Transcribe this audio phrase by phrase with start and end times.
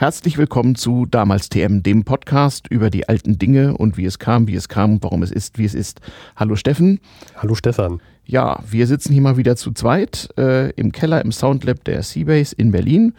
[0.00, 4.46] Herzlich willkommen zu Damals TM, dem Podcast über die alten Dinge und wie es kam,
[4.46, 6.00] wie es kam und warum es ist, wie es ist.
[6.36, 7.00] Hallo Steffen.
[7.34, 8.00] Hallo Stefan.
[8.24, 12.54] Ja, wir sitzen hier mal wieder zu zweit äh, im Keller im Soundlab der Seabase
[12.56, 13.14] in Berlin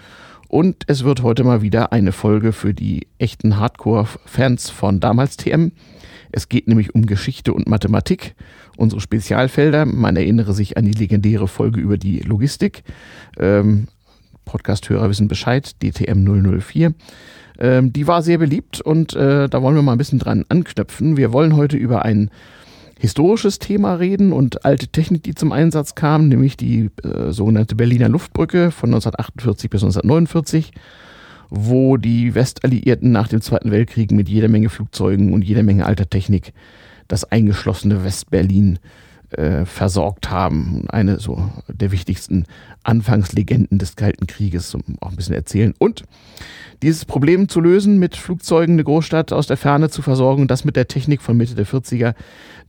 [0.47, 5.73] und es wird heute mal wieder eine Folge für die echten Hardcore-Fans von Damals TM.
[6.31, 8.35] Es geht nämlich um Geschichte und Mathematik,
[8.77, 9.85] unsere Spezialfelder.
[9.85, 12.83] Man erinnere sich an die legendäre Folge über die Logistik.
[13.37, 13.89] Ähm,
[14.49, 16.23] Podcast-Hörer wissen Bescheid, DTM
[16.59, 16.93] 004.
[17.59, 21.17] Ähm, die war sehr beliebt und äh, da wollen wir mal ein bisschen dran anknüpfen.
[21.17, 22.31] Wir wollen heute über ein
[22.97, 28.09] historisches Thema reden und alte Technik, die zum Einsatz kam, nämlich die äh, sogenannte Berliner
[28.09, 30.71] Luftbrücke von 1948 bis 1949,
[31.49, 36.09] wo die Westalliierten nach dem Zweiten Weltkrieg mit jeder Menge Flugzeugen und jeder Menge alter
[36.09, 36.53] Technik
[37.07, 38.79] das eingeschlossene Westberlin
[39.31, 40.85] äh, versorgt haben.
[40.89, 42.45] Eine so der wichtigsten
[42.83, 45.73] Anfangslegenden des Kalten Krieges, um auch ein bisschen erzählen.
[45.77, 46.03] Und
[46.81, 50.75] dieses Problem zu lösen, mit Flugzeugen eine Großstadt aus der Ferne zu versorgen, das mit
[50.75, 52.15] der Technik von Mitte der 40er,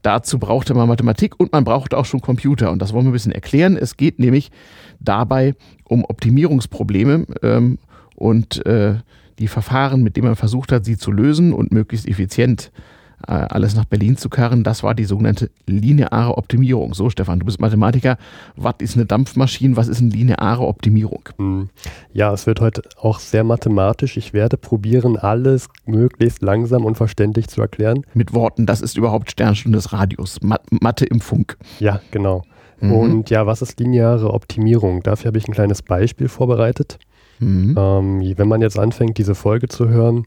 [0.01, 2.71] dazu brauchte man Mathematik und man brauchte auch schon Computer.
[2.71, 3.77] Und das wollen wir ein bisschen erklären.
[3.77, 4.51] Es geht nämlich
[4.99, 7.79] dabei um Optimierungsprobleme ähm,
[8.15, 8.95] und äh,
[9.39, 13.75] die Verfahren, mit denen man versucht hat, sie zu lösen und möglichst effizient äh, alles
[13.75, 16.93] nach Berlin zu karren, das war die sogenannte lineare Optimierung.
[16.93, 18.17] So, Stefan, du bist Mathematiker.
[18.55, 19.75] Was ist eine Dampfmaschine?
[19.75, 21.29] Was ist eine lineare Optimierung?
[21.37, 21.69] Hm.
[22.13, 24.17] Ja, es wird heute auch sehr mathematisch.
[24.17, 28.05] Ich werde probieren, alles möglichst langsam und verständlich zu erklären.
[28.13, 30.39] Mit Worten, das ist überhaupt Sternstunde des Radios.
[30.41, 31.57] Mathe im Funk.
[31.79, 32.43] Ja, genau.
[32.79, 32.93] Mhm.
[32.93, 35.03] Und ja, was ist lineare Optimierung?
[35.03, 36.97] Dafür habe ich ein kleines Beispiel vorbereitet.
[37.39, 37.75] Mhm.
[37.77, 40.25] Ähm, wenn man jetzt anfängt, diese Folge zu hören,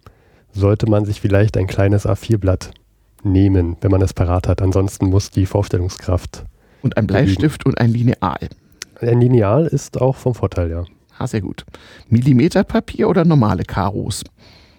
[0.53, 2.71] sollte man sich vielleicht ein kleines A4-Blatt
[3.25, 4.63] nehmen, wenn man es parat hat.
[4.63, 6.45] Ansonsten muss die Vorstellungskraft.
[6.83, 8.49] Und ein Bleistift und ein Lineal.
[9.01, 10.85] Ein Lineal ist auch vom Vorteil, ja.
[11.19, 11.65] Ah, sehr gut.
[12.09, 14.23] Millimeterpapier oder normale Karos?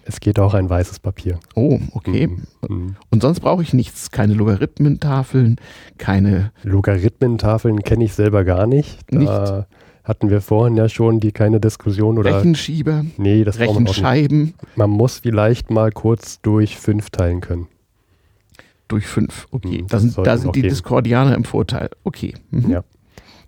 [0.04, 1.40] Es geht auch ein weißes Papier.
[1.54, 2.28] Oh, okay.
[2.28, 2.46] Mhm.
[2.68, 2.96] mhm.
[3.10, 4.10] Und sonst brauche ich nichts.
[4.10, 5.56] Keine Logarithmentafeln,
[5.98, 6.52] keine.
[6.62, 8.98] Logarithmentafeln kenne ich selber gar nicht.
[9.10, 9.66] Da nicht?
[10.04, 12.36] hatten wir vorhin ja schon die keine Diskussion oder.
[12.36, 13.04] Rechenschieber.
[13.16, 14.54] Nee, das Rechenscheiben.
[14.76, 17.66] Man, man muss vielleicht mal kurz durch fünf teilen können
[18.88, 19.46] durch fünf.
[19.50, 21.90] Okay, hm, da sind, da sind die Discordianer im Vorteil.
[22.04, 22.34] Okay.
[22.50, 22.70] Mhm.
[22.70, 22.84] Ja.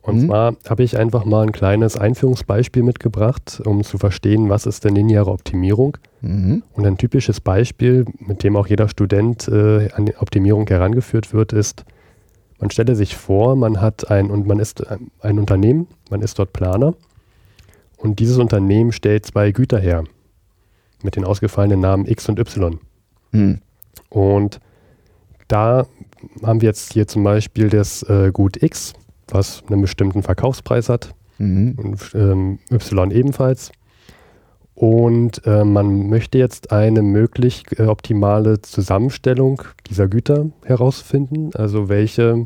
[0.02, 0.26] Und mhm.
[0.26, 4.94] zwar habe ich einfach mal ein kleines Einführungsbeispiel mitgebracht, um zu verstehen, was ist denn
[4.94, 5.98] lineare Optimierung.
[6.22, 6.62] Mhm.
[6.72, 11.52] Und ein typisches Beispiel, mit dem auch jeder Student äh, an die Optimierung herangeführt wird,
[11.52, 11.84] ist,
[12.58, 14.84] man stelle sich vor, man hat ein und man ist
[15.20, 16.94] ein Unternehmen, man ist dort Planer
[17.98, 20.04] und dieses Unternehmen stellt zwei Güter her
[21.02, 22.80] mit den ausgefallenen Namen X und Y.
[23.32, 23.60] Mhm.
[24.08, 24.60] Und
[25.48, 25.86] da
[26.42, 28.92] haben wir jetzt hier zum Beispiel das äh, Gut X,
[29.28, 31.74] was einen bestimmten Verkaufspreis hat, mhm.
[31.76, 33.72] und ähm, Y ebenfalls.
[34.74, 41.50] Und äh, man möchte jetzt eine möglich äh, optimale Zusammenstellung dieser Güter herausfinden.
[41.54, 42.44] Also welche,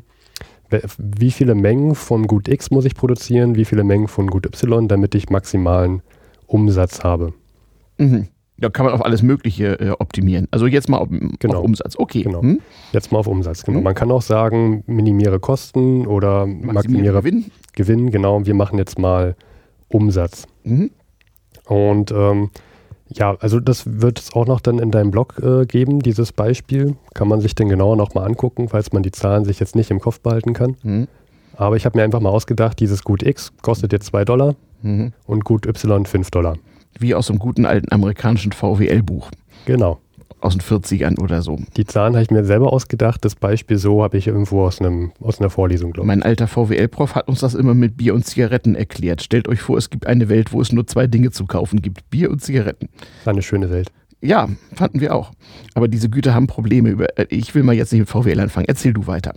[0.97, 4.89] wie viele Mengen von Gut X muss ich produzieren, wie viele Mengen von Gut Y,
[4.89, 6.01] damit ich maximalen
[6.47, 7.35] Umsatz habe.
[7.99, 8.29] Mhm.
[8.59, 10.47] Da kann man auf alles Mögliche äh, optimieren.
[10.51, 11.09] Also jetzt mal auf,
[11.39, 11.59] genau.
[11.59, 11.97] auf Umsatz.
[11.99, 12.23] Okay.
[12.23, 12.43] Genau.
[12.43, 12.61] Hm?
[12.93, 13.65] Jetzt mal auf Umsatz.
[13.65, 13.79] Genau.
[13.79, 13.85] Hm?
[13.85, 17.51] Man kann auch sagen, minimiere Kosten oder maximiere, maximiere Gewinn.
[17.75, 18.11] Gewinn.
[18.11, 18.47] Genau.
[18.47, 19.35] Wir machen jetzt mal
[19.89, 20.47] Umsatz.
[20.65, 20.91] Mhm.
[21.67, 22.51] Und ähm,
[23.09, 26.97] ja, also das wird es auch noch dann in deinem Blog äh, geben, dieses Beispiel.
[27.15, 30.01] Kann man sich dann genauer nochmal angucken, falls man die Zahlen sich jetzt nicht im
[30.01, 30.77] Kopf behalten kann.
[30.83, 31.09] Mhm.
[31.57, 35.13] Aber ich habe mir einfach mal ausgedacht, dieses Gut X kostet jetzt 2 Dollar mhm.
[35.27, 36.57] und Gut Y 5 Dollar.
[36.99, 39.31] Wie aus einem guten alten amerikanischen VWL-Buch.
[39.67, 39.99] Genau.
[40.41, 41.59] Aus den 40ern oder so.
[41.77, 43.25] Die Zahlen habe ich mir selber ausgedacht.
[43.25, 46.09] Das Beispiel so habe ich irgendwo aus, einem, aus einer Vorlesung, glaube ich.
[46.09, 49.23] Mein alter VWL-Prof hat uns das immer mit Bier und Zigaretten erklärt.
[49.23, 52.11] Stellt euch vor, es gibt eine Welt, wo es nur zwei Dinge zu kaufen gibt:
[52.11, 52.89] Bier und Zigaretten.
[53.25, 53.93] Eine schöne Welt.
[54.21, 55.33] Ja, fanden wir auch.
[55.75, 57.07] Aber diese Güter haben Probleme.
[57.17, 58.67] Äh, ich will mal jetzt nicht mit VWL anfangen.
[58.69, 59.35] Erzähl du weiter.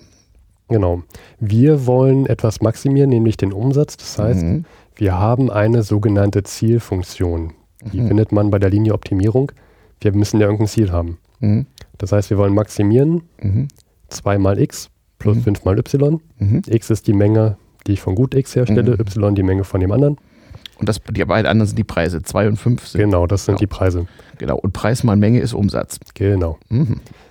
[0.68, 1.04] Genau.
[1.40, 3.98] Wir wollen etwas maximieren, nämlich den Umsatz.
[3.98, 4.66] Das heißt, mhm.
[4.96, 7.54] Wir haben eine sogenannte Zielfunktion.
[7.92, 8.08] Die mhm.
[8.08, 9.52] findet man bei der Linieoptimierung.
[10.00, 11.18] Wir müssen ja irgendein Ziel haben.
[11.40, 11.66] Mhm.
[11.98, 13.68] Das heißt, wir wollen maximieren mhm.
[14.10, 14.90] 2 mal x
[15.20, 15.66] plus 5 mhm.
[15.66, 16.22] mal y.
[16.40, 16.62] Mhm.
[16.68, 17.58] x ist die Menge,
[17.88, 19.00] die ich von gut x herstelle, mhm.
[19.00, 20.18] y die Menge von dem anderen.
[20.78, 22.22] Und das, die beiden anderen sind die Preise.
[22.22, 23.02] 2 und 5 sind.
[23.02, 23.60] Genau, das sind genau.
[23.60, 24.08] die Preise.
[24.38, 24.58] Genau.
[24.58, 26.00] Und Preis mal Menge ist Umsatz.
[26.14, 26.58] Genau.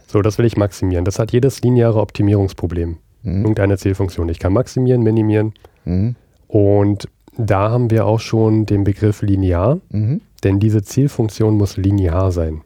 [0.06, 1.05] So, das will ich maximieren.
[1.05, 2.96] Das hat jedes lineare Optimierungsproblem.
[3.22, 4.28] Irgendeine Zielfunktion.
[4.31, 5.52] Ich kann maximieren, minimieren.
[6.46, 10.20] Und da haben wir auch schon den Begriff linear, mhm.
[10.42, 12.62] denn diese Zielfunktion muss linear sein.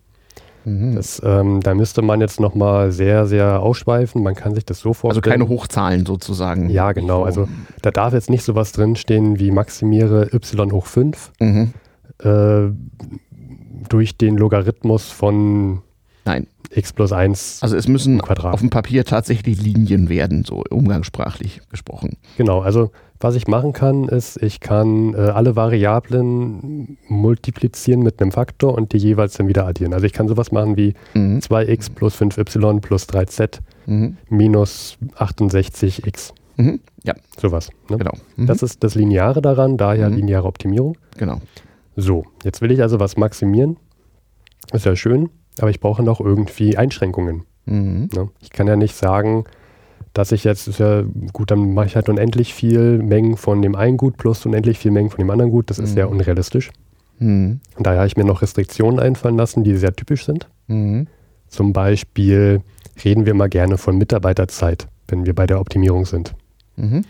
[0.64, 0.94] Mhm.
[0.96, 4.22] Das, ähm, da müsste man jetzt nochmal sehr, sehr ausschweifen.
[4.22, 5.24] Man kann sich das so vorstellen.
[5.24, 6.68] Also keine Hochzahlen sozusagen.
[6.68, 7.24] Ja, genau.
[7.24, 7.48] Also
[7.82, 11.32] da darf jetzt nicht sowas drinstehen wie maximiere y hoch 5.
[11.40, 11.72] Mhm.
[12.18, 12.72] Äh,
[13.88, 15.82] durch den Logarithmus von
[16.28, 16.46] Nein.
[16.70, 17.60] x plus 1.
[17.62, 22.18] Also es müssen auf dem Papier tatsächlich Linien werden, so umgangssprachlich gesprochen.
[22.36, 22.90] Genau, also
[23.20, 28.92] was ich machen kann, ist, ich kann äh, alle Variablen multiplizieren mit einem Faktor und
[28.92, 29.94] die jeweils dann wieder addieren.
[29.94, 31.38] Also ich kann sowas machen wie mhm.
[31.38, 34.18] 2x plus 5y plus 3z mhm.
[34.28, 36.32] minus 68x.
[36.58, 36.80] Mhm.
[37.04, 37.14] Ja.
[37.40, 37.70] Sowas.
[37.88, 37.96] Ne?
[37.96, 38.12] Genau.
[38.36, 38.46] Mhm.
[38.46, 40.16] Das ist das Lineare daran, daher mhm.
[40.16, 40.96] lineare Optimierung.
[41.16, 41.40] Genau.
[41.96, 43.78] So, jetzt will ich also was maximieren.
[44.72, 47.42] Ist ja schön, aber ich brauche noch irgendwie Einschränkungen.
[47.66, 48.08] Mhm.
[48.14, 48.28] Ne?
[48.40, 49.44] Ich kann ja nicht sagen,
[50.14, 53.74] dass ich jetzt, ist ja gut, dann mache ich halt unendlich viel Mengen von dem
[53.76, 55.70] einen Gut plus unendlich viel Mengen von dem anderen Gut.
[55.70, 55.94] Das ist mhm.
[55.94, 56.70] sehr unrealistisch.
[57.18, 57.60] Mhm.
[57.76, 60.48] Und daher habe ich mir noch Restriktionen einfallen lassen, die sehr typisch sind.
[60.66, 61.06] Mhm.
[61.48, 62.62] Zum Beispiel
[63.04, 66.34] reden wir mal gerne von Mitarbeiterzeit, wenn wir bei der Optimierung sind.
[66.76, 67.04] Mhm.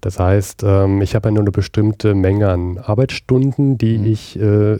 [0.00, 4.06] Das heißt, ähm, ich habe ja nur eine bestimmte Menge an Arbeitsstunden, die mhm.
[4.06, 4.78] ich äh,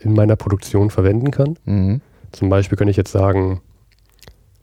[0.00, 1.56] in meiner Produktion verwenden kann.
[2.34, 2.38] Mhm.
[2.38, 3.60] Zum Beispiel könnte ich jetzt sagen,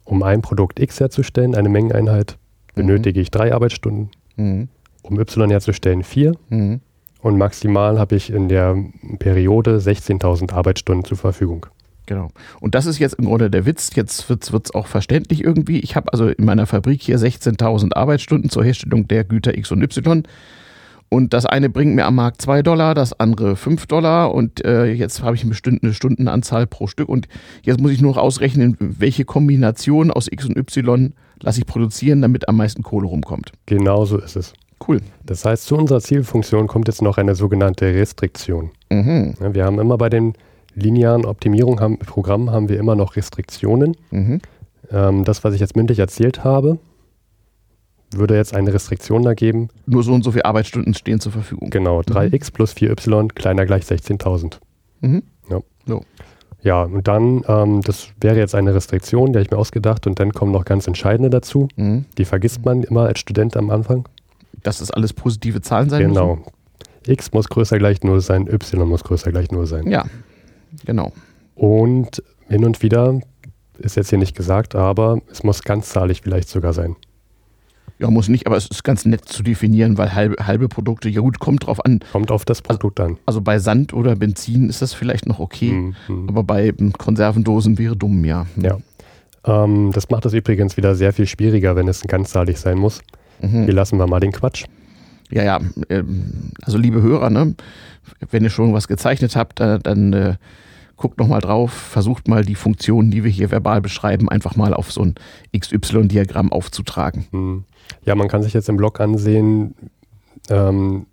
[0.04, 2.38] um ein Produkt X herzustellen, eine Mengeneinheit,
[2.74, 4.10] benötige ich drei Arbeitsstunden.
[4.36, 4.68] Mhm.
[5.02, 6.34] Um Y herzustellen vier.
[6.48, 6.80] Mhm.
[7.20, 8.76] Und maximal habe ich in der
[9.18, 11.66] Periode 16.000 Arbeitsstunden zur Verfügung.
[12.06, 12.30] Genau.
[12.60, 13.94] Und das ist jetzt im Grunde der Witz.
[13.94, 15.78] Jetzt wird es auch verständlich irgendwie.
[15.78, 19.82] Ich habe also in meiner Fabrik hier 16.000 Arbeitsstunden zur Herstellung der Güter X und
[19.82, 20.24] Y.
[21.12, 24.86] Und das eine bringt mir am Markt 2 Dollar, das andere 5 Dollar und äh,
[24.86, 27.28] jetzt habe ich eine bestimmte Stundenanzahl pro Stück und
[27.62, 31.12] jetzt muss ich nur noch ausrechnen, welche Kombination aus X und Y
[31.42, 33.52] lasse ich produzieren, damit am meisten Kohle rumkommt.
[33.66, 34.54] Genau so ist es.
[34.88, 35.02] Cool.
[35.26, 38.70] Das heißt, zu unserer Zielfunktion kommt jetzt noch eine sogenannte Restriktion.
[38.90, 39.34] Mhm.
[39.38, 40.32] Wir haben immer bei den
[40.74, 43.98] linearen Optimierungen, haben, Programmen haben wir immer noch Restriktionen.
[44.10, 44.40] Mhm.
[44.90, 46.78] Ähm, das, was ich jetzt mündlich erzählt habe,
[48.18, 49.68] würde jetzt eine Restriktion da geben.
[49.86, 51.70] Nur so und so viele Arbeitsstunden stehen zur Verfügung.
[51.70, 52.52] Genau, 3x mhm.
[52.52, 54.58] plus 4y kleiner gleich 16.000.
[55.00, 55.22] Mhm.
[55.50, 55.60] Ja.
[55.86, 56.04] So.
[56.62, 60.20] ja, und dann, ähm, das wäre jetzt eine Restriktion, die habe ich mir ausgedacht und
[60.20, 61.68] dann kommen noch ganz entscheidende dazu.
[61.76, 62.04] Mhm.
[62.18, 64.08] Die vergisst man immer als Student am Anfang.
[64.62, 66.36] Dass das alles positive Zahlen sein Genau.
[66.36, 66.52] Müssen?
[67.06, 69.90] x muss größer gleich 0 sein, y muss größer gleich 0 sein.
[69.90, 70.04] Ja,
[70.84, 71.12] genau.
[71.56, 73.20] Und hin und wieder,
[73.78, 76.96] ist jetzt hier nicht gesagt, aber es muss ganzzahlig vielleicht sogar sein.
[77.98, 81.20] Ja, muss nicht, aber es ist ganz nett zu definieren, weil halbe, halbe Produkte, ja
[81.20, 82.00] gut, kommt drauf an.
[82.10, 83.18] Kommt auf das Produkt also, an.
[83.26, 86.28] Also bei Sand oder Benzin ist das vielleicht noch okay, mhm.
[86.28, 88.46] aber bei Konservendosen wäre dumm, ja.
[88.56, 88.78] Ja.
[89.44, 93.02] Ähm, das macht es übrigens wieder sehr viel schwieriger, wenn es ganzzahlig sein muss.
[93.40, 93.64] Mhm.
[93.64, 94.64] Hier lassen wir mal den Quatsch.
[95.30, 97.54] Ja, ja, ähm, also liebe Hörer, ne,
[98.30, 100.34] wenn ihr schon was gezeichnet habt, dann, dann äh,
[100.96, 104.92] guckt nochmal drauf, versucht mal die Funktionen, die wir hier verbal beschreiben, einfach mal auf
[104.92, 105.14] so ein
[105.56, 107.26] XY-Diagramm aufzutragen.
[107.32, 107.64] Mhm.
[108.04, 109.74] Ja, man kann sich jetzt im Blog ansehen,
[110.50, 111.06] ähm,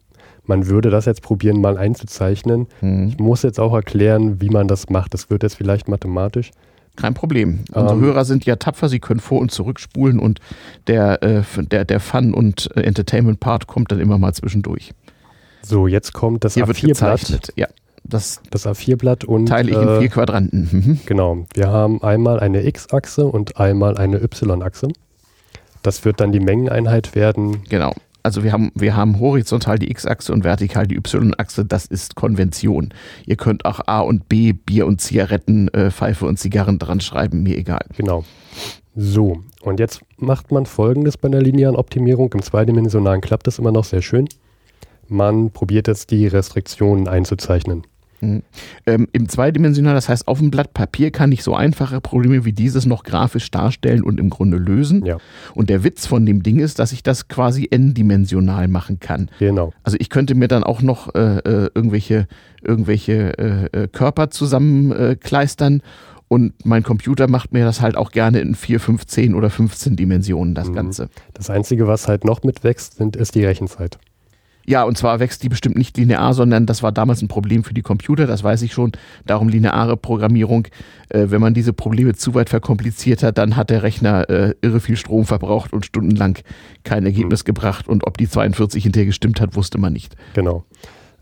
[0.49, 2.67] man würde das jetzt probieren, mal einzuzeichnen.
[2.81, 3.07] Mhm.
[3.09, 5.13] Ich muss jetzt auch erklären, wie man das macht.
[5.13, 6.51] Das wird jetzt vielleicht mathematisch.
[6.95, 7.59] Kein Problem.
[7.71, 10.39] Unsere ähm, Hörer sind ja tapfer, sie können vor- und zurückspulen und
[10.87, 14.91] der, äh, der, der Fun- und äh, Entertainment-Part kommt dann immer mal zwischendurch.
[15.61, 17.53] So, jetzt kommt das A4-Blatt.
[17.55, 17.67] Ja.
[18.03, 19.45] Das, das A4-Blatt und.
[19.45, 20.67] Teile ich in vier äh, Quadranten.
[20.71, 20.99] Mhm.
[21.05, 21.45] Genau.
[21.53, 24.87] Wir haben einmal eine X-Achse und einmal eine Y-Achse.
[25.83, 27.63] Das wird dann die Mengeneinheit werden.
[27.69, 27.93] Genau.
[28.21, 31.65] Also wir haben, wir haben horizontal die X-Achse und vertikal die Y-Achse.
[31.65, 32.93] Das ist Konvention.
[33.25, 37.43] Ihr könnt auch A und B, Bier und Zigaretten, äh, Pfeife und Zigarren dran schreiben,
[37.43, 37.85] mir egal.
[37.95, 38.25] Genau.
[38.95, 42.33] So, und jetzt macht man folgendes bei der linearen Optimierung.
[42.33, 44.27] Im zweidimensionalen klappt das immer noch sehr schön.
[45.07, 47.83] Man probiert jetzt die Restriktionen einzuzeichnen.
[48.21, 48.43] Mhm.
[48.85, 52.53] Ähm, Im zweidimensional, das heißt, auf dem Blatt Papier kann ich so einfache Probleme wie
[52.53, 55.05] dieses noch grafisch darstellen und im Grunde lösen.
[55.05, 55.17] Ja.
[55.55, 59.29] Und der Witz von dem Ding ist, dass ich das quasi n-dimensional machen kann.
[59.39, 59.73] Genau.
[59.83, 62.27] Also ich könnte mir dann auch noch äh, äh irgendwelche,
[62.61, 65.81] irgendwelche äh, äh, Körper zusammenkleistern.
[66.27, 70.53] Und mein Computer macht mir das halt auch gerne in 4, 15 oder 15 Dimensionen,
[70.53, 70.75] das mhm.
[70.75, 71.09] Ganze.
[71.33, 73.97] Das Einzige, was halt noch mitwächst, sind, ist die Rechenzeit.
[74.65, 77.73] Ja, und zwar wächst die bestimmt nicht linear, sondern das war damals ein Problem für
[77.73, 78.91] die Computer, das weiß ich schon.
[79.25, 80.67] Darum lineare Programmierung.
[81.09, 84.79] Äh, wenn man diese Probleme zu weit verkompliziert hat, dann hat der Rechner äh, irre
[84.79, 86.37] viel Strom verbraucht und stundenlang
[86.83, 87.45] kein Ergebnis mhm.
[87.45, 87.87] gebracht.
[87.87, 90.15] Und ob die 42 hinterher gestimmt hat, wusste man nicht.
[90.35, 90.65] Genau.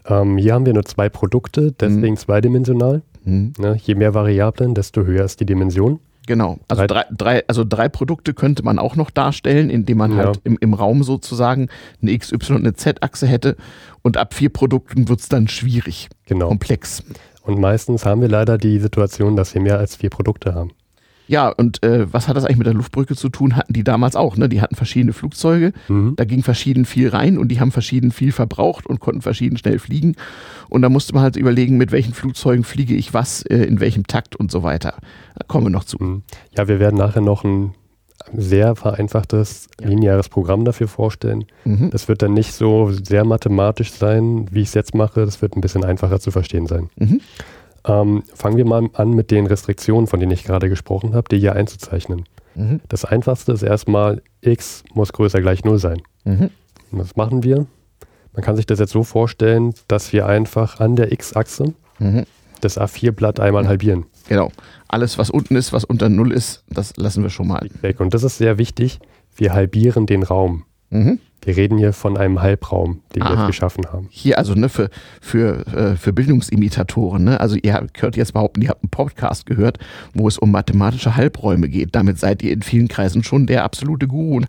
[0.05, 2.17] Ähm, hier haben wir nur zwei Produkte, deswegen mhm.
[2.17, 3.01] zweidimensional.
[3.23, 3.53] Mhm.
[3.57, 5.99] Ne, je mehr Variablen, desto höher ist die Dimension.
[6.27, 6.59] Genau.
[6.67, 10.25] Also drei, drei, also drei Produkte könnte man auch noch darstellen, indem man ja.
[10.25, 11.69] halt im, im Raum sozusagen
[12.01, 13.55] eine X, Y und eine Z-Achse hätte.
[14.03, 16.49] Und ab vier Produkten wird es dann schwierig, genau.
[16.49, 17.01] komplex.
[17.43, 20.71] Und meistens haben wir leider die Situation, dass wir mehr als vier Produkte haben.
[21.27, 23.55] Ja, und äh, was hat das eigentlich mit der Luftbrücke zu tun?
[23.55, 24.49] Hatten die damals auch, ne?
[24.49, 26.15] Die hatten verschiedene Flugzeuge, mhm.
[26.15, 29.79] da ging verschieden viel rein und die haben verschieden viel verbraucht und konnten verschieden schnell
[29.79, 30.15] fliegen.
[30.69, 34.07] Und da musste man halt überlegen, mit welchen Flugzeugen fliege ich was, äh, in welchem
[34.07, 34.95] Takt und so weiter.
[35.35, 35.97] Da kommen wir noch zu.
[35.99, 36.23] Mhm.
[36.55, 37.73] Ja, wir werden nachher noch ein
[38.33, 39.87] sehr vereinfachtes ja.
[39.87, 41.45] lineares Programm dafür vorstellen.
[41.65, 41.89] Mhm.
[41.91, 45.25] Das wird dann nicht so sehr mathematisch sein, wie ich es jetzt mache.
[45.25, 46.89] Das wird ein bisschen einfacher zu verstehen sein.
[46.97, 47.21] Mhm.
[47.87, 51.39] Ähm, fangen wir mal an mit den Restriktionen, von denen ich gerade gesprochen habe, die
[51.39, 52.25] hier einzuzeichnen.
[52.55, 52.81] Mhm.
[52.89, 56.01] Das einfachste ist erstmal, x muss größer gleich 0 sein.
[56.25, 56.49] Mhm.
[56.91, 57.65] Was machen wir?
[58.33, 62.25] Man kann sich das jetzt so vorstellen, dass wir einfach an der x-Achse mhm.
[62.61, 64.05] das A4-Blatt einmal halbieren.
[64.27, 64.51] Genau.
[64.87, 67.69] Alles, was unten ist, was unter 0 ist, das lassen wir schon mal.
[67.81, 67.99] Weg.
[67.99, 68.99] Und das ist sehr wichtig.
[69.35, 70.65] Wir halbieren den Raum.
[70.89, 71.19] Mhm.
[71.41, 73.37] Wir reden hier von einem Halbraum, den Aha.
[73.37, 74.07] wir geschaffen haben.
[74.09, 74.89] Hier also ne, für,
[75.21, 77.23] für, äh, für Bildungsimitatoren.
[77.23, 77.39] Ne?
[77.39, 79.79] Also ihr könnt jetzt behaupten, ihr habt einen Podcast gehört,
[80.13, 81.95] wo es um mathematische Halbräume geht.
[81.95, 84.41] Damit seid ihr in vielen Kreisen schon der absolute Guru.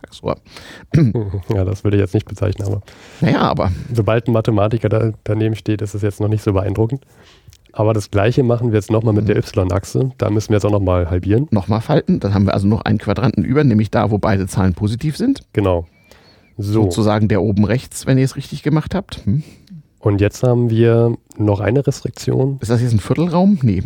[1.54, 2.83] Ja, das würde ich jetzt nicht bezeichnen, aber.
[3.21, 3.71] Naja, aber.
[3.92, 7.04] Sobald ein Mathematiker da, daneben steht, ist es jetzt noch nicht so beeindruckend.
[7.73, 9.68] Aber das gleiche machen wir jetzt nochmal mit der mhm.
[9.68, 10.11] y-Achse.
[10.18, 11.47] Da müssen wir jetzt auch nochmal halbieren.
[11.50, 12.18] Nochmal falten.
[12.18, 15.42] Dann haben wir also noch einen Quadranten über, nämlich da, wo beide Zahlen positiv sind.
[15.52, 15.87] Genau.
[16.59, 16.83] So.
[16.83, 19.25] Sozusagen der oben rechts, wenn ihr es richtig gemacht habt.
[19.25, 19.45] Hm.
[20.00, 22.59] Und jetzt haben wir noch eine Restriktion.
[22.61, 23.59] Ist das jetzt ein Viertelraum?
[23.62, 23.85] Nee.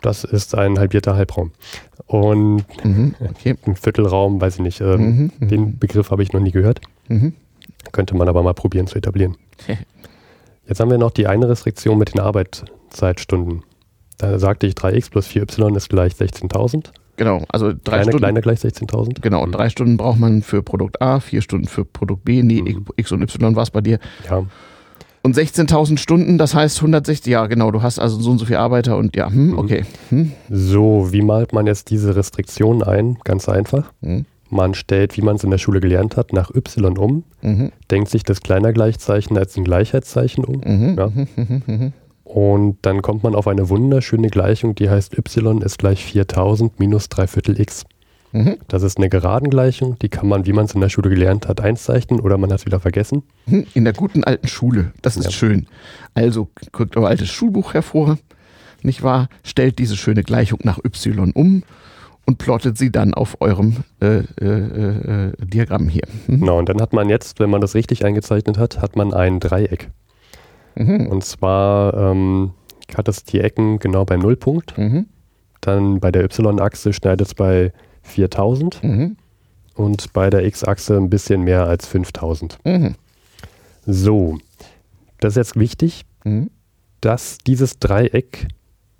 [0.00, 1.52] Das ist ein halbierter Halbraum.
[2.06, 3.56] Und mhm, okay.
[3.66, 6.80] ein Viertelraum, weiß ich nicht, ähm, mhm, den Begriff habe ich noch nie gehört.
[7.08, 7.34] Mhm.
[7.92, 9.36] Könnte man aber mal probieren zu etablieren.
[10.66, 13.62] Jetzt haben wir noch die eine Restriktion mit den Arbeit, Zeitstunden.
[14.18, 16.90] Da sagte ich 3x plus 4y ist gleich 16.000.
[17.22, 18.18] Genau, also drei kleine, Stunden.
[18.18, 19.20] Kleine gleich 16.000.
[19.20, 22.42] Genau, drei Stunden braucht man für Produkt A, vier Stunden für Produkt B.
[22.42, 22.86] Nee, mhm.
[22.96, 24.00] X und Y war es bei dir.
[24.28, 24.44] Ja.
[25.22, 28.58] Und 16.000 Stunden, das heißt 160, ja genau, du hast also so und so viele
[28.58, 29.58] Arbeiter und ja, hm, mhm.
[29.58, 29.84] okay.
[30.08, 30.32] Hm.
[30.50, 33.18] So, wie malt man jetzt diese Restriktion ein?
[33.22, 33.92] Ganz einfach.
[34.00, 34.26] Mhm.
[34.50, 37.70] Man stellt, wie man es in der Schule gelernt hat, nach Y um, mhm.
[37.92, 40.60] denkt sich das kleiner Gleichzeichen als ein Gleichheitszeichen um.
[40.64, 40.96] Mhm.
[40.98, 41.92] Ja.
[42.32, 47.10] Und dann kommt man auf eine wunderschöne Gleichung, die heißt y ist gleich 4000 minus
[47.10, 47.84] 3 Viertel x.
[48.32, 48.56] Mhm.
[48.68, 51.60] Das ist eine Geradengleichung, die kann man, wie man es in der Schule gelernt hat,
[51.60, 53.22] einzeichnen oder man hat es wieder vergessen.
[53.44, 53.66] Mhm.
[53.74, 55.30] In der guten alten Schule, das ist ja.
[55.30, 55.66] schön.
[56.14, 58.16] Also guckt euer altes Schulbuch hervor,
[58.80, 59.28] nicht wahr?
[59.44, 61.64] Stellt diese schöne Gleichung nach y um
[62.24, 66.08] und plottet sie dann auf eurem äh, äh, äh, Diagramm hier.
[66.28, 66.40] Mhm.
[66.40, 69.38] Genau, und dann hat man jetzt, wenn man das richtig eingezeichnet hat, hat man ein
[69.38, 69.90] Dreieck.
[70.74, 71.06] Mhm.
[71.06, 72.52] Und zwar ähm,
[72.96, 74.76] hat es die Ecken genau beim Nullpunkt.
[74.78, 75.06] Mhm.
[75.60, 79.16] Dann bei der Y-Achse schneidet es bei 4000 mhm.
[79.74, 82.58] und bei der X-Achse ein bisschen mehr als 5000.
[82.64, 82.94] Mhm.
[83.86, 84.38] So,
[85.20, 86.50] das ist jetzt wichtig, mhm.
[87.00, 88.48] dass dieses Dreieck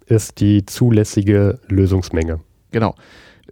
[0.06, 2.40] ist die zulässige Lösungsmenge.
[2.70, 2.94] Genau.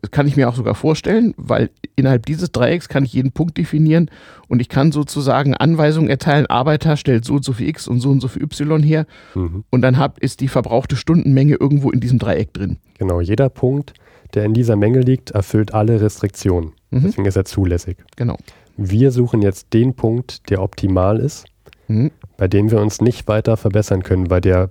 [0.02, 3.59] Das kann ich mir auch sogar vorstellen, weil innerhalb dieses Dreiecks kann ich jeden Punkt
[3.59, 4.11] definieren
[4.49, 8.11] und ich kann sozusagen Anweisungen erteilen, Arbeiter stellt so und so viel X und so
[8.11, 9.64] und so viel Y her mhm.
[9.71, 12.78] und dann hab, ist die verbrauchte Stundenmenge irgendwo in diesem Dreieck drin.
[12.99, 13.92] Genau, jeder Punkt,
[14.35, 16.73] der in dieser Menge liegt, erfüllt alle Restriktionen.
[16.90, 17.02] Mhm.
[17.04, 17.99] Deswegen ist er zulässig.
[18.16, 18.38] Genau.
[18.76, 21.45] Wir suchen jetzt den Punkt, der optimal ist,
[21.88, 22.11] mhm.
[22.38, 24.71] bei dem wir uns nicht weiter verbessern können, bei der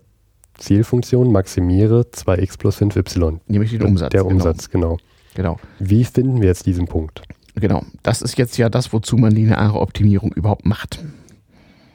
[0.58, 3.40] Zielfunktion maximiere 2x plus 5y.
[3.48, 4.10] Nämlich den Umsatz.
[4.10, 4.96] Der Umsatz, genau.
[4.96, 5.00] genau.
[5.40, 5.56] Genau.
[5.80, 7.22] Wie finden wir jetzt diesen Punkt?
[7.56, 11.02] Genau, das ist jetzt ja das, wozu man lineare Optimierung überhaupt macht.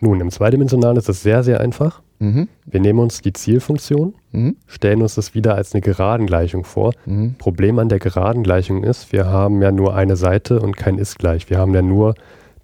[0.00, 2.00] Nun, im Zweidimensionalen ist das sehr, sehr einfach.
[2.20, 2.48] Mhm.
[2.64, 4.56] Wir nehmen uns die Zielfunktion, mhm.
[4.66, 6.94] stellen uns das wieder als eine Geradengleichung vor.
[7.04, 7.34] Mhm.
[7.36, 11.50] Problem an der Geradengleichung ist, wir haben ja nur eine Seite und kein ist gleich.
[11.50, 12.14] Wir haben ja nur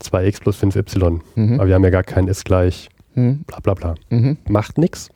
[0.02, 1.60] 2x plus 5y, mhm.
[1.60, 2.88] aber wir haben ja gar kein ist gleich.
[3.14, 3.40] Mhm.
[3.46, 3.94] Bla bla bla.
[4.08, 4.38] Mhm.
[4.48, 5.10] Macht nichts.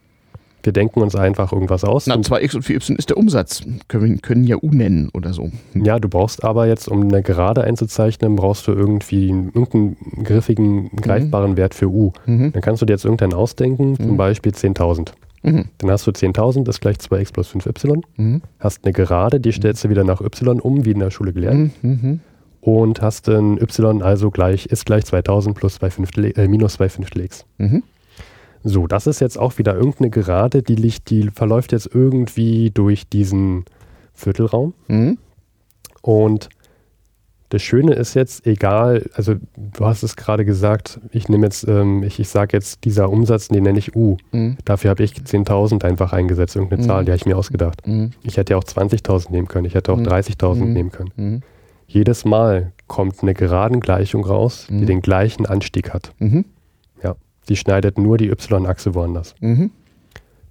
[0.64, 2.06] Wir denken uns einfach irgendwas aus.
[2.06, 3.62] Na, 2x und 4y ist der Umsatz.
[3.88, 5.50] Können, können ja U nennen oder so.
[5.72, 5.84] Hm.
[5.84, 11.52] Ja, du brauchst aber jetzt, um eine Gerade einzuzeichnen, brauchst du irgendwie irgendeinen griffigen, greifbaren
[11.52, 11.56] mhm.
[11.58, 12.12] Wert für U.
[12.24, 12.52] Mhm.
[12.52, 13.96] Dann kannst du dir jetzt irgendeinen ausdenken, mhm.
[13.96, 15.12] zum Beispiel 10.000.
[15.42, 15.66] Mhm.
[15.78, 18.02] Dann hast du 10.000, das ist gleich 2x plus 5y.
[18.16, 18.42] Mhm.
[18.58, 21.72] Hast eine Gerade, die stellst du wieder nach y um, wie in der Schule gelernt.
[21.82, 22.20] Mhm.
[22.62, 26.88] Und hast ein y also gleich, ist gleich 2000 plus 2 Fünftel, äh, minus 2
[26.88, 27.44] Fünftel x.
[28.64, 33.06] So, das ist jetzt auch wieder irgendeine Gerade, die, liegt, die verläuft jetzt irgendwie durch
[33.06, 33.66] diesen
[34.14, 34.72] Viertelraum.
[34.88, 35.18] Mhm.
[36.00, 36.48] Und
[37.50, 42.02] das Schöne ist jetzt, egal, also du hast es gerade gesagt, ich nehme jetzt, ähm,
[42.02, 44.16] ich, ich sage jetzt, dieser Umsatz, den nenne ich U.
[44.32, 44.56] Mhm.
[44.64, 46.86] Dafür habe ich 10.000 einfach eingesetzt, irgendeine mhm.
[46.86, 47.86] Zahl, die habe ich mir ausgedacht.
[47.86, 48.12] Mhm.
[48.22, 50.64] Ich hätte ja auch 20.000 nehmen können, ich hätte auch 30.000 mhm.
[50.64, 50.72] mhm.
[50.72, 51.42] nehmen können.
[51.86, 56.12] Jedes Mal kommt eine Geradengleichung raus, die den gleichen Anstieg hat.
[57.48, 59.34] Die schneidet nur die y-Achse woanders.
[59.40, 59.70] Mhm.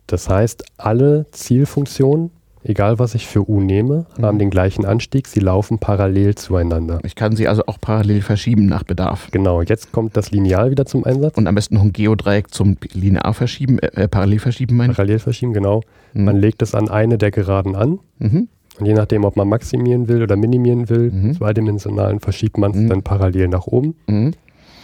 [0.07, 2.31] Das heißt, alle Zielfunktionen
[2.65, 4.23] egal was ich für U nehme, Mhm.
[4.23, 6.99] haben den gleichen Anstieg, sie laufen parallel zueinander.
[7.03, 9.27] Ich kann sie also auch parallel verschieben nach Bedarf.
[9.31, 11.37] Genau, jetzt kommt das Lineal wieder zum Einsatz.
[11.37, 14.95] Und am besten noch ein Geodreieck zum linear verschieben, äh, parallel verschieben, meine ich.
[14.97, 15.81] Parallel verschieben, genau.
[16.13, 16.23] Mhm.
[16.23, 18.47] Man legt es an eine der Geraden an Mhm.
[18.79, 21.33] und je nachdem, ob man maximieren will oder minimieren will, Mhm.
[21.33, 22.87] zweidimensionalen, verschiebt man es Mhm.
[22.87, 23.95] dann parallel nach oben.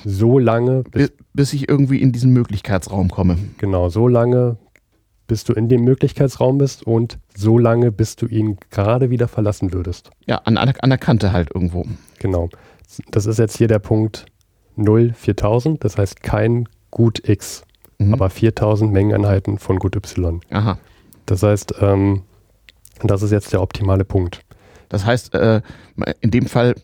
[0.05, 3.37] So lange, bis, Bis, ich irgendwie in diesen Möglichkeitsraum komme.
[3.57, 4.57] genau, so lange,
[5.27, 9.73] bis du in dem Möglichkeitsraum bist und so lange, bis du ihn gerade wieder verlassen
[9.73, 10.09] würdest.
[10.25, 11.85] Ja, an, an, an der Kante halt irgendwo.
[12.19, 12.49] Genau.
[13.11, 14.25] Das ist jetzt hier der Punkt
[14.75, 17.63] 0, 4000, das heißt kein Gut X,
[18.01, 18.13] Mhm.
[18.13, 20.39] aber 4000 Mengeneinheiten von Gut Y.
[20.51, 20.79] Aha.
[21.25, 22.21] Das heißt, ähm,
[23.03, 24.39] das ist jetzt der optimale Punkt.
[24.87, 25.61] Das heißt, äh,
[26.21, 26.75] in dem Fall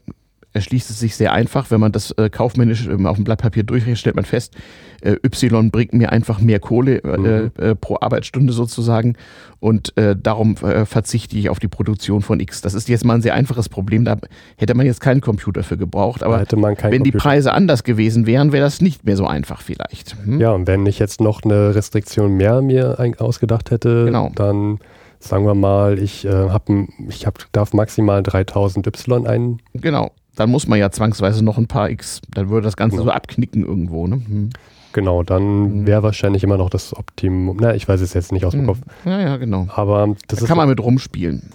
[0.56, 3.64] erschließt es sich sehr einfach, wenn man das äh, kaufmännisch ähm, auf dem Blatt Papier
[3.64, 4.56] durchrechnet, stellt man fest,
[5.02, 7.52] äh, Y bringt mir einfach mehr Kohle äh, Mhm.
[7.58, 9.16] äh, pro Arbeitsstunde sozusagen
[9.60, 12.62] und äh, darum äh, verzichte ich auf die Produktion von X.
[12.62, 14.18] Das ist jetzt mal ein sehr einfaches Problem, da
[14.58, 17.30] hätte man jetzt keinen Computer für gebraucht, aber hätte man kein wenn die Computer.
[17.30, 20.16] Preise anders gewesen wären, wäre das nicht mehr so einfach vielleicht.
[20.24, 20.40] Hm?
[20.40, 24.32] Ja, und wenn ich jetzt noch eine Restriktion mehr mir ausgedacht hätte, Genau.
[24.36, 24.80] dann
[25.20, 26.70] sagen wir mal, ich, äh, hab,
[27.10, 29.60] ich hab, darf maximal 3000 Y ein.
[29.74, 30.12] Genau.
[30.36, 33.06] Dann muss man ja zwangsweise noch ein paar X, dann würde das Ganze Genau.
[33.06, 34.06] so abknicken irgendwo.
[34.08, 34.16] Ne?
[34.28, 34.50] Hm.
[34.94, 35.88] Genau, dann Mhm.
[35.88, 37.58] wäre wahrscheinlich immer noch das Optimum.
[37.60, 38.68] Na, ich weiß es jetzt nicht aus dem Hm.
[38.68, 38.80] Kopf.
[39.06, 39.68] Ja, ja, genau.
[39.76, 41.50] Aber das Da ist, kann man mit rumspielen.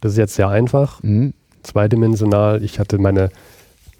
[0.00, 1.02] das ist jetzt sehr einfach.
[1.02, 1.32] Hm.
[1.62, 2.62] Zweidimensional.
[2.62, 3.30] Ich hatte meine,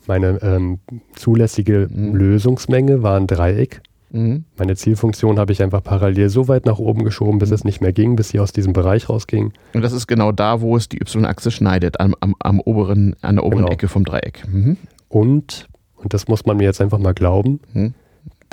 [0.07, 0.79] meine ähm,
[1.17, 2.15] zulässige Mhm.
[2.15, 3.81] Lösungsmenge war ein Dreieck.
[4.11, 4.45] Mhm.
[4.57, 7.93] Meine Zielfunktion habe ich einfach parallel so weit nach oben geschoben, bis es nicht mehr
[7.93, 9.53] ging, bis sie aus diesem Bereich rausging.
[9.75, 13.37] Und das ist genau da, wo es die Y-Achse schneidet, am, am, am oberen, an
[13.37, 13.73] der oberen Genau.
[13.73, 14.45] Ecke vom Dreieck.
[14.51, 14.77] Mhm.
[15.09, 17.95] Und, und das muss man mir jetzt einfach mal glauben, Mhm.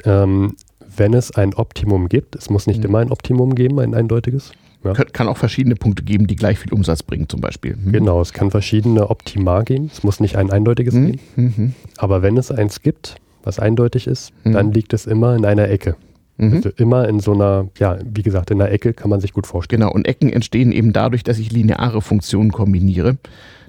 [0.06, 0.56] ähm,
[0.98, 2.86] wenn es ein Optimum gibt, es muss nicht Mhm.
[2.86, 4.52] immer ein Optimum geben, ein eindeutiges.
[4.84, 4.94] Ja.
[4.94, 7.76] Kann auch verschiedene Punkte geben, die gleich viel Umsatz bringen, zum Beispiel.
[7.78, 7.92] Mhm.
[7.92, 11.06] Genau, es kann verschiedene Optima geben, es muss nicht ein eindeutiges Mhm.
[11.06, 11.20] geben.
[11.36, 11.74] Mhm.
[11.98, 14.52] Aber wenn es eins gibt, was eindeutig ist, Mhm.
[14.54, 15.96] dann liegt es immer in einer Ecke.
[16.38, 16.54] Mhm.
[16.54, 19.46] Also immer in so einer, ja, wie gesagt, in einer Ecke kann man sich gut
[19.48, 19.82] vorstellen.
[19.82, 23.18] Genau, und Ecken entstehen eben dadurch, dass ich lineare Funktionen kombiniere.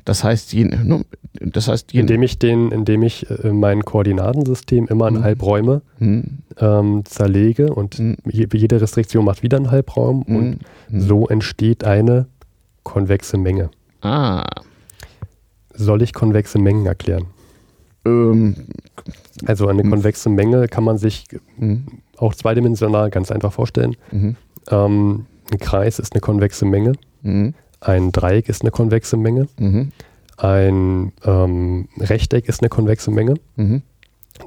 [0.04, 1.04] Das heißt, je, ne,
[1.40, 5.22] das heißt je, Indem ich den, indem ich äh, mein Koordinatensystem immer in Mhm.
[5.22, 6.24] Halbräume Mhm.
[6.58, 8.16] ähm, zerlege und Mhm.
[8.28, 11.00] je, jede Restriktion macht wieder einen Halbraum und Mhm.
[11.00, 12.26] so entsteht eine
[12.82, 13.70] konvexe Menge.
[14.00, 14.44] Ah,
[15.74, 17.26] Soll ich konvexe Mengen erklären?
[18.04, 18.54] Ähm,
[19.46, 19.90] Also eine Mhm.
[19.90, 21.84] konvexe Menge kann man sich mhm.
[22.16, 23.96] auch zweidimensional ganz einfach vorstellen.
[24.12, 24.36] Mhm.
[24.70, 27.54] Ähm, ein Kreis ist eine konvexe Menge, Mhm.
[27.80, 29.90] ein Dreieck ist eine konvexe Menge, Mhm.
[30.36, 33.34] ein ähm, Rechteck ist eine konvexe Menge.
[33.56, 33.82] Mhm.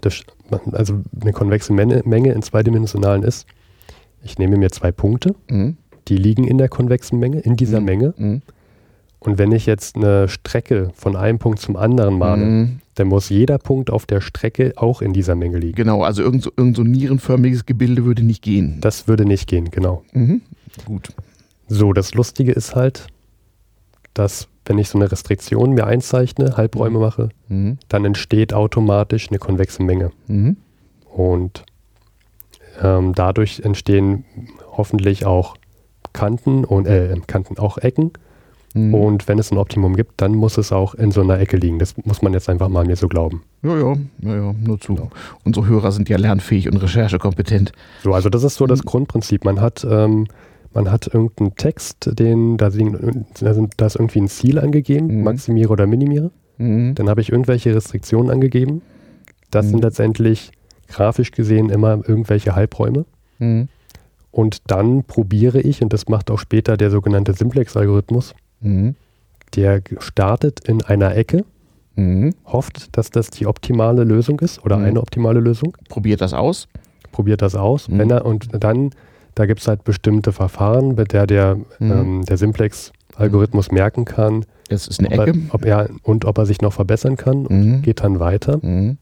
[0.02, 0.22] Das,
[0.72, 3.46] also eine konvexe Menge, Menge in zweidimensionalen ist,
[4.24, 5.78] ich nehme mir zwei Punkte, Mhm.
[6.08, 7.82] die liegen in der konvexen Menge, in dieser.
[7.82, 8.42] Menge.
[9.26, 12.80] Und wenn ich jetzt eine Strecke von einem Punkt zum anderen male, Mhm.
[12.96, 15.76] dann muss jeder Punkt auf der Strecke auch in dieser Menge liegen.
[15.76, 18.78] Genau, also irgend so, irgend so nierenförmiges Gebilde würde nicht gehen.
[18.82, 20.04] Das würde nicht gehen, genau.
[20.14, 20.42] Mhm.
[20.86, 21.10] Gut.
[21.68, 23.08] So, das Lustige ist halt,
[24.14, 27.78] dass wenn ich so eine Restriktion mir einzeichne, Halbräume mache, Mhm.
[27.90, 30.12] dann entsteht automatisch eine konvexe Menge.
[30.28, 30.58] Mhm.
[31.12, 31.64] Und
[32.82, 34.26] ähm, dadurch entstehen
[34.72, 35.56] hoffentlich auch
[36.14, 38.12] Kanten und äh, Kanten auch Ecken.
[38.76, 38.94] Mhm.
[38.94, 41.80] Und wenn es ein Optimum gibt, dann muss es auch in so einer Ecke liegen.
[41.80, 43.42] Das muss man jetzt einfach mal mir so glauben.
[43.64, 44.94] Ja, ja, ja, ja, nur zu.
[44.96, 45.10] Genau.
[45.46, 47.72] Unsere Hörer sind ja lernfähig und recherchekompetent.
[48.04, 48.86] So, also das ist so das Mhm.
[48.88, 49.46] Grundprinzip.
[49.46, 50.28] Man hat, ähm,
[50.74, 52.98] man hat irgendeinen Text, den, da, sind,
[53.40, 55.24] da, ist irgendwie ein Ziel angegeben, Mhm.
[55.24, 56.32] maximiere oder minimiere.
[56.58, 56.96] Mhm.
[56.96, 58.82] Dann habe ich irgendwelche Restriktionen angegeben.
[59.52, 59.70] Das Mhm.
[59.72, 60.52] sind letztendlich
[60.90, 63.06] grafisch gesehen immer irgendwelche Halbräume.
[63.40, 63.70] Mhm.
[64.32, 68.96] Und dann probiere ich, und das macht auch später der sogenannte Simplex-Algorithmus, Mhm.
[69.56, 71.46] der startet in einer Ecke,
[71.96, 72.34] Mhm.
[72.46, 74.86] hofft, dass das die optimale Lösung ist oder Mhm.
[74.86, 76.68] eine optimale Lösung, Probiert das aus.
[77.14, 77.88] probiert das aus.
[77.88, 78.00] Mhm.
[78.00, 78.90] Wenn er, und dann,
[79.36, 81.92] da gibt es halt bestimmte Verfahren, mit der der, Mhm.
[81.92, 86.46] ähm, der Simplex-Algorithmus merken kann, Das ist eine ob er, ob er und ob er
[86.48, 87.82] sich noch verbessern kann und Mhm.
[87.84, 88.58] geht dann weiter.
[88.62, 88.98] Mhm.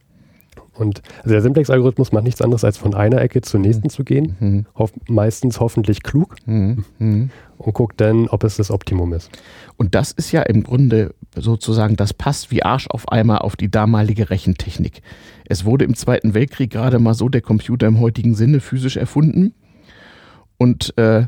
[0.75, 4.35] Und also der Simplex-Algorithmus macht nichts anderes, als von einer Ecke zur nächsten zu gehen,
[4.39, 4.65] Mhm.
[5.07, 6.83] meistens hoffentlich klug Mhm.
[6.97, 7.29] Mhm.
[7.57, 9.29] und guckt dann, ob es das Optimum ist.
[9.77, 13.69] Und das ist ja im Grunde sozusagen, das passt wie Arsch auf Eimer auf die
[13.69, 15.01] damalige Rechentechnik.
[15.47, 19.53] Es wurde im Zweiten Weltkrieg gerade mal so der Computer im heutigen Sinne physisch erfunden.
[20.57, 21.27] Und äh,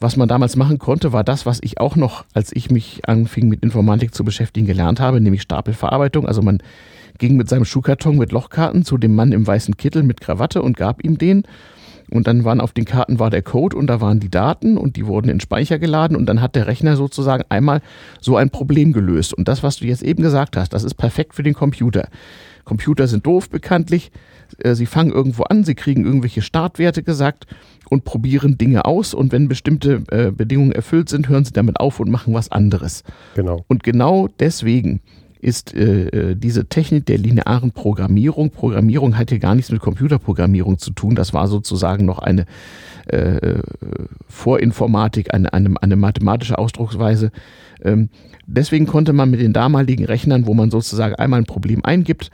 [0.00, 3.48] was man damals machen konnte, war das, was ich auch noch, als ich mich anfing
[3.48, 6.26] mit Informatik zu beschäftigen, gelernt habe, nämlich Stapelverarbeitung.
[6.26, 6.62] Also man
[7.18, 10.76] ging mit seinem Schuhkarton mit Lochkarten zu dem Mann im weißen Kittel mit Krawatte und
[10.76, 11.44] gab ihm den.
[12.10, 14.96] und dann waren auf den Karten war der Code und da waren die Daten und
[14.96, 17.80] die wurden in Speicher geladen und dann hat der Rechner sozusagen einmal
[18.20, 19.32] so ein Problem gelöst.
[19.32, 22.08] Und das, was du jetzt eben gesagt hast, das ist perfekt für den Computer.
[22.64, 24.10] Computer sind doof bekanntlich.
[24.58, 27.46] Äh, sie fangen irgendwo an, sie kriegen irgendwelche Startwerte gesagt
[27.90, 32.00] und probieren Dinge aus und wenn bestimmte äh, Bedingungen erfüllt sind, hören sie damit auf
[32.00, 33.02] und machen was anderes.
[33.34, 33.64] Genau.
[33.68, 35.00] Und genau deswegen
[35.44, 38.50] ist äh, äh, diese Technik der linearen Programmierung.
[38.50, 41.14] Programmierung hat hier gar nichts mit Computerprogrammierung zu tun.
[41.14, 42.46] Das war sozusagen noch eine
[43.06, 43.58] äh,
[44.28, 47.30] Vorinformatik, eine, eine, eine mathematische Ausdrucksweise.
[47.82, 48.08] Ähm,
[48.46, 52.30] deswegen konnte man mit den damaligen Rechnern, wo man sozusagen einmal ein Problem eingibt,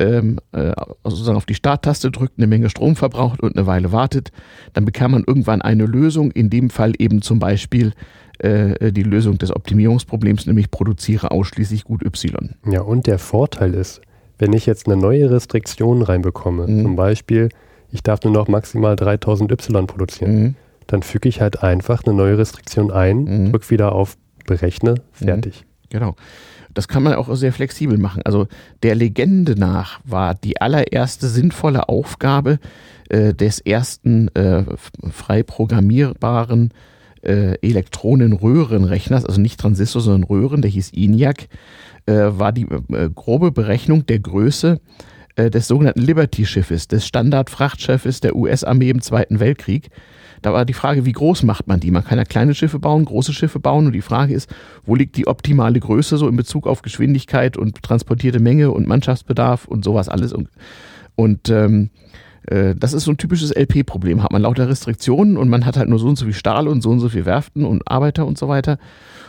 [0.00, 0.72] ähm, äh,
[1.04, 4.30] sozusagen auf die Starttaste drückt, eine Menge Strom verbraucht und eine Weile wartet,
[4.72, 7.92] dann bekam man irgendwann eine Lösung, in dem Fall eben zum Beispiel
[8.38, 12.54] äh, die Lösung des Optimierungsproblems, nämlich produziere ausschließlich gut Y.
[12.70, 14.00] Ja, und der Vorteil ist,
[14.38, 16.82] wenn ich jetzt eine neue Restriktion reinbekomme, mhm.
[16.82, 17.48] zum Beispiel,
[17.90, 20.54] ich darf nur noch maximal 3000 Y produzieren, mhm.
[20.86, 23.52] dann füge ich halt einfach eine neue Restriktion ein, mhm.
[23.52, 25.62] drücke wieder auf Berechne, fertig.
[25.62, 25.88] Mhm.
[25.90, 26.16] Genau.
[26.74, 28.22] Das kann man auch sehr flexibel machen.
[28.24, 28.46] Also
[28.82, 32.60] der Legende nach war die allererste sinnvolle Aufgabe
[33.08, 34.64] äh, des ersten äh,
[35.10, 36.72] frei programmierbaren
[37.28, 41.48] äh, Elektronenröhrenrechners, also nicht Transistor, sondern Röhren, der hieß ENIAC,
[42.06, 44.80] äh, war die äh, grobe Berechnung der Größe
[45.36, 49.90] äh, des sogenannten Liberty-Schiffes, des Standardfrachtschiffes der US-Armee im Zweiten Weltkrieg.
[50.40, 51.90] Da war die Frage, wie groß macht man die?
[51.90, 54.48] Man kann ja kleine Schiffe bauen, große Schiffe bauen und die Frage ist,
[54.86, 59.66] wo liegt die optimale Größe so in Bezug auf Geschwindigkeit und transportierte Menge und Mannschaftsbedarf
[59.66, 60.32] und sowas alles.
[60.32, 60.48] Und,
[61.16, 64.22] und ähm, äh, das ist so ein typisches LP-Problem.
[64.22, 66.82] Hat man lauter Restriktionen und man hat halt nur so und so viel Stahl und
[66.82, 68.78] so und so viel Werften und Arbeiter und so weiter.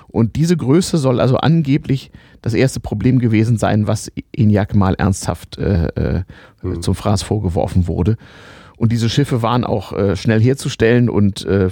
[0.08, 5.58] Und diese Größe soll also angeblich das erste Problem gewesen sein, was ENIAC mal ernsthaft
[5.58, 6.24] äh, äh,
[6.64, 6.82] mhm.
[6.82, 8.18] zum Fraß vorgeworfen wurde.
[8.78, 11.70] Und diese Schiffe waren auch äh, schnell herzustellen und äh, äh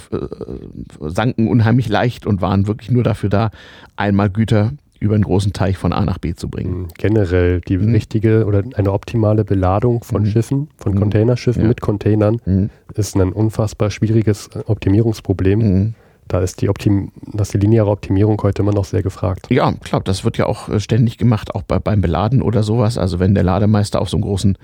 [1.00, 3.50] sanken unheimlich leicht und waren wirklich nur dafür da,
[3.96, 6.80] einmal Güter über einen großen Teich von A nach B zu bringen.
[6.80, 6.88] Mhm.
[6.96, 7.92] Generell die mhm.
[7.92, 10.26] richtige oder eine optimale Beladung von mhm.
[10.26, 10.98] Schiffen, von mhm.
[10.98, 11.68] Containerschiffen ja.
[11.68, 12.70] mit Containern mhm.
[12.94, 15.58] ist ein unfassbar schwieriges Optimierungsproblem.
[15.58, 15.94] Mhm.
[16.26, 19.46] Da ist die, Optim das die lineare Optimierung heute immer noch sehr gefragt.
[19.50, 22.98] Ja, klar, das wird ja auch äh, ständig gemacht, auch bei, beim Beladen oder sowas.
[22.98, 24.58] Also wenn der Lademeister auf so einem großen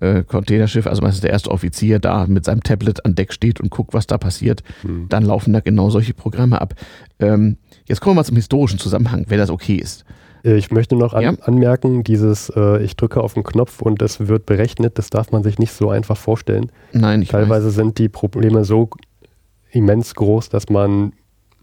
[0.00, 3.70] äh, Containerschiff, also meistens der erste Offizier da mit seinem Tablet an Deck steht und
[3.70, 4.62] guckt, was da passiert,
[5.08, 6.74] dann laufen da genau solche Programme ab.
[7.20, 10.04] Ähm, Jetzt kommen wir mal zum historischen Zusammenhang, wenn das okay ist.
[10.44, 11.34] Äh, ich möchte noch an, ja.
[11.42, 15.42] anmerken, dieses äh, ich drücke auf den Knopf und es wird berechnet, das darf man
[15.42, 16.70] sich nicht so einfach vorstellen.
[16.92, 17.74] Nein, ich Teilweise weiß.
[17.74, 18.90] sind die Probleme so
[19.70, 21.12] immens groß, dass man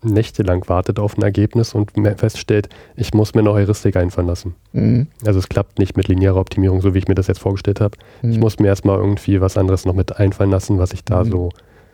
[0.03, 4.55] nächtelang wartet auf ein Ergebnis und feststellt, ich muss mir eine Heuristik einfallen lassen.
[4.73, 5.07] Mhm.
[5.25, 7.97] Also es klappt nicht mit linearer Optimierung, so wie ich mir das jetzt vorgestellt habe.
[8.23, 8.31] Mhm.
[8.31, 11.31] Ich muss mir erstmal irgendwie was anderes noch mit einfallen lassen, was ich da mhm.
[11.31, 11.49] so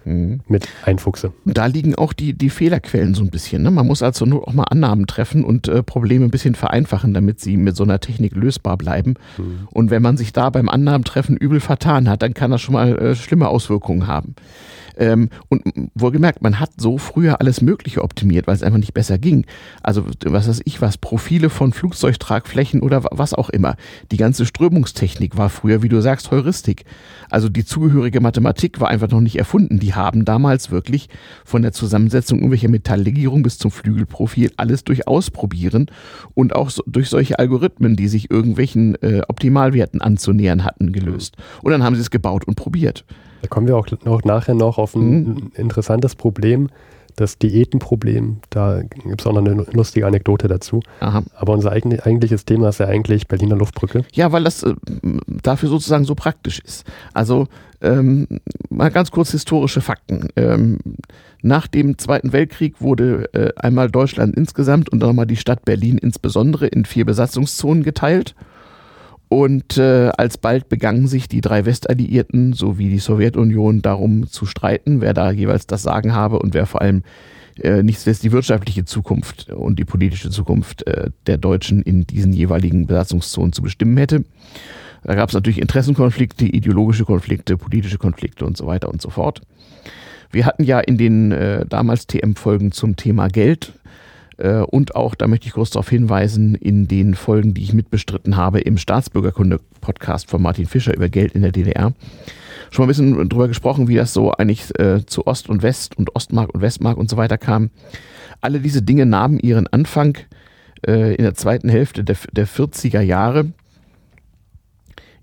[0.07, 0.39] mhm.
[0.47, 1.33] mit einfuchse.
[1.45, 3.63] Da liegen auch die, die Fehlerquellen so ein bisschen.
[3.63, 3.71] Ne?
[3.71, 7.39] Man muss also nur auch mal Annahmen treffen und äh, Probleme ein bisschen vereinfachen, damit
[7.39, 9.15] sie mit so einer Technik lösbar bleiben.
[9.37, 9.67] Mhm.
[9.71, 12.97] Und wenn man sich da beim Annahmentreffen übel vertan hat, dann kann das schon mal
[12.97, 14.35] äh, schlimme Auswirkungen haben.
[14.97, 15.63] Ähm, und
[15.95, 19.45] wohlgemerkt, man hat so früher alles Mögliche optimiert, weil es einfach nicht besser ging.
[19.83, 23.75] Also, was weiß ich was, Profile von Flugzeugtragflächen oder was auch immer.
[24.11, 26.85] Die ganze Strömungstechnik war früher, wie du sagst, Heuristik.
[27.29, 29.79] Also die zugehörige Mathematik war einfach noch nicht erfunden.
[29.79, 31.09] Die haben damals wirklich
[31.45, 35.87] von der Zusammensetzung irgendwelcher Metalllegierung bis zum Flügelprofil alles durchaus probieren
[36.33, 41.35] und auch so, durch solche Algorithmen, die sich irgendwelchen äh, Optimalwerten anzunähern hatten, gelöst.
[41.61, 43.05] Und dann haben sie es gebaut und probiert.
[43.41, 45.51] Da kommen wir auch noch nachher noch auf ein mhm.
[45.55, 46.69] interessantes Problem,
[47.17, 48.37] das Diätenproblem.
[48.51, 50.81] Da gibt es auch noch eine lustige Anekdote dazu.
[50.99, 51.23] Aha.
[51.35, 54.05] Aber unser eigentliches Thema ist ja eigentlich Berliner Luftbrücke.
[54.13, 54.75] Ja, weil das äh,
[55.27, 56.85] dafür sozusagen so praktisch ist.
[57.13, 57.47] Also
[57.81, 58.27] ähm,
[58.69, 60.29] mal ganz kurz historische Fakten.
[60.35, 60.77] Ähm,
[61.41, 66.67] nach dem Zweiten Weltkrieg wurde äh, einmal Deutschland insgesamt und nochmal die Stadt Berlin insbesondere
[66.67, 68.35] in vier Besatzungszonen geteilt.
[69.29, 75.13] Und äh, alsbald begannen sich die drei Westalliierten sowie die Sowjetunion darum zu streiten, wer
[75.13, 77.03] da jeweils das Sagen habe und wer vor allem
[77.61, 82.31] äh, nicht zuletzt die wirtschaftliche Zukunft und die politische Zukunft äh, der Deutschen in diesen
[82.31, 84.23] jeweiligen Besatzungszonen zu bestimmen hätte.
[85.03, 89.41] Da gab es natürlich Interessenkonflikte, ideologische Konflikte, politische Konflikte und so weiter und so fort.
[90.31, 93.73] Wir hatten ja in den äh, damals TM-Folgen zum Thema Geld
[94.37, 98.59] und auch, da möchte ich kurz darauf hinweisen, in den Folgen, die ich mitbestritten habe,
[98.59, 101.93] im Staatsbürgerkunde-Podcast von Martin Fischer über Geld in der DDR,
[102.69, 105.97] schon mal ein bisschen drüber gesprochen, wie das so eigentlich äh, zu Ost und West
[105.97, 107.71] und Ostmark und Westmark und so weiter kam.
[108.41, 110.17] Alle diese Dinge nahmen ihren Anfang
[110.85, 113.51] äh, in der zweiten Hälfte der, der 40er Jahre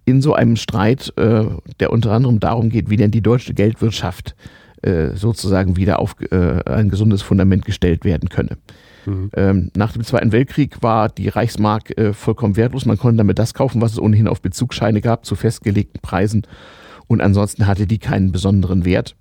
[0.05, 1.45] in so einem Streit, äh,
[1.81, 4.35] der unter anderem darum geht, wie denn die deutsche Geldwirtschaft
[4.83, 8.59] äh, sozusagen wieder auf äh, ein gesundes Fundament gestellt werden könne.
[9.07, 9.31] Mhm.
[9.35, 12.87] Ähm, nach dem Zweiten Weltkrieg war die Reichsmark äh, vollkommen wertlos.
[12.87, 16.47] Man konnte damit das kaufen, was es ohnehin auf Bezugsscheine gab, zu festgelegten Preisen.
[17.07, 19.17] Und ansonsten hatte die keinen besonderen Wert.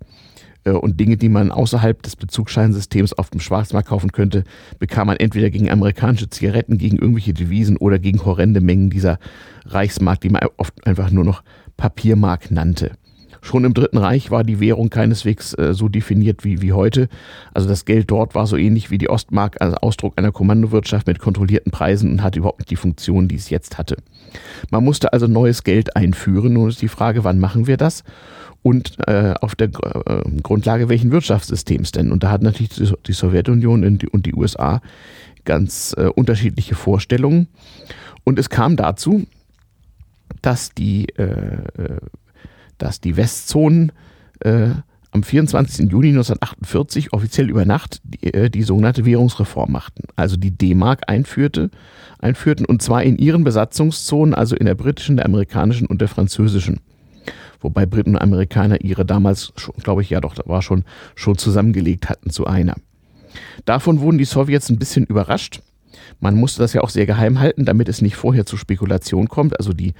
[0.64, 4.44] Äh, und Dinge, die man außerhalb des Bezugsscheinsystems auf dem Schwarzmarkt kaufen könnte,
[4.78, 9.18] bekam man entweder gegen amerikanische Zigaretten, gegen irgendwelche Devisen oder gegen horrende Mengen dieser
[9.66, 11.42] Reichsmark, die man oft einfach nur noch
[11.76, 12.92] Papiermark nannte.
[13.44, 17.10] Schon im Dritten Reich war die Währung keineswegs äh, so definiert wie, wie heute.
[17.52, 21.18] Also das Geld dort war so ähnlich wie die Ostmark, also Ausdruck einer Kommandowirtschaft mit
[21.18, 23.98] kontrollierten Preisen und hatte überhaupt nicht die Funktion, die es jetzt hatte.
[24.70, 26.54] Man musste also neues Geld einführen.
[26.54, 28.02] Nun ist die Frage, wann machen wir das?
[28.62, 32.12] Und äh, auf der äh, Grundlage welchen Wirtschaftssystems denn?
[32.12, 34.80] Und da hat natürlich die, die Sowjetunion und die, und die USA
[35.44, 37.48] ganz äh, unterschiedliche Vorstellungen.
[38.24, 39.26] Und es kam dazu,
[40.40, 41.98] dass die äh, äh,
[42.78, 43.92] dass die Westzonen
[44.40, 44.70] äh,
[45.10, 45.90] am 24.
[45.90, 51.70] Juni 1948 offiziell über Nacht die, äh, die sogenannte Währungsreform machten, also die D-Mark einführte,
[52.18, 56.80] einführten und zwar in ihren Besatzungszonen, also in der britischen, der amerikanischen und der französischen.
[57.60, 60.84] Wobei Briten und Amerikaner ihre damals, glaube ich, ja doch, war schon,
[61.14, 62.74] schon zusammengelegt hatten zu einer.
[63.64, 65.62] Davon wurden die Sowjets ein bisschen überrascht.
[66.20, 69.58] Man musste das ja auch sehr geheim halten, damit es nicht vorher zu Spekulation kommt.
[69.58, 69.94] Also die,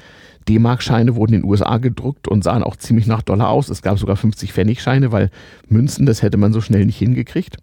[0.49, 3.69] D-Mark-Scheine wurden in den USA gedruckt und sahen auch ziemlich nach Dollar aus.
[3.69, 5.31] Es gab sogar 50-Pfennig-Scheine, weil
[5.69, 7.57] Münzen, das hätte man so schnell nicht hingekriegt.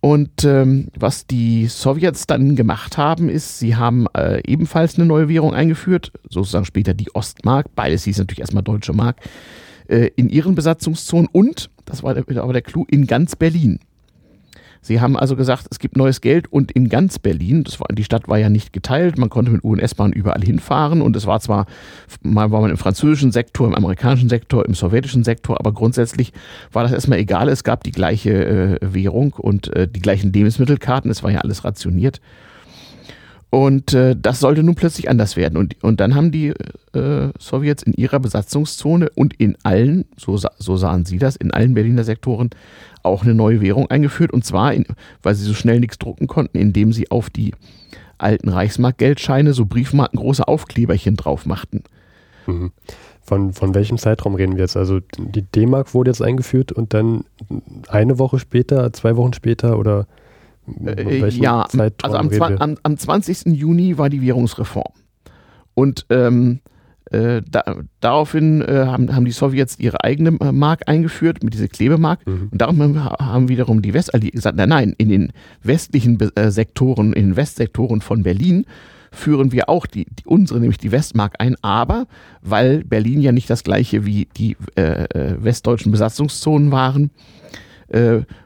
[0.00, 5.28] Und ähm, was die Sowjets dann gemacht haben, ist, sie haben äh, ebenfalls eine neue
[5.28, 9.18] Währung eingeführt, sozusagen später die Ostmark, beides hieß natürlich erstmal Deutsche Mark,
[9.86, 13.78] äh, in ihren Besatzungszonen und, das war aber der Clou, in ganz Berlin.
[14.84, 18.02] Sie haben also gesagt, es gibt neues Geld und in ganz Berlin, das war, die
[18.02, 21.24] Stadt war ja nicht geteilt, man konnte mit U- und S-Bahn überall hinfahren und es
[21.24, 21.66] war zwar,
[22.20, 26.32] mal war man im französischen Sektor, im amerikanischen Sektor, im sowjetischen Sektor, aber grundsätzlich
[26.72, 31.12] war das erstmal egal, es gab die gleiche äh, Währung und äh, die gleichen Lebensmittelkarten,
[31.12, 32.20] es war ja alles rationiert.
[33.54, 35.58] Und äh, das sollte nun plötzlich anders werden.
[35.58, 36.54] Und, und dann haben die
[36.94, 41.74] äh, Sowjets in ihrer Besatzungszone und in allen, so, so sahen sie das, in allen
[41.74, 42.48] Berliner Sektoren
[43.02, 44.32] auch eine neue Währung eingeführt.
[44.32, 44.86] Und zwar, in,
[45.22, 47.52] weil sie so schnell nichts drucken konnten, indem sie auf die
[48.16, 51.82] alten Reichsmarkgeldscheine so Briefmarken große Aufkleberchen drauf machten.
[52.46, 52.72] Mhm.
[53.20, 54.78] Von, von welchem Zeitraum reden wir jetzt?
[54.78, 57.24] Also die D-Mark wurde jetzt eingeführt und dann
[57.88, 60.06] eine Woche später, zwei Wochen später oder
[60.86, 61.66] äh, ja,
[62.02, 63.46] also am, am, am 20.
[63.46, 64.92] Juni war die Währungsreform.
[65.74, 66.60] Und ähm,
[67.12, 71.68] äh, da, daraufhin äh, haben, haben die Sowjets ihre eigene äh, Mark eingeführt, mit dieser
[71.68, 72.26] Klebemark.
[72.26, 72.48] Mhm.
[72.50, 77.12] Und darum haben wiederum die West, also gesagt, nein, nein, in den westlichen äh, Sektoren,
[77.12, 78.64] in den Westsektoren von Berlin
[79.14, 82.06] führen wir auch die, die unsere, nämlich die Westmark ein, aber
[82.40, 87.10] weil Berlin ja nicht das gleiche wie die äh, äh westdeutschen Besatzungszonen waren,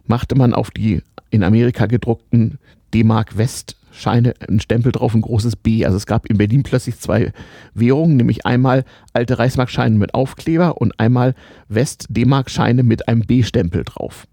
[0.06, 2.58] machte man auf die in Amerika gedruckten
[2.92, 5.84] D-Mark West Scheine ein Stempel drauf, ein großes B.
[5.84, 7.32] Also es gab in Berlin plötzlich zwei
[7.74, 11.34] Währungen, nämlich einmal alte Reichsmarkscheine mit Aufkleber und einmal
[11.68, 14.26] West-D-Mark-Scheine mit einem B-Stempel drauf.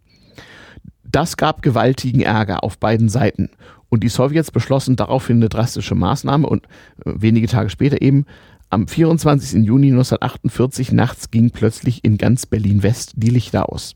[1.03, 3.49] Das gab gewaltigen Ärger auf beiden Seiten.
[3.89, 6.65] Und die Sowjets beschlossen daraufhin eine drastische Maßnahme und
[7.05, 8.25] äh, wenige Tage später eben
[8.69, 9.63] am 24.
[9.63, 13.95] Juni 1948 nachts ging plötzlich in ganz Berlin-West die Lichter aus.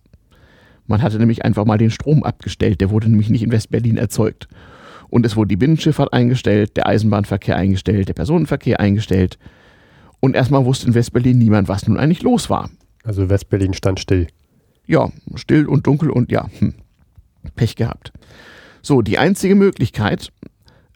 [0.87, 4.47] Man hatte nämlich einfach mal den Strom abgestellt, der wurde nämlich nicht in West-Berlin erzeugt.
[5.09, 9.37] Und es wurde die Binnenschifffahrt eingestellt, der Eisenbahnverkehr eingestellt, der Personenverkehr eingestellt.
[10.19, 12.69] Und erstmal wusste in Westberlin niemand, was nun eigentlich los war.
[13.03, 14.27] Also Westberlin stand still.
[14.85, 16.73] Ja, still und dunkel und ja, hm,
[17.55, 18.11] Pech gehabt.
[18.81, 20.31] So, die einzige Möglichkeit,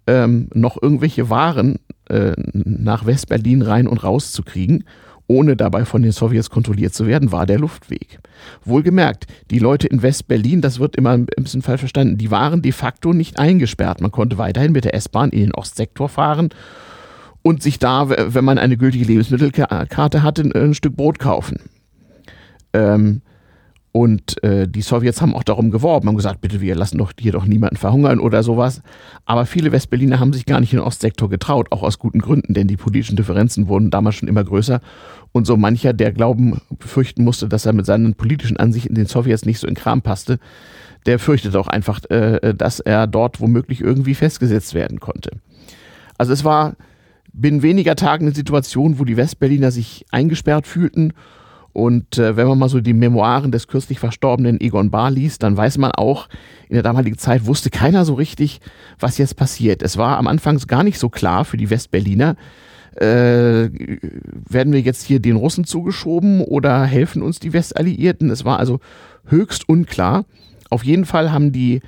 [0.08, 4.86] ähm, noch irgendwelche Waren äh, nach Westberlin rein und raus zu kriegen,
[5.28, 8.20] ohne dabei von den Sowjets kontrolliert zu werden, war der Luftweg.
[8.66, 12.72] Wohlgemerkt, die Leute in West-Berlin, das wird immer ein bisschen falsch verstanden, die waren de
[12.72, 14.02] facto nicht eingesperrt.
[14.02, 16.50] Man konnte weiterhin mit der S-Bahn in den Ostsektor fahren
[17.42, 21.60] und sich da, wenn man eine gültige Lebensmittelkarte hatte, ein Stück Brot kaufen.
[22.74, 23.22] Ähm,
[23.94, 27.34] und äh, die Sowjets haben auch darum geworben, haben gesagt, bitte, wir lassen doch hier
[27.34, 28.82] doch niemanden verhungern oder sowas.
[29.26, 32.54] Aber viele Westberliner haben sich gar nicht in den Ostsektor getraut, auch aus guten Gründen,
[32.54, 34.80] denn die politischen Differenzen wurden damals schon immer größer.
[35.34, 39.46] Und so mancher, der Glauben befürchten musste, dass er mit seinen politischen Ansichten den Sowjets
[39.46, 40.40] nicht so in Kram passte,
[41.06, 45.32] der fürchtete auch einfach, äh, dass er dort womöglich irgendwie festgesetzt werden konnte.
[46.18, 46.76] Also es war
[47.34, 51.14] binnen weniger Tagen eine Situation, wo die Westberliner sich eingesperrt fühlten
[51.74, 55.56] und äh, wenn man mal so die Memoiren des kürzlich verstorbenen Egon Bahr liest, dann
[55.56, 56.28] weiß man auch,
[56.70, 58.60] in der damaligen Zeit wusste keiner so richtig,
[59.00, 59.82] was jetzt passiert.
[59.82, 62.36] Es war am Anfang gar nicht so klar für die Westberliner,
[62.94, 63.70] Äh,
[64.50, 68.30] werden wir jetzt hier den Russen zugeschoben oder helfen uns die Westalliierten?
[68.30, 68.82] Es war also
[69.28, 70.26] höchst unklar.
[70.70, 71.80] Auf jeden Fall haben die,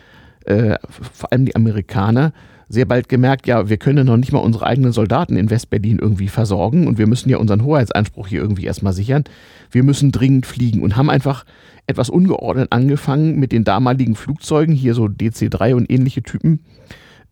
[0.46, 2.32] äh, vor allem die Amerikaner,
[2.70, 6.28] sehr bald gemerkt, ja, wir können noch nicht mal unsere eigenen Soldaten in Westberlin irgendwie
[6.28, 9.24] versorgen und wir müssen ja unseren Hoheitsanspruch hier irgendwie erstmal sichern.
[9.72, 11.46] Wir müssen dringend fliegen und haben einfach
[11.88, 16.60] etwas ungeordnet angefangen mit den damaligen Flugzeugen, hier so DC-3 und ähnliche Typen,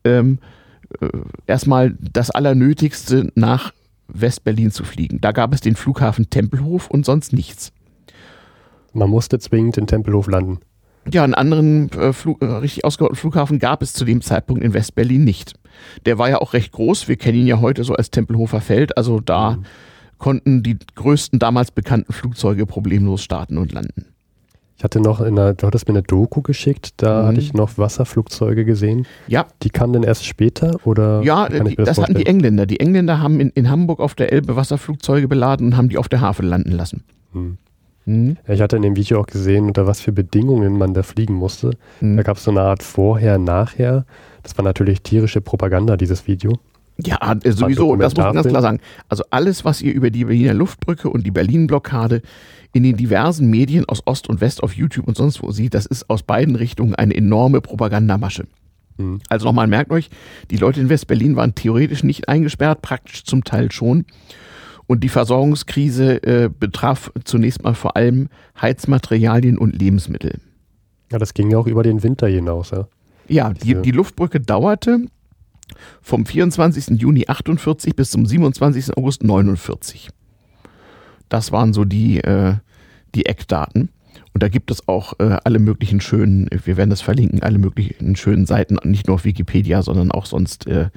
[0.03, 0.39] ähm,
[0.99, 1.07] äh,
[1.47, 3.73] erstmal das Allernötigste nach
[4.07, 5.21] Westberlin zu fliegen.
[5.21, 7.71] Da gab es den Flughafen Tempelhof und sonst nichts.
[8.93, 10.59] Man musste zwingend in Tempelhof landen.
[11.09, 14.73] Ja, einen anderen äh, Flug, äh, richtig ausgebauten Flughafen gab es zu dem Zeitpunkt in
[14.73, 15.55] Westberlin nicht.
[16.05, 17.07] Der war ja auch recht groß.
[17.07, 18.97] Wir kennen ihn ja heute so als Tempelhofer Feld.
[18.97, 19.63] Also da mhm.
[20.19, 24.05] konnten die größten damals bekannten Flugzeuge problemlos starten und landen.
[24.77, 27.27] Ich hatte noch in einer, du hattest mir eine Doku geschickt, da mhm.
[27.27, 29.05] hatte ich noch Wasserflugzeuge gesehen.
[29.27, 29.45] Ja.
[29.61, 31.21] Die kamen denn erst später oder?
[31.21, 32.65] Ja, die, das, das hatten die Engländer.
[32.65, 36.09] Die Engländer haben in, in Hamburg auf der Elbe Wasserflugzeuge beladen und haben die auf
[36.09, 37.03] der Havel landen lassen.
[37.31, 37.57] Mhm.
[38.05, 38.37] Mhm.
[38.47, 41.71] Ich hatte in dem Video auch gesehen, unter was für Bedingungen man da fliegen musste.
[41.99, 42.17] Mhm.
[42.17, 44.05] Da gab es so eine Art Vorher, Nachher.
[44.43, 46.57] Das war natürlich tierische Propaganda, dieses Video.
[46.97, 48.79] Ja, äh, sowieso, das muss man ganz klar sagen.
[49.09, 52.21] Also alles, was ihr über die Berliner Luftbrücke und die Berlin-Blockade
[52.73, 55.85] in den diversen Medien aus Ost und West auf YouTube und sonst wo sieht, das
[55.85, 58.45] ist aus beiden Richtungen eine enorme Propagandamasche.
[58.97, 59.19] Mhm.
[59.29, 60.09] Also nochmal, merkt euch,
[60.51, 64.05] die Leute in West-Berlin waren theoretisch nicht eingesperrt, praktisch zum Teil schon.
[64.91, 68.27] Und die Versorgungskrise äh, betraf zunächst mal vor allem
[68.59, 70.41] Heizmaterialien und Lebensmittel.
[71.09, 72.89] Ja, das ging ja auch über den Winter hinaus, ja.
[73.29, 75.05] Ja, die, die Luftbrücke dauerte
[76.01, 76.99] vom 24.
[76.99, 78.97] Juni 48 bis zum 27.
[78.97, 80.09] August 49.
[81.29, 82.55] Das waren so die, äh,
[83.15, 83.91] die Eckdaten.
[84.33, 88.17] Und da gibt es auch äh, alle möglichen schönen, wir werden das verlinken, alle möglichen
[88.17, 90.89] schönen Seiten, nicht nur auf Wikipedia, sondern auch sonst äh,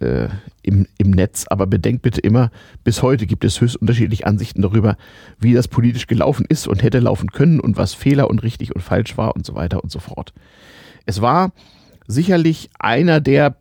[0.00, 0.28] äh,
[0.62, 1.46] im, im Netz.
[1.48, 2.50] Aber bedenkt bitte immer,
[2.84, 4.96] bis heute gibt es höchst unterschiedliche Ansichten darüber,
[5.38, 8.80] wie das politisch gelaufen ist und hätte laufen können und was Fehler und richtig und
[8.80, 10.32] falsch war und so weiter und so fort.
[11.04, 11.52] Es war
[12.06, 13.56] sicherlich einer der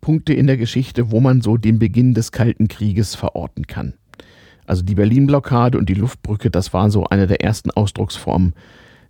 [0.00, 3.94] Punkte in der Geschichte, wo man so den Beginn des Kalten Krieges verorten kann.
[4.66, 8.54] Also die Berlin-Blockade und die Luftbrücke, das war so eine der ersten Ausdrucksformen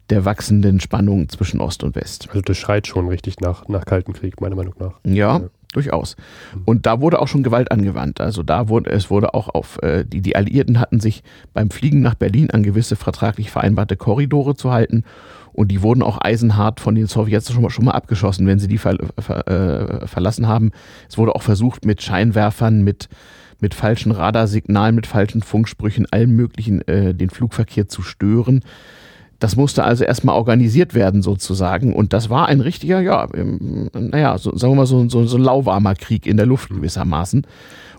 [0.08, 2.28] der wachsenden Spannung zwischen Ost und West.
[2.30, 4.98] Also das schreit schon richtig nach, nach Kalten Krieg, meiner Meinung nach.
[5.04, 5.50] Ja, ja.
[5.72, 6.16] Durchaus.
[6.64, 8.20] Und da wurde auch schon Gewalt angewandt.
[8.20, 11.22] Also da wurde, es wurde auch auf, äh, die, die Alliierten hatten sich
[11.54, 15.04] beim Fliegen nach Berlin an gewisse vertraglich vereinbarte Korridore zu halten.
[15.52, 18.68] Und die wurden auch eisenhart von den Sowjets schon mal, schon mal abgeschossen, wenn sie
[18.68, 20.70] die ver, ver, äh, verlassen haben.
[21.08, 23.08] Es wurde auch versucht, mit Scheinwerfern, mit,
[23.60, 28.62] mit falschen Radarsignalen, mit falschen Funksprüchen, allem möglichen äh, den Flugverkehr zu stören.
[29.40, 33.26] Das musste also erstmal organisiert werden sozusagen und das war ein richtiger, ja,
[33.98, 37.46] naja, so, sagen wir mal so, so, so ein lauwarmer Krieg in der Luft gewissermaßen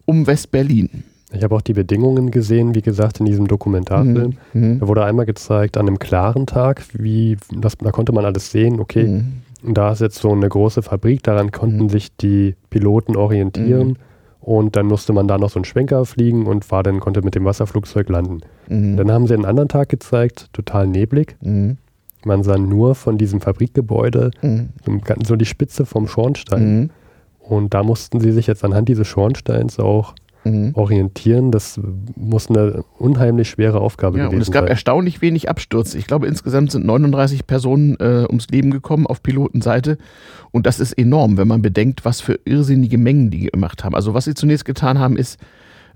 [0.06, 1.04] um West-Berlin.
[1.34, 4.38] Ich habe auch die Bedingungen gesehen, wie gesagt, in diesem Dokumentarfilm.
[4.54, 4.62] Mhm.
[4.62, 4.80] mhm.
[4.80, 8.80] Da wurde einmal gezeigt, an einem klaren Tag, wie das, da konnte man alles sehen,
[8.80, 9.74] okay, mhm.
[9.74, 11.90] da ist jetzt so eine große Fabrik, daran konnten mhm.
[11.90, 13.98] sich die Piloten orientieren.
[14.42, 17.36] Und dann musste man da noch so einen Schwenker fliegen und war dann, konnte mit
[17.36, 18.42] dem Wasserflugzeug landen.
[18.68, 18.98] Mhm.
[18.98, 21.38] Dann haben sie einen anderen Tag gezeigt, total neblig.
[21.42, 21.78] Mhm.
[22.26, 24.70] Man sah nur von diesem Fabrikgebäude mhm.
[25.24, 26.80] so die Spitze vom Schornstein.
[26.80, 26.90] Mhm.
[27.40, 30.72] Und da mussten sie sich jetzt anhand dieses Schornsteins auch mhm.
[30.76, 31.52] orientieren.
[31.52, 31.80] Das
[32.16, 34.38] muss eine unheimlich schwere Aufgabe ja, gewesen sein.
[34.38, 34.72] Und es gab sein.
[34.72, 35.96] erstaunlich wenig Absturz.
[35.96, 39.98] Ich glaube, insgesamt sind 39 Personen äh, ums Leben gekommen auf Pilotenseite.
[40.52, 43.96] Und das ist enorm, wenn man bedenkt, was für irrsinnige Mengen die gemacht haben.
[43.96, 45.40] Also was sie zunächst getan haben, ist,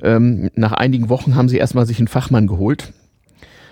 [0.01, 2.93] ähm, nach einigen Wochen haben sie erstmal sich einen Fachmann geholt.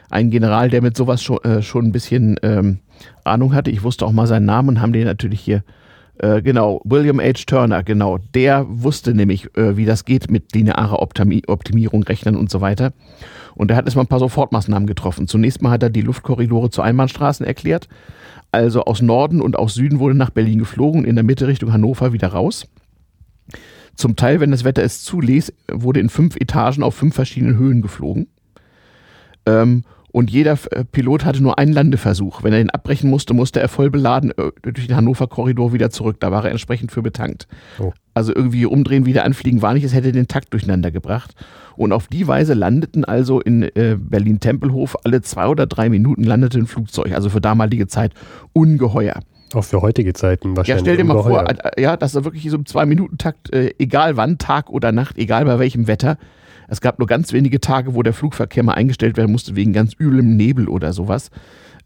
[0.09, 2.79] Einen General, der mit sowas schon, äh, schon ein bisschen ähm,
[3.23, 3.71] Ahnung hatte.
[3.71, 5.63] Ich wusste auch mal seinen Namen und haben den natürlich hier
[6.19, 7.43] äh, genau, William H.
[7.47, 8.19] Turner, genau.
[8.36, 12.93] Der wusste nämlich, äh, wie das geht mit linearer Optimi Optimierung, Rechnen und so weiter.
[13.56, 15.28] Und er hat erstmal ein paar Sofortmaßnahmen getroffen.
[15.28, 17.88] Zunächst mal hat er die Luftkorridore zu Einbahnstraßen erklärt.
[18.52, 22.13] Also aus Norden und aus Süden wurde nach Berlin geflogen, in der Mitte Richtung Hannover
[22.13, 22.67] wieder raus.
[23.95, 27.82] Zum Teil, wenn das Wetter es zuließ, wurde in fünf Etagen auf fünf verschiedenen Höhen
[27.82, 28.28] geflogen.
[29.45, 32.43] Ähm, und jeder äh, Pilot hatte nur einen Landeversuch.
[32.43, 36.17] Wenn er den abbrechen musste, musste er voll beladen äh, durch den Hannover-Korridor wieder zurück.
[36.19, 37.47] Da war er entsprechend für betankt.
[37.80, 37.93] Oh.
[38.13, 41.34] Also irgendwie umdrehen, wieder anfliegen war nicht, es hätte den Takt durcheinander gebracht.
[41.76, 46.59] Und auf die Weise landeten also in äh, Berlin-Tempelhof alle zwei oder drei Minuten landete
[46.59, 47.14] ein Flugzeug.
[47.14, 48.14] Also für damalige Zeit
[48.53, 49.20] ungeheuer.
[49.55, 50.86] Auch für heutige Zeiten wahrscheinlich.
[50.86, 51.43] Ja, stell dir ungeheuer.
[51.43, 55.18] mal vor, ja, dass er wirklich so im Zwei-Minuten-Takt, äh, egal wann, Tag oder Nacht,
[55.18, 56.20] egal bei welchem Wetter,
[56.74, 59.93] Es gab nur ganz wenige Tage, wo der Flugverkehr mal eingestellt werden musste wegen ganz
[59.93, 61.30] üblem Nebel oder sowas.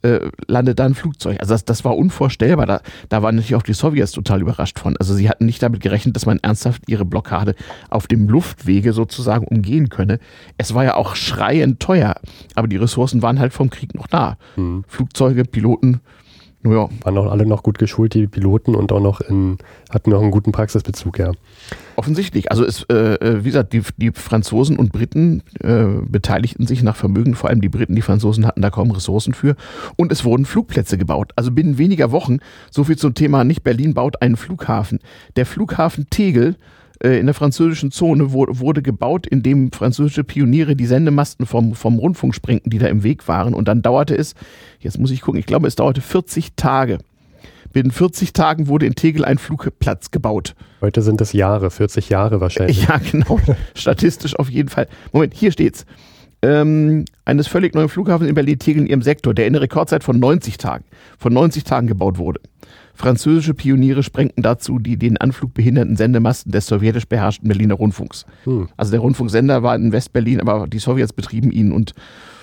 [0.02, 1.38] Äh, landet da ein Flugzeug.
[1.42, 2.66] Also das, das war unvorstellbar.
[2.66, 4.96] Da, da waren natürlich auch die Sowjets total überrascht von.
[4.96, 7.54] Also sie hatten nicht damit gerechnet, dass man ernsthaft ihre Blockade
[7.90, 10.20] auf dem Luftwege sozusagen umgehen könne.
[10.58, 12.16] Es war ja auch schreiend teuer,
[12.56, 14.38] aber die Ressourcen waren halt vom Krieg noch da.
[14.56, 14.86] Mhm.
[14.88, 16.00] Flugzeuge, Piloten,
[16.64, 16.90] ja.
[17.04, 19.58] Waren auch alle noch gut geschult, die Piloten, und auch noch in,
[19.90, 21.32] hatten noch einen guten Praxisbezug, ja.
[21.96, 22.52] Offensichtlich.
[22.52, 26.96] Also es, äh, äh, wie gesagt, die, die Franzosen und Briten äh, beteiligten sich nach
[26.96, 29.56] Vermögen, vor allem die Briten, die Franzosen hatten da kaum Ressourcen für.
[29.96, 31.32] Und es wurden Flugplätze gebaut.
[31.36, 32.40] Also binnen weniger Wochen,
[32.72, 35.00] so viel zum Thema, nicht Berlin baut einen Flughafen.
[35.36, 36.56] Der Flughafen Tegel
[37.04, 42.72] in der französischen Zone wurde gebaut, indem französische Pioniere die Sendemasten vom, vom Rundfunk sprengten,
[42.72, 43.54] die da im Weg waren.
[43.54, 44.34] Und dann dauerte es,
[44.80, 46.98] jetzt muss ich gucken, ich glaube, es dauerte 40 Tage.
[47.72, 50.56] Binnen 40 Tagen wurde in Tegel ein Flugplatz gebaut.
[50.82, 52.88] Heute sind es Jahre, 40 Jahre wahrscheinlich.
[52.88, 53.40] Ja, genau.
[53.76, 54.88] Statistisch auf jeden Fall.
[55.12, 55.86] Moment, hier steht's.
[56.42, 60.20] Ähm, eines völlig neuen Flughafens in Berlin-Tegel in ihrem Sektor, der in der Rekordzeit von
[60.20, 60.86] 90 Tagen,
[61.18, 62.40] von 90 Tagen gebaut wurde.
[62.98, 68.26] Französische Pioniere sprengten dazu die den Anflug behinderten Sendemasten des sowjetisch beherrschten Berliner Rundfunks.
[68.46, 68.70] Hm.
[68.76, 71.94] Also der Rundfunksender war in Westberlin, aber die Sowjets betrieben ihn und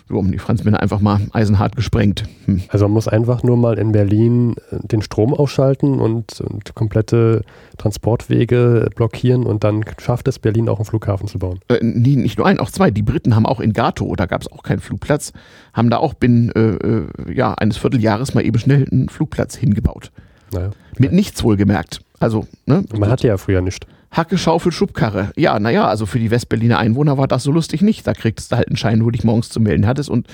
[0.08, 2.24] so haben die Franzmänner einfach mal eisenhart gesprengt.
[2.44, 2.62] Hm.
[2.68, 7.42] Also man muss einfach nur mal in Berlin äh, den Strom ausschalten und, und, komplette
[7.78, 11.58] Transportwege blockieren und dann schafft es Berlin auch einen Flughafen zu bauen.
[11.68, 12.92] Äh, nie, nicht nur einen, auch zwei.
[12.92, 15.32] Die Briten haben auch in Gato, da gab es auch keinen Flugplatz,
[15.72, 20.12] haben da auch binnen äh, äh, ja, eines Vierteljahres mal eben schnell einen Flugplatz hingebaut.
[20.54, 20.70] Naja.
[20.98, 22.00] Mit nichts wohlgemerkt.
[22.20, 22.84] Also, ne?
[22.96, 23.86] Man hatte ja früher nichts.
[24.10, 25.32] Hacke, Schaufel, Schubkarre.
[25.36, 28.06] Ja, naja, also für die Westberliner Einwohner war das so lustig nicht.
[28.06, 30.28] Da kriegst du halt einen Schein, wo du dich morgens zu melden hattest und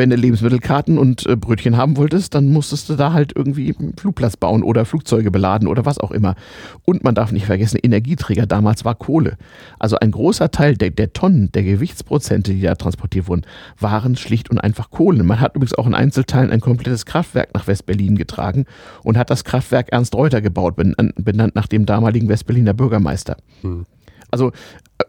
[0.00, 3.94] wenn du Lebensmittelkarten und äh, Brötchen haben wolltest, dann musstest du da halt irgendwie einen
[3.98, 6.36] Flugplatz bauen oder Flugzeuge beladen oder was auch immer.
[6.86, 9.36] Und man darf nicht vergessen, Energieträger damals war Kohle.
[9.78, 13.42] Also ein großer Teil der, der Tonnen, der Gewichtsprozente, die da transportiert wurden,
[13.78, 15.22] waren schlicht und einfach Kohle.
[15.22, 18.64] Man hat übrigens auch in Einzelteilen ein komplettes Kraftwerk nach Westberlin getragen
[19.02, 23.36] und hat das Kraftwerk Ernst Reuter gebaut, benannt nach dem damaligen Westberliner Bürgermeister.
[23.60, 23.84] Hm.
[24.30, 24.52] Also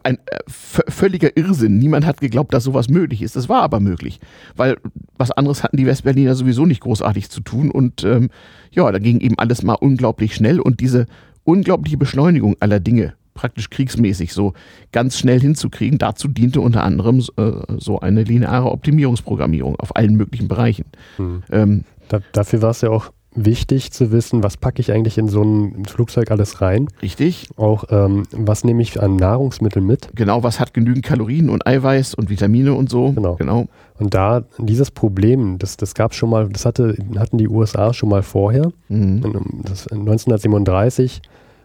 [0.02, 1.78] ein äh, völliger Irrsinn.
[1.78, 3.36] Niemand hat geglaubt, dass sowas möglich ist.
[3.36, 4.20] Das war aber möglich,
[4.56, 4.76] weil
[5.16, 7.70] was anderes hatten die Westberliner sowieso nicht großartig zu tun.
[7.70, 8.30] Und ähm,
[8.70, 11.06] ja, da ging eben alles mal unglaublich schnell und diese
[11.44, 14.52] unglaubliche Beschleunigung aller Dinge, praktisch kriegsmäßig so
[14.92, 20.48] ganz schnell hinzukriegen, dazu diente unter anderem äh, so eine lineare Optimierungsprogrammierung auf allen möglichen
[20.48, 20.84] Bereichen.
[21.16, 21.42] Hm.
[21.50, 25.28] Ähm, da, dafür war es ja auch wichtig zu wissen, was packe ich eigentlich in
[25.28, 26.88] so ein Flugzeug alles rein.
[27.00, 27.48] Richtig.
[27.56, 30.10] Auch ähm, was nehme ich an Nahrungsmitteln mit.
[30.14, 33.12] Genau, was hat genügend Kalorien und Eiweiß und Vitamine und so.
[33.12, 33.36] Genau.
[33.36, 33.68] genau.
[33.98, 37.94] Und da dieses Problem, das, das gab es schon mal, das hatte, hatten die USA
[37.94, 38.72] schon mal vorher.
[38.88, 39.22] Mhm.
[39.62, 41.22] Das, 1937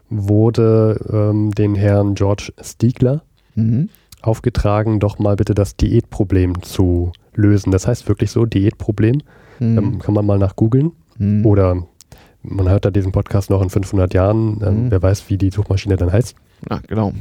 [0.10, 3.24] wurde ähm, den Herrn George Stiegler
[3.56, 3.90] mhm.
[4.22, 7.72] aufgetragen, doch mal bitte das Diätproblem zu lösen.
[7.72, 9.22] Das heißt wirklich so, Diätproblem.
[9.60, 9.78] Mhm.
[9.78, 10.92] Ähm, kann man mal nach googeln.
[11.18, 11.46] Mhm.
[11.46, 11.84] Oder
[12.44, 14.62] man hört da diesen Podcast noch in 500 Jahren.
[14.62, 14.92] Äh, mhm.
[14.92, 16.36] Wer weiß, wie die Suchmaschine dann heißt.
[16.70, 17.14] Ja, genau.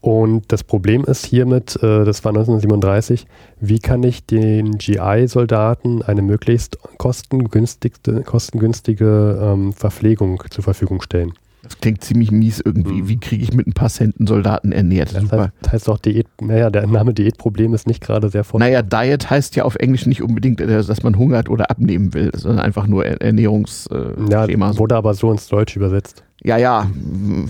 [0.00, 3.26] Und das Problem ist hiermit, äh, das war 1937,
[3.60, 11.32] wie kann ich den GI-Soldaten eine möglichst kostengünstige, kostengünstige ähm, Verpflegung zur Verfügung stellen?
[11.68, 13.02] Das klingt ziemlich mies irgendwie.
[13.02, 13.08] Mhm.
[13.08, 15.14] Wie kriege ich mit ein paar Centen Soldaten ernährt?
[15.14, 15.52] Das Super.
[15.62, 18.90] heißt, heißt auch Diät, naja, der Name Diätproblem ist nicht gerade sehr vorteilhaft.
[18.90, 22.30] Naja, Diet heißt ja auf Englisch nicht unbedingt, äh, dass man hungert oder abnehmen will,
[22.34, 24.30] sondern einfach nur Ernährungsschema.
[24.30, 26.24] Ja, wurde aber so ins Deutsch übersetzt.
[26.42, 26.88] Ja, ja,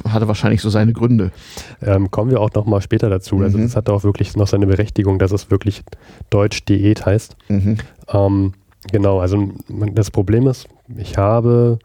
[0.08, 1.30] hatte wahrscheinlich so seine Gründe.
[1.82, 3.36] Ähm, kommen wir auch noch mal später dazu.
[3.36, 3.64] Also mhm.
[3.64, 5.82] Also das hat auch wirklich noch seine Berechtigung, dass es wirklich
[6.30, 7.36] Deutsch Diät heißt.
[7.48, 7.76] Mhm.
[8.12, 8.52] Ähm,
[8.90, 9.52] genau, also
[9.92, 11.78] das Problem ist, ich habe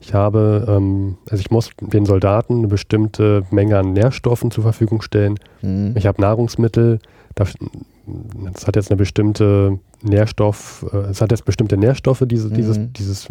[0.00, 5.02] ich habe, ähm, also ich muss den Soldaten eine bestimmte Menge an Nährstoffen zur Verfügung
[5.02, 5.38] stellen.
[5.60, 5.94] Mhm.
[5.96, 7.00] Ich habe Nahrungsmittel,
[7.34, 7.54] das,
[8.52, 12.54] das, hat jetzt eine bestimmte Nährstoff, äh, es hat jetzt bestimmte Nährstoffe, diese, mhm.
[12.54, 13.28] dieses, dieses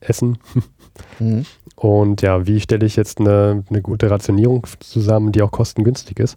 [0.00, 0.38] Essen.
[1.20, 1.44] Mhm.
[1.76, 6.36] Und ja, wie stelle ich jetzt eine, eine gute Rationierung zusammen, die auch kostengünstig ist?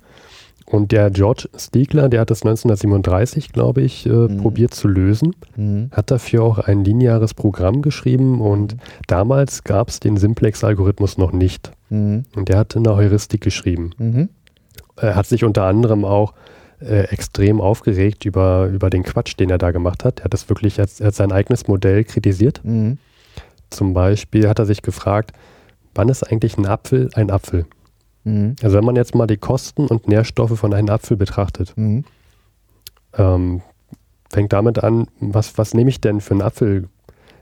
[0.65, 4.37] Und der George Stiegler, der hat das 1937, glaube ich, äh, mhm.
[4.37, 5.89] probiert zu lösen, mhm.
[5.91, 8.79] hat dafür auch ein lineares Programm geschrieben und mhm.
[9.07, 11.71] damals gab es den Simplex-Algorithmus noch nicht.
[11.89, 12.25] Mhm.
[12.35, 13.91] Und der hat eine Heuristik geschrieben.
[13.97, 14.29] Mhm.
[14.95, 16.33] Er hat sich unter anderem auch
[16.79, 20.21] äh, extrem aufgeregt über, über den Quatsch, den er da gemacht hat.
[20.21, 22.61] Er hat das wirklich als, als sein eigenes Modell kritisiert.
[22.63, 22.97] Mhm.
[23.69, 25.31] Zum Beispiel hat er sich gefragt,
[25.93, 27.65] wann ist eigentlich ein Apfel ein Apfel?
[28.25, 28.55] Mhm.
[28.61, 32.03] Also wenn man jetzt mal die Kosten und Nährstoffe von einem Apfel betrachtet, mhm.
[33.17, 33.61] ähm,
[34.29, 36.89] fängt damit an, was, was nehme ich denn für einen Apfel?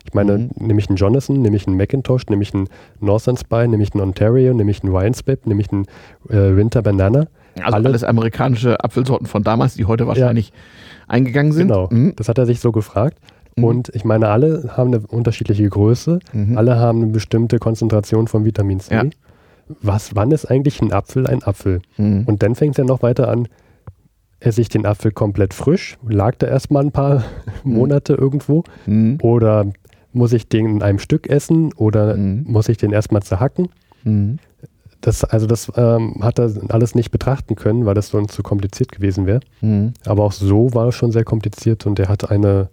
[0.05, 0.49] Ich meine, mhm.
[0.57, 2.67] nehme ich einen Jonathan, nehme ich einen Macintosh, nehme ich einen
[2.99, 5.85] Northern Spy, nehme ich einen Ontario, nehme ich einen Winespip, nehme ich einen
[6.29, 7.27] äh, Winter Banana.
[7.61, 10.53] Also alle, alles amerikanische Apfelsorten von damals, die heute wahrscheinlich ja,
[11.07, 11.69] eingegangen sind.
[11.69, 12.13] Genau, mhm.
[12.15, 13.19] das hat er sich so gefragt.
[13.55, 13.63] Mhm.
[13.63, 16.57] Und ich meine, alle haben eine unterschiedliche Größe, mhm.
[16.57, 18.95] alle haben eine bestimmte Konzentration von Vitamin C.
[18.95, 19.03] Ja.
[19.81, 21.81] Was, wann ist eigentlich ein Apfel ein Apfel?
[21.97, 22.23] Mhm.
[22.25, 23.47] Und dann fängt es ja noch weiter an,
[24.39, 25.97] esse ich den Apfel komplett frisch?
[26.07, 27.23] Lag da erstmal ein paar
[27.63, 27.73] mhm.
[27.73, 28.63] Monate irgendwo?
[28.85, 29.19] Mhm.
[29.21, 29.65] Oder
[30.11, 31.73] muss ich den in einem Stück essen?
[31.73, 32.43] Oder mhm.
[32.47, 33.69] muss ich den erstmal zerhacken?
[34.03, 34.39] Mhm.
[35.01, 38.91] Das, also das ähm, hat er alles nicht betrachten können, weil das sonst zu kompliziert
[38.91, 39.41] gewesen wäre.
[39.61, 39.93] Mhm.
[40.05, 42.69] Aber auch so war es schon sehr kompliziert und er hat eine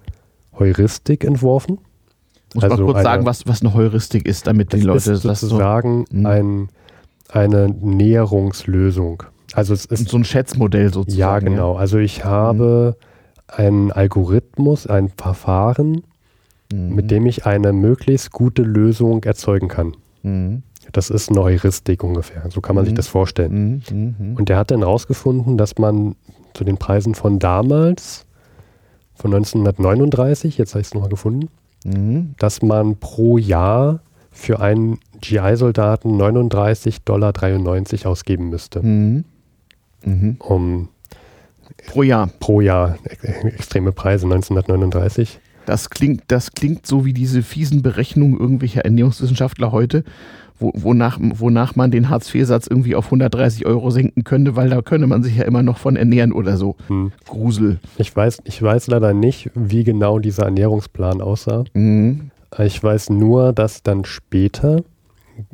[0.57, 1.79] Heuristik entworfen.
[2.55, 5.23] Muss also man kurz eine, sagen, was, was eine Heuristik ist, damit die Leute ist
[5.23, 6.27] sozusagen das so, mhm.
[6.27, 6.69] ein,
[7.33, 9.23] eine Näherungslösung.
[9.53, 11.19] Also es ist so ein Schätzmodell sozusagen.
[11.19, 11.77] Ja, genau.
[11.77, 13.55] Also ich habe mhm.
[13.55, 16.03] einen Algorithmus, ein Verfahren,
[16.73, 16.95] mhm.
[16.95, 19.97] mit dem ich eine möglichst gute Lösung erzeugen kann.
[20.23, 20.63] Mhm.
[20.93, 22.43] Das ist eine Heuristik ungefähr.
[22.51, 22.97] So kann man sich mhm.
[22.97, 23.83] das vorstellen.
[23.91, 24.15] Mhm.
[24.19, 24.37] Mhm.
[24.37, 26.17] Und der hat dann rausgefunden, dass man
[26.55, 28.27] zu den Preisen von damals,
[29.15, 31.49] von 1939, jetzt habe ich es nochmal gefunden,
[32.39, 34.01] dass man pro Jahr
[34.31, 37.33] für einen GI-Soldaten 39,93 Dollar
[38.11, 38.83] ausgeben müsste.
[38.83, 39.25] Mhm.
[40.05, 40.37] Mhm.
[40.39, 40.89] Um
[41.87, 42.31] pro Jahr.
[42.41, 42.99] Pro Jahr.
[43.45, 45.41] Extreme Preise 1939.
[45.67, 50.05] Das klingt, das klingt so wie diese fiesen Berechnungen irgendwelcher Ernährungswissenschaftler heute,
[50.59, 55.07] wo, wonach, wonach man den Hartz-IV-Satz irgendwie auf 130 Euro senken könnte, weil da könne
[55.07, 56.77] man sich ja immer noch von ernähren oder so.
[56.89, 57.13] Hm.
[57.27, 57.79] Grusel.
[57.99, 61.65] Ich weiß, ich weiß leider nicht, wie genau dieser Ernährungsplan aussah.
[61.75, 62.31] Mhm.
[62.59, 64.83] Ich weiß nur, dass dann später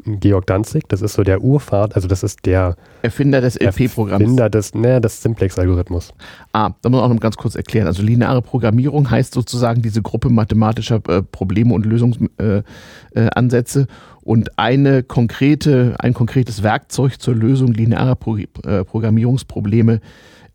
[0.05, 4.23] Georg Danzig, das ist so der Urvater, also das ist der Erfinder des LP-Programms.
[4.23, 6.13] Erfinder des, ne, des Simplex-Algorithmus.
[6.53, 7.87] Ah, da muss man auch noch ganz kurz erklären.
[7.87, 13.81] Also lineare Programmierung heißt sozusagen diese Gruppe mathematischer äh, Probleme und Lösungsansätze.
[13.81, 13.87] Äh, äh,
[14.23, 20.01] und eine konkrete, ein konkretes Werkzeug zur Lösung linearer Pro äh, Programmierungsprobleme äh,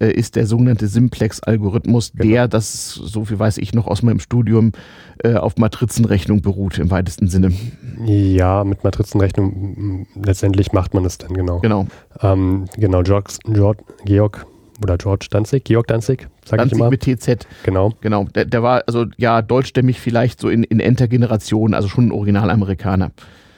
[0.09, 2.29] ist der sogenannte Simplex-Algorithmus, genau.
[2.29, 4.71] der, das, so viel weiß ich noch aus meinem Studium,
[5.23, 7.51] äh, auf Matrizenrechnung beruht im weitesten Sinne.
[8.05, 11.59] Ja, mit Matrizenrechnung letztendlich macht man es dann genau.
[11.59, 11.87] Genau.
[12.21, 14.45] Ähm, genau, Georg, Georg, Georg
[14.83, 16.89] oder George Danzig, Georg Danzig, sag Danzig ich immer.
[16.89, 17.47] mit TZ.
[17.63, 17.93] Genau.
[18.01, 22.11] Genau, der, der war also ja deutschstämmig vielleicht so in, in Enter-Generation, also schon ein
[22.11, 23.11] Originalamerikaner.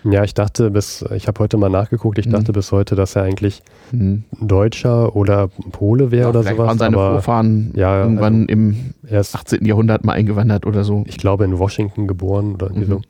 [0.03, 2.31] Ja, ich dachte bis, ich habe heute mal nachgeguckt, ich mhm.
[2.31, 4.23] dachte bis heute, dass er eigentlich mhm.
[4.39, 6.57] Deutscher oder Pole wäre ja, oder sowas.
[6.57, 9.65] waren seine aber, Vorfahren ja, irgendwann also, im 18.
[9.65, 11.03] Jahrhundert mal eingewandert oder so.
[11.07, 12.89] Ich glaube in Washington geboren oder irgendwie mhm.
[12.89, 13.01] so.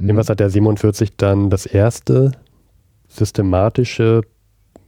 [0.00, 2.32] Jedenfalls hat er 47 dann das erste
[3.08, 4.22] systematische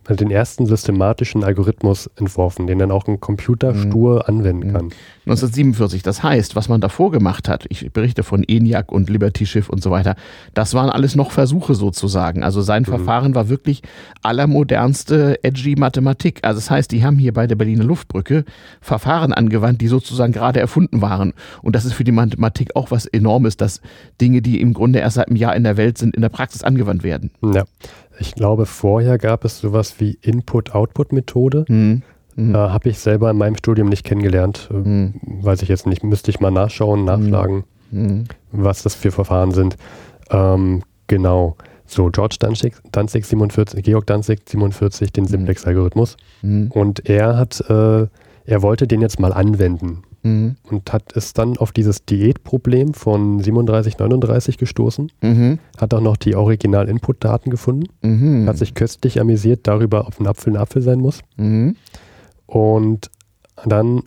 [0.06, 3.90] also den ersten systematischen Algorithmus entworfen, den dann auch ein Computer mhm.
[3.90, 4.90] stur anwenden kann.
[5.26, 9.70] 1947, das heißt, was man davor gemacht hat, ich berichte von ENIAC und Liberty Schiff
[9.70, 10.16] und so weiter,
[10.52, 12.42] das waren alles noch Versuche sozusagen.
[12.42, 12.86] Also sein mhm.
[12.86, 13.82] Verfahren war wirklich
[14.22, 16.40] allermodernste edgy Mathematik.
[16.42, 18.44] Also das heißt, die haben hier bei der Berliner Luftbrücke
[18.80, 21.32] Verfahren angewandt, die sozusagen gerade erfunden waren.
[21.62, 23.80] Und das ist für die Mathematik auch was Enormes, dass
[24.20, 26.62] Dinge, die im Grunde erst seit einem Jahr in der Welt sind, in der Praxis
[26.62, 27.30] angewandt werden.
[27.42, 27.64] Ja.
[28.18, 31.64] Ich glaube, vorher gab es sowas wie Input-Output-Methode.
[31.68, 32.02] Mhm.
[32.36, 32.54] Mhm.
[32.54, 34.68] Äh, Habe ich selber in meinem Studium nicht kennengelernt.
[34.70, 35.14] Äh, mhm.
[35.22, 36.02] Weiß ich jetzt nicht.
[36.04, 37.06] Müsste ich mal nachschauen, mhm.
[37.06, 38.24] nachschlagen, mhm.
[38.52, 39.76] was das für Verfahren sind.
[40.30, 41.56] Ähm, genau.
[41.86, 45.28] So, George Danzig, Danzig 47, Georg Danzig 47, den mhm.
[45.28, 46.16] Simplex-Algorithmus.
[46.42, 48.06] Und er hat, äh,
[48.46, 50.56] er wollte den jetzt mal anwenden mhm.
[50.68, 55.58] und hat es dann auf dieses Diätproblem von 37, 39 gestoßen, mhm.
[55.78, 58.48] hat auch noch die Original-Input-Daten gefunden, mhm.
[58.48, 61.20] hat sich köstlich amüsiert darüber, ob ein Apfel ein Apfel sein muss.
[61.36, 61.76] Mhm.
[62.46, 63.10] Und
[63.64, 64.02] dann,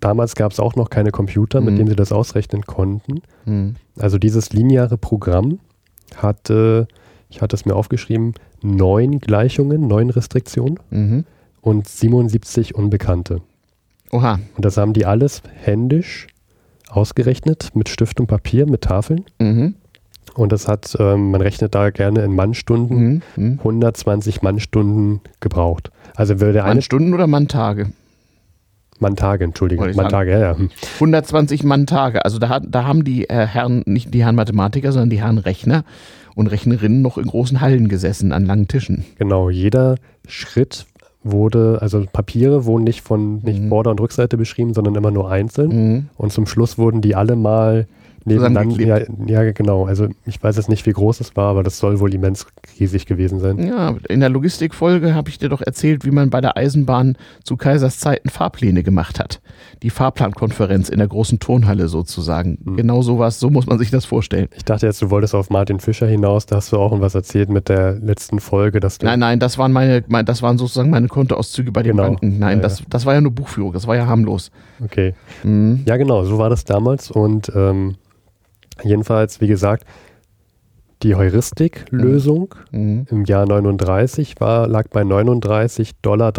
[0.00, 1.78] damals gab es auch noch keine Computer, mit mhm.
[1.78, 3.22] denen sie das ausrechnen konnten.
[3.44, 3.74] Mhm.
[3.98, 5.58] Also dieses lineare Programm
[6.16, 6.86] hatte,
[7.28, 10.78] ich hatte es mir aufgeschrieben, neun Gleichungen, neun Restriktionen
[11.62, 13.40] und 77 Unbekannte.
[14.12, 14.38] Oha.
[14.56, 16.26] Und das haben die alles händisch
[16.90, 19.24] ausgerechnet mit Stift und Papier, mit Tafeln.
[19.38, 19.74] Mhm.
[20.34, 23.58] Und das hat, ähm, man rechnet da gerne in Mannstunden, mhm.
[23.58, 24.44] 120 mhm.
[24.44, 25.90] Mannstunden gebraucht.
[26.14, 26.74] Also würde eine.
[26.74, 27.88] Mannstunden oder Manntage?
[28.98, 29.94] Manntage, Entschuldigung.
[29.94, 30.56] Manntage, ja, ja.
[30.94, 32.24] 120 Manntage.
[32.24, 35.84] Also da, da haben die äh, Herren, nicht die Herren Mathematiker, sondern die Herren Rechner
[36.34, 39.04] und Rechnerinnen noch in großen Hallen gesessen, an langen Tischen.
[39.18, 39.96] Genau, jeder
[40.26, 40.86] Schritt
[41.24, 43.68] wurde, also Papiere wurden nicht von nicht mhm.
[43.68, 45.68] Vorder- und Rückseite beschrieben, sondern immer nur einzeln.
[45.68, 46.08] Mhm.
[46.16, 47.86] Und zum Schluss wurden die alle mal
[48.24, 49.86] nebenan, ja, ja, genau.
[49.86, 52.46] Also ich weiß jetzt nicht, wie groß es war, aber das soll wohl immens
[52.78, 53.58] riesig gewesen sein.
[53.58, 57.56] Ja, in der Logistikfolge habe ich dir doch erzählt, wie man bei der Eisenbahn zu
[57.56, 59.40] Kaisers Zeiten Fahrpläne gemacht hat.
[59.82, 62.58] Die Fahrplankonferenz in der großen Turnhalle sozusagen.
[62.62, 62.76] Mhm.
[62.76, 64.48] Genau sowas, so muss man sich das vorstellen.
[64.56, 67.48] Ich dachte jetzt, du wolltest auf Martin Fischer hinaus, da hast du auch was erzählt
[67.48, 68.80] mit der letzten Folge.
[68.80, 72.08] Dass nein, nein, das waren meine, mein, das waren sozusagen meine Kontoauszüge bei den genau.
[72.10, 72.38] Banken.
[72.38, 74.50] Nein, ja, das, das war ja nur Buchführung, das war ja harmlos.
[74.84, 75.14] Okay.
[75.42, 75.82] Mhm.
[75.86, 77.96] Ja, genau, so war das damals und ähm,
[78.84, 79.84] Jedenfalls, wie gesagt,
[81.02, 83.06] die Heuristik-Lösung mhm.
[83.10, 86.32] im Jahr 39 war, lag bei 39,93 Dollar.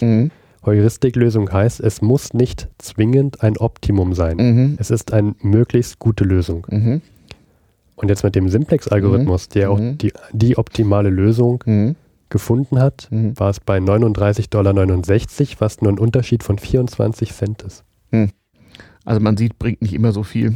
[0.00, 0.30] Mhm.
[0.64, 4.36] Heuristik-Lösung heißt, es muss nicht zwingend ein Optimum sein.
[4.38, 4.76] Mhm.
[4.80, 6.66] Es ist eine möglichst gute Lösung.
[6.70, 7.02] Mhm.
[7.96, 9.98] Und jetzt mit dem Simplex-Algorithmus, der auch mhm.
[9.98, 11.96] die, die optimale Lösung mhm.
[12.28, 14.74] gefunden hat, war es bei 39,69 Dollar,
[15.60, 17.84] was nur ein Unterschied von 24 Cent ist.
[19.04, 20.54] Also man sieht, bringt nicht immer so viel.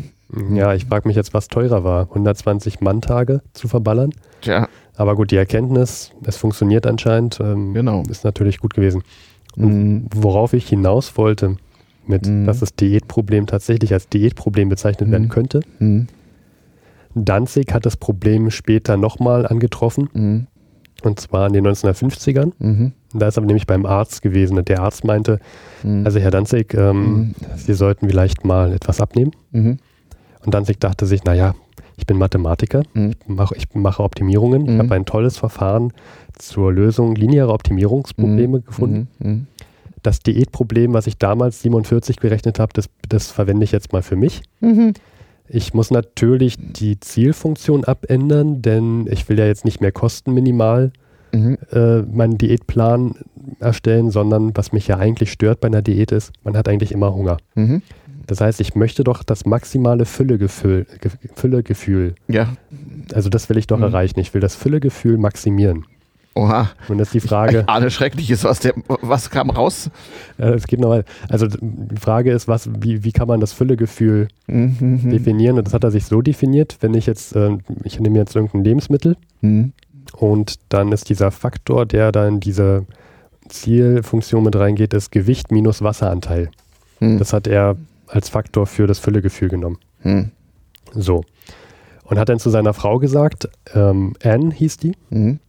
[0.53, 2.03] Ja, ich frage mich jetzt, was teurer war.
[2.09, 4.13] 120 Manntage zu verballern.
[4.43, 4.69] Tja.
[4.97, 8.03] Aber gut, die Erkenntnis, es funktioniert anscheinend, ähm, genau.
[8.11, 9.03] ist natürlich gut gewesen.
[9.57, 10.07] Und mhm.
[10.15, 11.57] worauf ich hinaus wollte,
[12.07, 12.47] mit, mhm.
[12.47, 15.13] dass das Diätproblem tatsächlich als Diätproblem bezeichnet mhm.
[15.13, 15.61] werden könnte.
[15.79, 16.09] Mhm.
[17.15, 20.09] Danzig hat das Problem später nochmal angetroffen.
[20.13, 20.47] Mhm.
[21.03, 22.53] Und zwar in den 1950ern.
[22.59, 22.93] Mhm.
[23.15, 24.59] Da ist aber nämlich beim Arzt gewesen.
[24.59, 25.39] Und der Arzt meinte,
[26.05, 29.31] also Herr Danzig, ähm, Sie sollten vielleicht mal etwas abnehmen.
[30.45, 31.55] Und Danzig dachte sich, naja,
[31.97, 33.15] ich bin Mathematiker, mhm.
[33.21, 34.69] ich, mache, ich mache Optimierungen, mhm.
[34.69, 35.93] ich habe ein tolles Verfahren
[36.39, 38.65] zur Lösung linearer Optimierungsprobleme mhm.
[38.65, 39.09] gefunden.
[39.19, 39.31] Mhm.
[39.31, 39.47] Mhm.
[40.03, 44.17] Das Diätproblem, was ich damals 47 berechnet habe, das, das verwende ich jetzt mal für
[44.17, 44.43] mich.
[44.61, 44.95] Mhm.
[45.49, 50.93] Ich muss natürlich die Zielfunktion abändern, denn ich will ja jetzt nicht mehr kostenminimal
[51.73, 53.15] äh, meinen Diätplan
[53.61, 57.15] erstellen, sondern was mich ja eigentlich stört bei einer Diät ist, man hat eigentlich immer
[57.15, 57.39] Hunger.
[58.29, 60.87] Das heißt, ich möchte doch das maximale Füllegefühl.
[61.35, 62.15] Füllegefühl.
[62.29, 62.53] Ja.
[63.13, 63.85] Also das will ich doch mhm.
[63.85, 64.21] erreichen.
[64.21, 65.87] Ich will das Füllegefühl maximieren.
[66.35, 66.71] Oha.
[66.89, 67.61] Und das ist die Frage.
[67.61, 69.91] Ich ahne Schreckliches, was, der, was kam raus?
[70.37, 71.07] Es geht nochmal.
[71.31, 75.09] Also die Frage ist, was, wie, wie kann man das Füllegefühl mhm.
[75.11, 75.57] definieren?
[75.57, 78.63] Und das hat er sich so definiert, wenn ich jetzt, äh, ich nehme jetzt irgendein
[78.63, 79.73] Lebensmittel mhm.
[80.13, 82.85] und dann ist dieser Faktor, der da in diese
[83.49, 86.51] Zielfunktion mit reingeht, das Gewicht minus Wasseranteil.
[87.01, 87.19] Mhm.
[87.19, 87.77] Das hat er
[88.09, 89.79] als Faktor für das Füllegefühl genommen.
[90.01, 90.31] Hm.
[90.93, 91.23] So.
[92.05, 95.41] Und hat dann zu seiner Frau gesagt, ähm, Anne hieß die, mhm.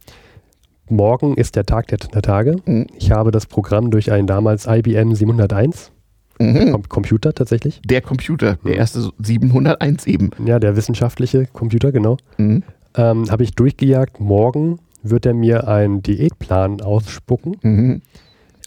[0.90, 2.56] morgen ist der Tag der, Tage.
[2.66, 2.86] Mhm.
[2.98, 5.90] Ich habe das Programm durch einen damals IBM 701
[6.38, 6.72] mhm.
[6.72, 7.80] Com Computer tatsächlich.
[7.84, 10.30] Der Computer, der erste 701 eben.
[10.44, 12.18] Ja, der wissenschaftliche Computer, genau.
[12.36, 12.62] Mhm.
[12.94, 17.56] Ähm, habe ich durchgejagt, morgen wird er mir einen Diätplan ausspucken.
[17.62, 18.02] Mhm.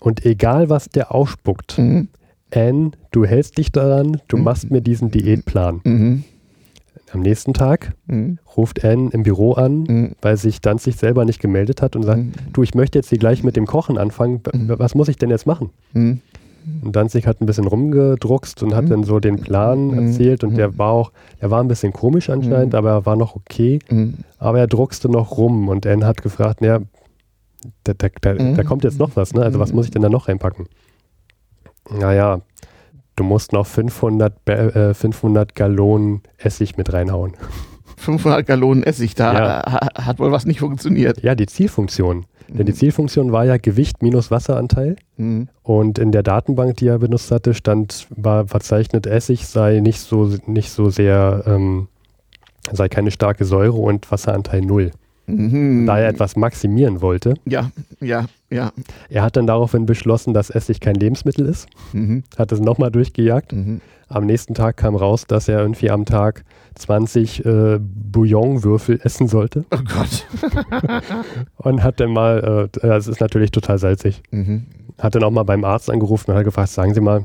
[0.01, 2.07] Und egal, was der ausspuckt, mhm.
[2.55, 4.43] Anne, du hältst dich daran, du mhm.
[4.43, 5.81] machst mir diesen Diätplan.
[5.83, 6.23] Mhm.
[7.11, 8.39] Am nächsten Tag mhm.
[8.57, 10.11] ruft Anne im Büro an, mhm.
[10.21, 12.31] weil sich Danzig selber nicht gemeldet hat und sagt, mhm.
[12.53, 14.73] du, ich möchte jetzt hier gleich mit dem Kochen anfangen, mhm.
[14.77, 15.69] was muss ich denn jetzt machen?
[15.93, 20.77] Und Danzig hat ein bisschen rumgedruckst und hat dann so den Plan erzählt und der
[20.77, 23.79] war auch, er war ein bisschen komisch anscheinend, aber er war noch okay,
[24.39, 26.79] aber er druckste noch rum und Anne hat gefragt, naja,
[27.83, 29.41] da, da, da, da kommt jetzt noch was, ne?
[29.41, 30.67] also was muss ich denn da noch reinpacken?
[31.89, 32.41] Naja,
[33.15, 37.33] du musst noch 500, äh, 500 Gallonen Essig mit reinhauen.
[37.97, 39.89] 500 Gallonen Essig, da ja.
[39.95, 41.23] hat wohl was nicht funktioniert.
[41.23, 42.25] Ja, die Zielfunktion.
[42.47, 42.57] Mhm.
[42.57, 44.95] Denn die Zielfunktion war ja Gewicht minus Wasseranteil.
[45.17, 45.47] Mhm.
[45.61, 50.35] Und in der Datenbank, die er benutzt hatte, stand, war verzeichnet, Essig sei nicht so,
[50.45, 51.87] nicht so sehr, ähm,
[52.71, 54.91] sei keine starke Säure und Wasseranteil null.
[55.25, 55.85] Mhm.
[55.85, 57.35] Da er etwas maximieren wollte.
[57.45, 57.71] Ja,
[58.01, 58.71] ja, ja.
[59.09, 61.67] Er hat dann daraufhin beschlossen, dass Essig kein Lebensmittel ist.
[61.93, 62.23] Mhm.
[62.37, 63.53] Hat es nochmal durchgejagt.
[63.53, 63.81] Mhm.
[64.09, 66.43] Am nächsten Tag kam raus, dass er irgendwie am Tag
[66.75, 69.65] 20 äh, Bouillonwürfel essen sollte.
[69.71, 70.27] Oh Gott.
[71.57, 74.67] und hat dann mal, äh, das ist natürlich total salzig, mhm.
[74.99, 77.23] hat dann auch mal beim Arzt angerufen und hat gefragt, sagen Sie mal,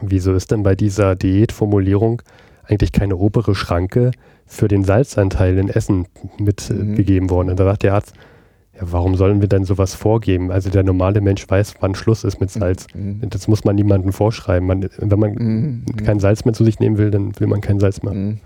[0.00, 2.22] wieso ist denn bei dieser Diätformulierung
[2.70, 4.12] eigentlich keine obere Schranke
[4.46, 6.06] für den Salzanteil in Essen
[6.38, 7.30] mitgegeben mhm.
[7.30, 7.50] worden.
[7.50, 8.14] Und da sagt der Arzt,
[8.74, 10.50] ja, warum sollen wir denn sowas vorgeben?
[10.50, 12.86] Also der normale Mensch weiß, wann Schluss ist mit Salz.
[12.94, 13.28] Mhm.
[13.28, 14.66] Das muss man niemandem vorschreiben.
[14.66, 15.84] Man, wenn man mhm.
[16.04, 18.14] kein Salz mehr zu sich nehmen will, dann will man kein Salz mehr.
[18.14, 18.40] Mhm.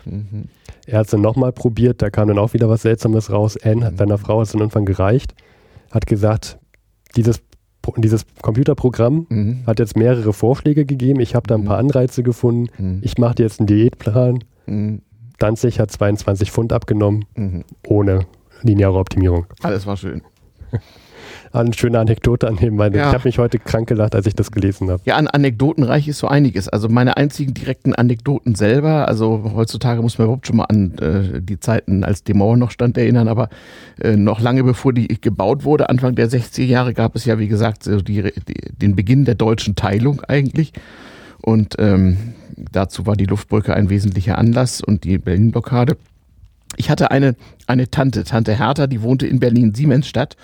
[0.86, 3.56] Er hat es dann nochmal probiert, da kam dann auch wieder was Seltsames raus.
[3.62, 3.96] Anne, mhm.
[3.96, 5.34] seiner Frau, hat es dann irgendwann gereicht,
[5.90, 6.58] hat gesagt,
[7.16, 7.40] dieses
[7.96, 9.62] dieses Computerprogramm mhm.
[9.66, 11.20] hat jetzt mehrere Vorschläge gegeben.
[11.20, 13.00] Ich habe da ein paar Anreize gefunden.
[13.02, 14.44] Ich mache jetzt einen Diätplan.
[15.38, 17.64] Danzig hat 22 Pfund abgenommen, mhm.
[17.86, 18.26] ohne
[18.62, 19.46] lineare Optimierung.
[19.62, 20.22] Alles war schön.
[21.52, 23.08] eine schöne Anekdote annehmen, weil ja.
[23.08, 25.00] ich habe mich heute krank gelacht, als ich das gelesen habe.
[25.04, 26.68] Ja, an Anekdotenreich ist so einiges.
[26.68, 31.40] Also meine einzigen direkten Anekdoten selber, also heutzutage muss man überhaupt schon mal an äh,
[31.40, 33.48] die Zeiten, als die Mauer noch stand, erinnern, aber
[34.00, 37.48] äh, noch lange bevor die gebaut wurde, Anfang der 60er Jahre, gab es ja, wie
[37.48, 40.72] gesagt, so die, die, den Beginn der deutschen Teilung eigentlich.
[41.40, 42.16] Und ähm,
[42.56, 45.96] dazu war die Luftbrücke ein wesentlicher Anlass und die Berlin-Blockade.
[46.76, 50.36] Ich hatte eine, eine Tante, Tante Hertha, die wohnte in Berlin-Siemensstadt,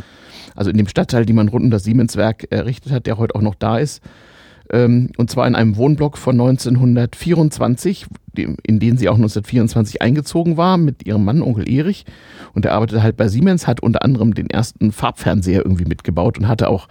[0.54, 3.42] also in dem Stadtteil, die man rund um das Siemenswerk errichtet hat, der heute auch
[3.42, 4.02] noch da ist.
[4.72, 8.06] Ähm, und zwar in einem Wohnblock von 1924,
[8.36, 12.04] in den sie auch 1924 eingezogen war mit ihrem Mann, Onkel Erich.
[12.54, 16.48] Und er arbeitete halt bei Siemens, hat unter anderem den ersten Farbfernseher irgendwie mitgebaut und
[16.48, 16.88] hatte auch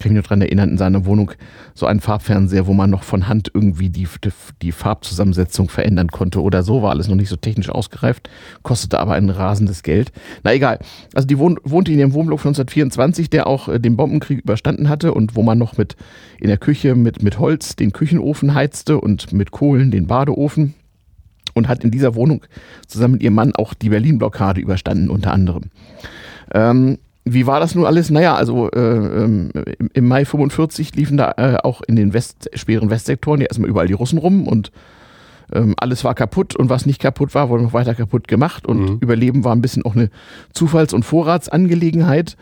[0.00, 1.32] kann mich nur daran erinnern, in seiner Wohnung
[1.74, 4.30] so einen Farbfernseher, wo man noch von Hand irgendwie die, die,
[4.62, 8.28] die, Farbzusammensetzung verändern konnte oder so, war alles noch nicht so technisch ausgereift,
[8.62, 10.10] kostete aber ein rasendes Geld.
[10.42, 10.78] Na egal,
[11.14, 15.12] also die wohn, wohnte in ihrem Wohnblock 1924, der auch äh, den Bombenkrieg überstanden hatte
[15.12, 15.96] und wo man noch mit
[16.40, 20.74] in der Küche mit, mit Holz den Küchenofen heizte und mit Kohlen den Badeofen
[21.54, 22.42] und hat in dieser Wohnung
[22.86, 25.64] zusammen mit ihrem Mann auch die Berlin-Blockade überstanden, unter anderem.
[26.52, 28.10] Ähm, wie war das nun alles?
[28.10, 29.50] Naja, also äh, ähm,
[29.92, 33.86] im Mai 45 liefen da äh, auch in den West, schweren Westsektoren ja erstmal überall
[33.86, 34.72] die Russen rum und
[35.52, 38.80] ähm, alles war kaputt und was nicht kaputt war, wurde noch weiter kaputt gemacht und
[38.80, 38.98] mhm.
[39.00, 40.10] Überleben war ein bisschen auch eine
[40.52, 42.36] Zufalls- und Vorratsangelegenheit.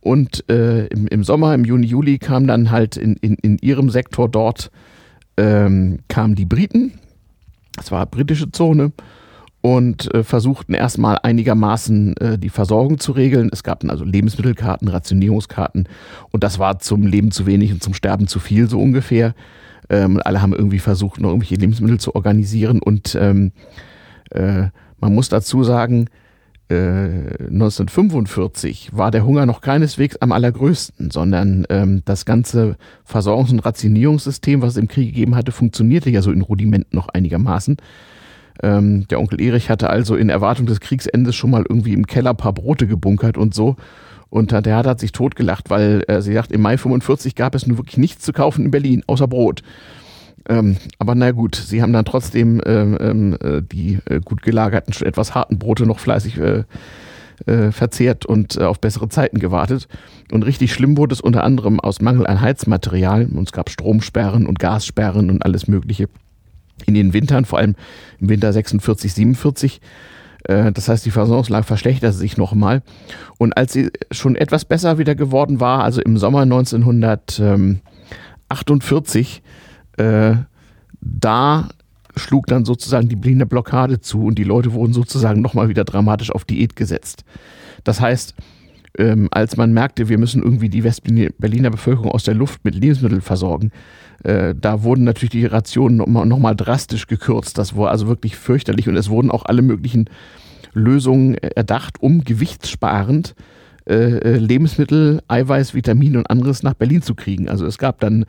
[0.00, 3.88] Und äh, im, im, Sommer, im Juni, Juli kam dann halt in, in, in ihrem
[3.88, 4.72] Sektor dort
[5.36, 6.94] ähm, kamen die Briten.
[7.76, 8.92] Das war britische Zone
[9.62, 13.48] und äh, versuchten erstmal einigermaßen äh, die Versorgung zu regeln.
[13.52, 15.88] Es gab also Lebensmittelkarten, Rationierungskarten
[16.30, 19.34] und das war zum Leben zu wenig und zum Sterben zu viel so ungefähr.
[19.88, 23.52] Ähm, alle haben irgendwie versucht, noch irgendwelche Lebensmittel zu organisieren und ähm,
[24.30, 24.68] äh,
[25.00, 26.08] man muss dazu sagen,
[26.70, 33.60] 1945 äh, war der Hunger noch keineswegs am allergrößten, sondern ähm, das ganze Versorgungs- und
[33.60, 37.76] Rationierungssystem, was es im Krieg gegeben hatte, funktionierte ja so in Rudimenten noch einigermaßen.
[38.62, 42.34] Ähm, der Onkel Erich hatte also in Erwartung des Kriegsendes schon mal irgendwie im Keller
[42.34, 43.76] paar Brote gebunkert und so.
[44.30, 47.76] Und der hat sich totgelacht, weil äh, sie sagt, im Mai 45 gab es nun
[47.76, 49.62] wirklich nichts zu kaufen in Berlin, außer Brot.
[50.48, 54.92] Ähm, aber na gut, sie haben dann trotzdem ähm, ähm äh, die äh, gut gelagerten,
[54.92, 56.64] schon etwas harten Brote noch fleißig äh,
[57.46, 59.88] äh, verzehrt und äh, auf bessere Zeiten gewartet.
[60.30, 63.26] Und richtig schlimm wurde es unter anderem aus Mangel an Heizmaterial.
[63.26, 66.08] Und es gab Stromsperren und Gassperren und alles Mögliche
[66.86, 67.74] in den Wintern, vor allem
[68.20, 69.80] im Winter 46, 47.
[70.44, 72.82] Äh, das heißt, die Versorgungslage verschlechterte sich nochmal.
[73.38, 79.42] Und als sie schon etwas besser wieder geworden war, also im Sommer 1948,
[79.96, 80.34] äh,
[81.00, 81.68] da
[82.16, 86.30] schlug dann sozusagen die Berliner Blockade zu und die Leute wurden sozusagen nochmal wieder dramatisch
[86.30, 87.24] auf Diät gesetzt.
[87.84, 88.34] Das heißt,
[88.98, 93.22] ähm, als man merkte, wir müssen irgendwie die Westberliner Bevölkerung aus der Luft mit Lebensmitteln
[93.22, 93.72] versorgen,
[94.24, 97.56] äh, da wurden natürlich die Rationen nochmal noch mal drastisch gekürzt.
[97.56, 100.10] Das war also wirklich fürchterlich und es wurden auch alle möglichen
[100.74, 103.34] Lösungen erdacht, um gewichtssparend
[103.88, 107.48] äh, äh, Lebensmittel, Eiweiß, Vitamine und anderes nach Berlin zu kriegen.
[107.48, 108.26] Also es gab dann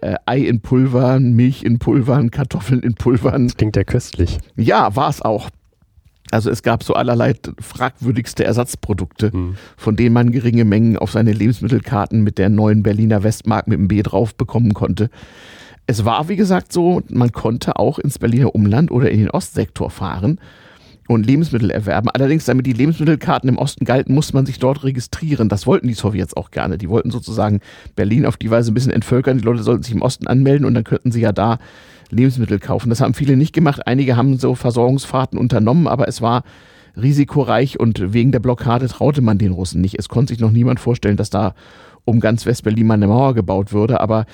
[0.00, 3.48] äh, Ei in Pulvern, Milch in Pulvern, Kartoffeln in Pulvern.
[3.48, 4.38] Das klingt ja köstlich.
[4.56, 5.50] Ja, war es auch.
[6.30, 9.56] Also es gab so allerlei fragwürdigste Ersatzprodukte, mhm.
[9.76, 13.88] von denen man geringe Mengen auf seine Lebensmittelkarten mit der neuen Berliner Westmark mit dem
[13.88, 15.10] B drauf bekommen konnte.
[15.86, 19.90] Es war, wie gesagt, so, man konnte auch ins Berliner Umland oder in den Ostsektor
[19.90, 20.38] fahren
[21.10, 22.08] und Lebensmittel erwerben.
[22.08, 25.48] Allerdings, damit die Lebensmittelkarten im Osten galten, musste man sich dort registrieren.
[25.48, 26.78] Das wollten die Sowjets auch gerne.
[26.78, 27.58] Die wollten sozusagen
[27.96, 29.38] Berlin auf die Weise ein bisschen entvölkern.
[29.38, 31.58] Die Leute sollten sich im Osten anmelden und dann könnten sie ja da
[32.10, 32.90] Lebensmittel kaufen.
[32.90, 33.88] Das haben viele nicht gemacht.
[33.88, 36.44] Einige haben so Versorgungsfahrten unternommen, aber es war
[36.96, 39.98] risikoreich und wegen der Blockade traute man den Russen nicht.
[39.98, 41.54] Es konnte sich noch niemand vorstellen, dass da
[42.04, 44.26] um ganz Westberlin mal eine Mauer gebaut würde, aber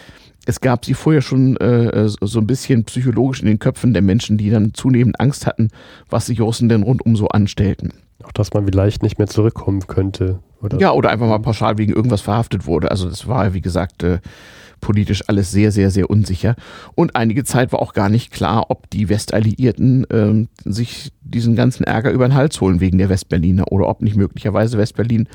[0.47, 4.39] es gab sie vorher schon äh, so ein bisschen psychologisch in den Köpfen der Menschen,
[4.39, 5.69] die dann zunehmend Angst hatten,
[6.09, 7.93] was sich Russen denn rundum so anstellten.
[8.25, 10.39] Auch dass man vielleicht nicht mehr zurückkommen könnte.
[10.63, 10.79] Oder?
[10.79, 12.91] Ja, oder einfach mal pauschal wegen irgendwas verhaftet wurde.
[12.91, 14.21] Also das war, wie gesagt, äh,
[14.81, 16.55] politisch alles sehr, sehr, sehr unsicher.
[16.95, 21.85] Und einige Zeit war auch gar nicht klar, ob die Westalliierten äh, sich diesen ganzen
[21.85, 25.29] Ärger über den Hals holen wegen der Westberliner oder ob nicht möglicherweise Westberlin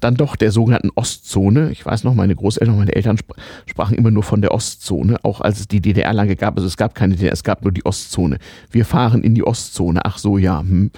[0.00, 1.70] dann doch der sogenannten Ostzone.
[1.70, 3.18] Ich weiß noch, meine Großeltern und meine Eltern
[3.66, 6.56] sprachen immer nur von der Ostzone, auch als es die DDR lange gab.
[6.56, 8.38] Also es gab keine DDR, es gab nur die Ostzone.
[8.70, 10.04] Wir fahren in die Ostzone.
[10.04, 10.60] Ach so, ja.
[10.60, 10.90] Hm.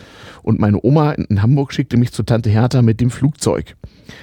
[0.43, 3.77] Und meine Oma in Hamburg schickte mich zu Tante Hertha mit dem Flugzeug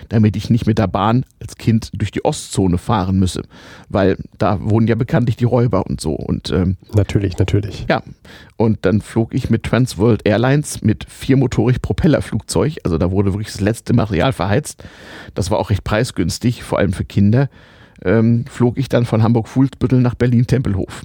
[0.09, 3.43] damit ich nicht mit der Bahn als Kind durch die Ostzone fahren müsse,
[3.89, 6.13] weil da wohnen ja bekanntlich die Räuber und so.
[6.13, 7.85] Und ähm, natürlich, natürlich.
[7.89, 8.03] Ja,
[8.57, 13.61] und dann flog ich mit Transworld Airlines mit viermotorig Propellerflugzeug, also da wurde wirklich das
[13.61, 14.83] letzte Material verheizt.
[15.33, 17.49] Das war auch recht preisgünstig, vor allem für Kinder.
[18.03, 21.03] Ähm, flog ich dann von Hamburg-Fuhlsbüttel nach Berlin-Tempelhof.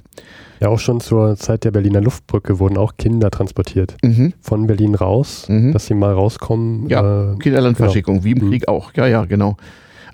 [0.63, 3.97] Ja, auch schon zur Zeit der Berliner Luftbrücke wurden auch Kinder transportiert.
[4.01, 4.31] Mhm.
[4.39, 5.73] Von Berlin raus, mhm.
[5.73, 6.87] dass sie mal rauskommen.
[6.87, 8.23] Ja, äh, Kinderlandverschickung, genau.
[8.23, 8.49] wie im mhm.
[8.49, 8.93] Krieg auch.
[8.93, 9.57] Ja, ja, genau.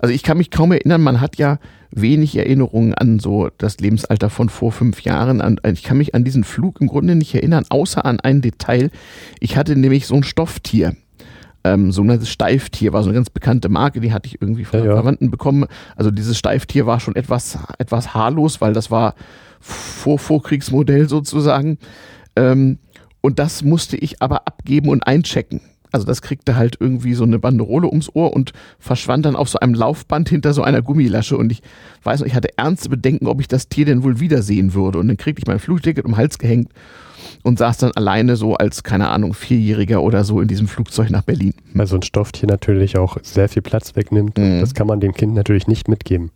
[0.00, 1.60] Also ich kann mich kaum erinnern, man hat ja
[1.92, 5.60] wenig Erinnerungen an so das Lebensalter von vor fünf Jahren.
[5.72, 8.90] Ich kann mich an diesen Flug im Grunde nicht erinnern, außer an ein Detail.
[9.38, 10.96] Ich hatte nämlich so ein Stofftier.
[11.62, 14.86] Ähm, sogenanntes Steiftier war so eine ganz bekannte Marke, die hatte ich irgendwie von ja,
[14.86, 14.94] ja.
[14.94, 15.66] Verwandten bekommen.
[15.94, 19.14] Also dieses Steiftier war schon etwas, etwas haarlos, weil das war
[19.60, 21.78] vor Vorkriegsmodell sozusagen.
[22.36, 22.78] Ähm,
[23.20, 25.60] und das musste ich aber abgeben und einchecken.
[25.92, 29.58] Also das kriegte halt irgendwie so eine Banderole ums Ohr und verschwand dann auf so
[29.58, 31.36] einem Laufband hinter so einer Gummilasche.
[31.36, 31.62] Und ich
[32.02, 34.98] weiß noch, ich hatte ernste Bedenken, ob ich das Tier denn wohl wiedersehen würde.
[34.98, 36.72] Und dann kriegte ich mein Flugticket um den Hals gehängt
[37.42, 41.22] und saß dann alleine so als, keine Ahnung, Vierjähriger oder so in diesem Flugzeug nach
[41.22, 41.54] Berlin.
[41.74, 44.38] Weil so ein Stofftier natürlich auch sehr viel Platz wegnimmt.
[44.38, 44.60] Mhm.
[44.60, 46.30] Das kann man dem Kind natürlich nicht mitgeben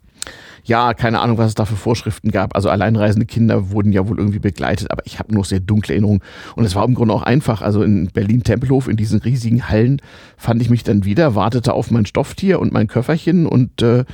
[0.65, 2.57] ja, keine Ahnung, was es da für Vorschriften gab.
[2.57, 6.23] Also alleinreisende Kinder wurden ja wohl irgendwie begleitet, aber ich habe nur sehr dunkle Erinnerungen.
[6.57, 7.61] Und es war im Grunde auch einfach.
[7.61, 10.01] Also in Berlin-Tempelhof, in diesen riesigen Hallen,
[10.37, 14.05] fand ich mich dann wieder, wartete auf mein Stofftier und mein Köfferchen und äh,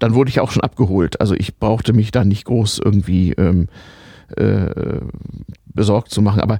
[0.00, 1.20] dann wurde ich auch schon abgeholt.
[1.20, 3.68] Also ich brauchte mich da nicht groß irgendwie ähm,
[4.36, 5.00] äh,
[5.74, 6.40] besorgt zu machen.
[6.40, 6.58] Aber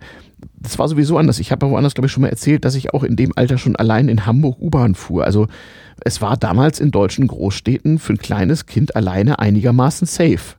[0.57, 1.39] das war sowieso anders.
[1.39, 3.77] Ich habe woanders, glaube ich, schon mal erzählt, dass ich auch in dem Alter schon
[3.77, 5.25] allein in Hamburg U-Bahn fuhr.
[5.25, 5.49] Also
[6.05, 10.57] es war damals in deutschen Großstädten für ein kleines Kind alleine einigermaßen safe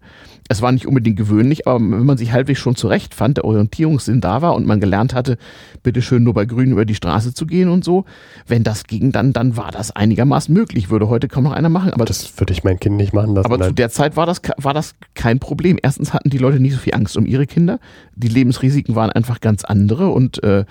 [0.50, 4.42] es war nicht unbedingt gewöhnlich, aber wenn man sich halbwegs schon zurechtfand, der Orientierungssinn da
[4.42, 5.38] war und man gelernt hatte,
[5.84, 8.06] bitteschön nur bei Grün über die Straße zu gehen und so,
[8.48, 10.90] wenn das ging, dann, dann war das einigermaßen möglich.
[10.90, 11.94] Würde heute kaum noch einer machen.
[11.94, 13.46] Aber das würde ich mein Kind nicht machen lassen.
[13.46, 13.70] Aber nein.
[13.70, 15.78] zu der Zeit war das, war das kein Problem.
[15.82, 17.80] Erstens hatten die Leute nicht so viel Angst um ihre Kinder.
[18.16, 20.66] Die Lebensrisiken waren einfach ganz andere und äh,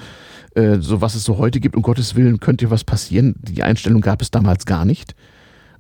[0.55, 3.35] äh, so was es so heute gibt, um Gottes Willen könnte was passieren.
[3.41, 5.15] Die Einstellung gab es damals gar nicht.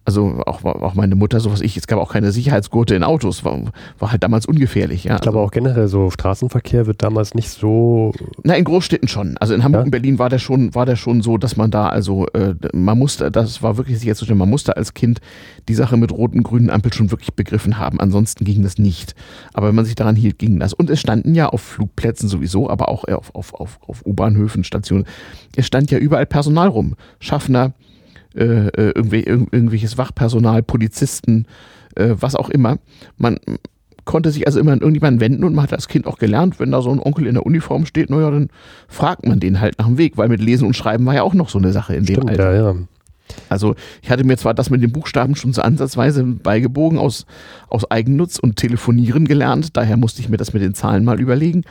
[0.04, 3.44] Also auch, auch meine Mutter, so was ich, es gab auch keine Sicherheitsgurte in Autos,
[3.44, 3.60] war,
[4.00, 5.04] war halt damals ungefährlich.
[5.04, 5.14] Ja.
[5.14, 8.12] Ich glaube also, auch generell so Straßenverkehr wird damals nicht so.
[8.42, 9.36] Na, in Großstädten schon.
[9.38, 9.84] Also in Hamburg ja?
[9.84, 12.98] und Berlin war der schon, war der schon so, dass man da, also äh, man
[12.98, 15.20] musste, das war wirklich sicherzustellen, man musste als Kind
[15.68, 18.00] die Sache mit roten, grünen Ampel schon wirklich begriffen haben.
[18.00, 19.14] Ansonsten ging das nicht.
[19.52, 20.74] Aber wenn man sich daran hielt, ging das.
[20.74, 25.04] Und es standen ja auf Flugplätzen sowieso, aber auch auf, auf, auf, auf U-Bahnhöfen, Stationen,
[25.54, 26.96] es stand ja überall Personal rum.
[27.20, 27.72] Schaffner,
[28.34, 31.46] äh, äh irgendw irgendwelches Wachpersonal, Polizisten,
[31.94, 32.78] äh, was auch immer.
[33.16, 33.38] Man
[34.04, 36.70] konnte sich also immer an irgendjemanden wenden und man hat als Kind auch gelernt, wenn
[36.70, 38.48] da so ein Onkel in der Uniform steht, naja, dann
[38.88, 41.34] fragt man den halt nach dem Weg, weil mit Lesen und Schreiben war ja auch
[41.34, 42.54] noch so eine Sache in Stimmt, dem Alter.
[42.54, 42.76] Ja, ja.
[43.48, 47.26] Also ich hatte mir zwar das mit den Buchstaben schon so ansatzweise beigebogen aus,
[47.68, 51.62] aus Eigennutz und Telefonieren gelernt, daher musste ich mir das mit den Zahlen mal überlegen.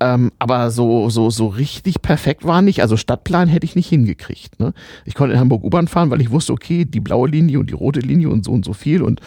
[0.00, 2.82] Ähm, aber so, so, so richtig perfekt war nicht.
[2.82, 4.58] Also Stadtplan hätte ich nicht hingekriegt.
[4.58, 4.74] Ne?
[5.04, 7.74] Ich konnte in Hamburg U-Bahn fahren, weil ich wusste, okay, die blaue Linie und die
[7.74, 9.20] rote Linie und so und so viel und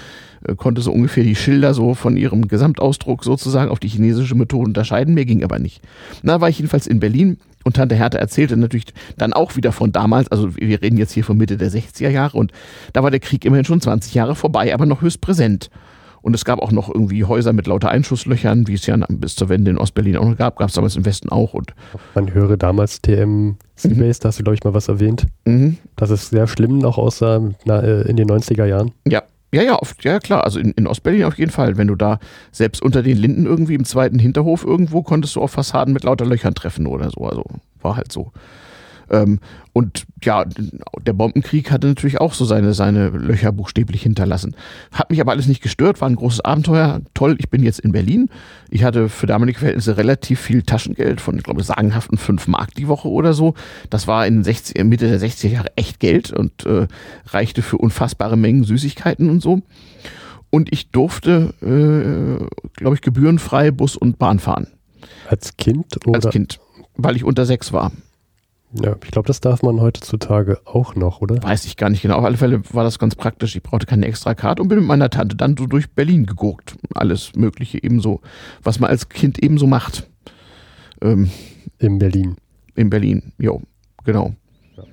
[0.45, 4.67] äh, konnte so ungefähr die Schilder so von ihrem Gesamtausdruck sozusagen auf die chinesische Methode
[4.67, 5.13] unterscheiden.
[5.13, 5.81] Mir ging aber nicht.
[6.21, 8.85] Na, war ich jedenfalls in Berlin und Tante Hertha erzählte natürlich
[9.17, 12.37] dann auch wieder von damals, also wir reden jetzt hier von Mitte der 60er Jahre
[12.37, 12.51] und
[12.93, 15.69] da war der Krieg immerhin schon 20 Jahre vorbei, aber noch höchst präsent.
[16.27, 19.47] Und es gab auch noch irgendwie Häuser mit lauter Einschusslöchern, wie es ja bis zur
[19.47, 20.57] Wende in Ostberlin auch noch gab.
[20.57, 21.53] Gab es damals im Westen auch.
[21.53, 21.73] Und
[22.15, 24.13] Man höre damals TM Seabase, mhm.
[24.19, 25.25] da hast du, glaube ich, mal was erwähnt.
[25.45, 25.77] Mhm.
[25.95, 28.91] Dass es sehr schlimm noch aussah na, äh, in den 90er Jahren.
[29.07, 29.23] Ja,
[29.53, 30.43] ja, ja, oft, ja klar.
[30.43, 31.77] Also in, in Ostberlin auf jeden Fall.
[31.77, 32.19] Wenn du da
[32.51, 36.25] selbst unter den Linden irgendwie im zweiten Hinterhof irgendwo konntest du auf Fassaden mit lauter
[36.25, 37.23] Löchern treffen oder so.
[37.23, 37.45] Also
[37.81, 38.33] war halt so.
[39.09, 39.39] Ähm,
[39.73, 40.43] und ja,
[41.05, 44.55] der Bombenkrieg hatte natürlich auch so seine, seine Löcher buchstäblich hinterlassen.
[44.91, 47.01] Hat mich aber alles nicht gestört, war ein großes Abenteuer.
[47.13, 48.29] Toll, ich bin jetzt in Berlin.
[48.69, 52.87] Ich hatte für damalige Verhältnisse relativ viel Taschengeld von, ich glaube, sagenhaften 5 Mark die
[52.87, 53.53] Woche oder so.
[53.89, 56.87] Das war in 60, Mitte der 60er Jahre echt Geld und äh,
[57.27, 59.61] reichte für unfassbare Mengen Süßigkeiten und so.
[60.49, 62.45] Und ich durfte, äh,
[62.75, 64.67] glaube ich, gebührenfrei Bus und Bahn fahren.
[65.29, 66.07] Als Kind?
[66.07, 66.15] Oder?
[66.15, 66.59] Als Kind,
[66.95, 67.91] weil ich unter sechs war.
[68.73, 71.41] Ja, ich glaube, das darf man heutzutage auch noch, oder?
[71.41, 72.17] Weiß ich gar nicht genau.
[72.17, 73.55] Auf alle Fälle war das ganz praktisch.
[73.55, 76.75] Ich brauchte keine extra Karte und bin mit meiner Tante dann so durch Berlin geguckt.
[76.93, 78.21] Alles Mögliche ebenso,
[78.63, 80.09] was man als Kind ebenso macht.
[81.01, 81.31] Ähm,
[81.79, 82.35] in Berlin.
[82.75, 83.61] In Berlin, jo,
[84.03, 84.35] genau.
[84.75, 84.83] Ja.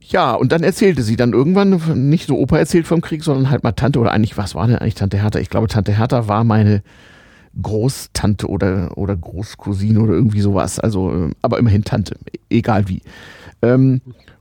[0.00, 3.64] ja, und dann erzählte sie dann irgendwann, nicht so Opa erzählt vom Krieg, sondern halt
[3.64, 5.38] mal Tante oder eigentlich, was war denn eigentlich Tante Hertha?
[5.40, 6.82] Ich glaube, Tante Hertha war meine
[7.60, 10.78] Großtante oder, oder Großcousine oder irgendwie sowas.
[10.78, 12.16] Also, äh, aber immerhin Tante,
[12.50, 13.02] egal wie.
[13.62, 14.00] Ähm,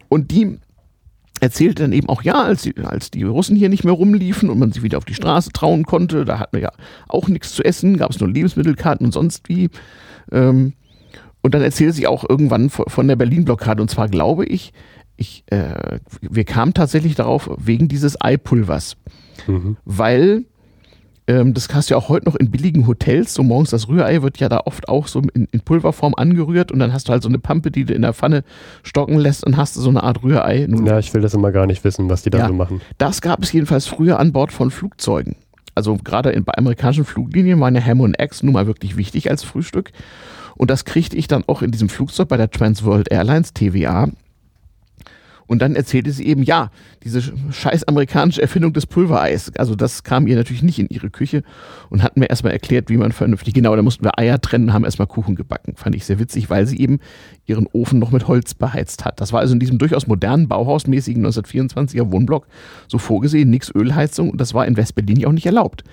[0.10, 0.60] und die
[1.42, 4.60] erzählte dann eben auch, ja, als die, als die Russen hier nicht mehr rumliefen und
[4.60, 6.72] man sich wieder auf die Straße trauen konnte, da hatten wir ja
[7.08, 9.70] auch nichts zu essen, gab es nur Lebensmittelkarten und sonst wie.
[10.32, 10.74] Ähm,
[11.42, 13.82] und dann erzählte sie auch irgendwann von der Berlin-Blockade.
[13.82, 14.74] Und zwar glaube ich,
[15.18, 18.98] ich, äh, wir kamen tatsächlich darauf wegen dieses Eipulvers.
[19.46, 19.78] Mhm.
[19.86, 20.46] Weil
[21.28, 23.34] ähm, das hast du ja auch heute noch in billigen Hotels.
[23.34, 26.80] So morgens das Rührei wird ja da oft auch so in, in, Pulverform angerührt und
[26.80, 28.44] dann hast du halt so eine Pampe, die du in der Pfanne
[28.84, 30.68] stocken lässt und hast du so eine Art Rührei.
[30.70, 32.82] Nun, ja, ich will das immer gar nicht wissen, was die da ja, so machen.
[32.98, 35.36] Das gab es jedenfalls früher an Bord von Flugzeugen.
[35.74, 39.30] Also gerade in, bei amerikanischen Fluglinien waren ja Ham und Eggs nun mal wirklich wichtig
[39.30, 39.92] als Frühstück.
[40.56, 44.10] Und das kriegte ich dann auch in diesem Flugzeug bei der Trans World Airlines TVA
[45.48, 46.72] und dann erzählte sie eben, ja,
[47.04, 47.22] diese
[47.52, 51.44] scheiß amerikanische Erfindung des Pulvereis, also das kam ihr natürlich nicht in ihre Küche
[51.90, 54.86] und hat mir erstmal erklärt, wie man vernünftig, genau, da mussten wir Eier trennen, haben
[54.86, 55.76] erstmal Kuchen gebacken.
[55.76, 57.00] Fand ich sehr witzig, weil sie eben
[57.46, 59.22] ihren Ofen noch mit Holz beheizt hat.
[59.22, 62.48] Das war also in diesem durchaus modernen, bauhausmäßigen 1924er Wohnblock
[62.88, 65.84] so vorgesehen, nix Ölheizung und das war in Westberlin ja auch nicht erlaubt.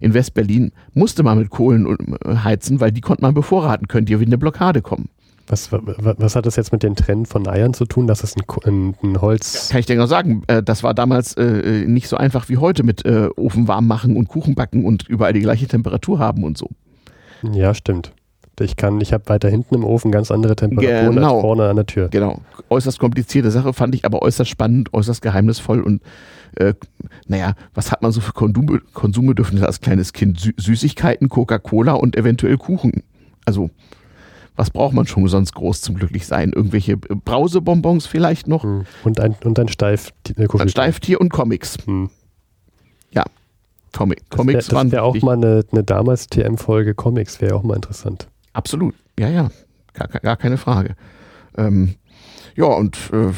[0.00, 1.86] In Westberlin musste man mit Kohlen
[2.24, 5.08] äh, heizen, weil die konnte man bevorraten, könnte ja wieder eine Blockade kommen.
[5.50, 8.36] Was, was, was, hat das jetzt mit den Trennen von Eiern zu tun, dass es
[8.36, 9.70] ein, ein, ein Holz.
[9.70, 12.84] Kann ich dir genau sagen, äh, das war damals äh, nicht so einfach wie heute
[12.84, 16.56] mit äh, Ofen warm machen und Kuchen backen und überall die gleiche Temperatur haben und
[16.56, 16.68] so.
[17.52, 18.12] Ja, stimmt.
[18.60, 21.34] Ich kann, ich habe weiter hinten im Ofen ganz andere Temperaturen genau.
[21.34, 22.08] als vorne an der Tür.
[22.10, 22.42] Genau.
[22.68, 26.02] Äußerst komplizierte Sache, fand ich aber äußerst spannend, äußerst geheimnisvoll und
[26.56, 26.74] äh,
[27.26, 30.38] naja, was hat man so für Konsum Konsumbedürfnisse als kleines Kind?
[30.38, 33.02] Sü Süßigkeiten, Coca-Cola und eventuell Kuchen.
[33.46, 33.70] Also
[34.60, 36.52] was braucht man schon sonst groß zum Glücklichsein?
[36.52, 38.62] Irgendwelche Brausebonbons vielleicht noch?
[38.62, 38.84] Hm.
[39.04, 40.38] Und ein, und ein Steiftier.
[40.38, 41.78] Äh, ein Steiftier und Comics.
[41.86, 42.10] Hm.
[43.10, 43.24] Ja,
[43.94, 47.62] Comic, Comics das wär, das wäre auch mal eine, eine damals TM-Folge Comics, wäre auch
[47.62, 48.28] mal interessant.
[48.52, 49.50] Absolut, ja, ja,
[49.94, 50.94] gar, gar keine Frage.
[51.56, 51.94] Ähm,
[52.56, 53.32] ja, und äh,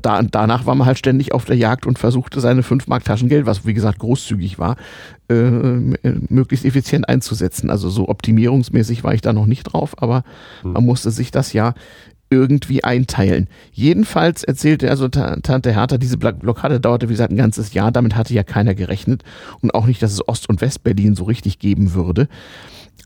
[0.00, 3.46] da, danach war man halt ständig auf der Jagd und versuchte seine 5 Mark Taschengeld,
[3.46, 4.76] was wie gesagt großzügig war,
[5.28, 5.34] äh,
[6.28, 7.70] möglichst effizient einzusetzen.
[7.70, 10.24] Also so optimierungsmäßig war ich da noch nicht drauf, aber
[10.62, 10.72] hm.
[10.72, 11.74] man musste sich das ja
[12.30, 13.48] irgendwie einteilen.
[13.72, 18.34] Jedenfalls erzählte also Tante Hertha, diese Blockade dauerte wie gesagt ein ganzes Jahr, damit hatte
[18.34, 19.22] ja keiner gerechnet
[19.60, 22.28] und auch nicht, dass es Ost- und Westberlin so richtig geben würde.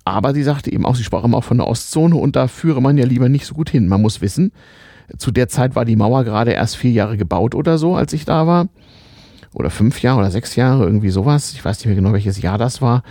[0.05, 2.83] Aber sie sagte eben auch, sie sprach immer auch von der Ostzone und da führe
[2.83, 3.87] man ja lieber nicht so gut hin.
[3.87, 4.53] Man muss wissen,
[5.19, 8.25] zu der Zeit war die Mauer gerade erst vier Jahre gebaut oder so, als ich
[8.25, 8.69] da war.
[9.55, 11.53] Oder fünf Jahre oder sechs Jahre, irgendwie sowas.
[11.53, 13.03] Ich weiß nicht mehr genau, welches Jahr das war.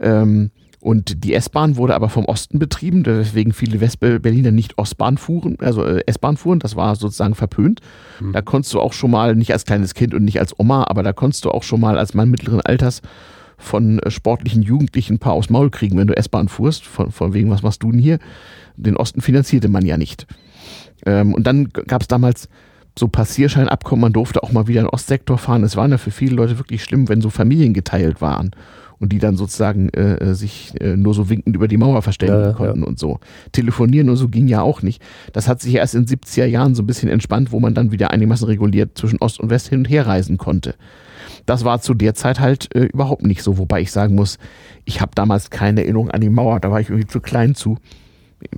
[0.00, 5.56] Ähm, und die S-Bahn wurde aber vom Osten betrieben, deswegen viele Westberliner nicht Ostbahn fuhren,
[5.60, 6.60] also äh, S-Bahn fuhren.
[6.60, 7.80] Das war sozusagen verpönt.
[8.20, 8.32] Mhm.
[8.32, 11.02] Da konntest du auch schon mal, nicht als kleines Kind und nicht als Oma, aber
[11.02, 13.02] da konntest du auch schon mal als Mann mittleren Alters
[13.58, 16.84] von äh, sportlichen Jugendlichen ein paar aufs Maul kriegen, wenn du S-Bahn fuhrst.
[16.84, 18.18] Von, von wegen, was machst du denn hier?
[18.76, 20.26] Den Osten finanzierte man ja nicht.
[21.04, 22.48] Ähm, und dann gab es damals
[22.98, 25.64] so Passierscheinabkommen, man durfte auch mal wieder in den Ostsektor fahren.
[25.64, 28.52] Es war ja für viele Leute wirklich schlimm, wenn so Familien geteilt waren
[28.98, 32.42] und die dann sozusagen äh, äh, sich äh, nur so winkend über die Mauer verständigen
[32.42, 32.86] ja, konnten ja.
[32.86, 33.20] und so.
[33.52, 35.02] Telefonieren und so ging ja auch nicht.
[35.32, 38.10] Das hat sich erst in 70er Jahren so ein bisschen entspannt, wo man dann wieder
[38.10, 40.74] einigermaßen reguliert zwischen Ost und West hin und her reisen konnte.
[41.44, 44.38] Das war zu der Zeit halt äh, überhaupt nicht so, wobei ich sagen muss,
[44.84, 47.76] ich habe damals keine Erinnerung an die Mauer, da war ich irgendwie zu klein zu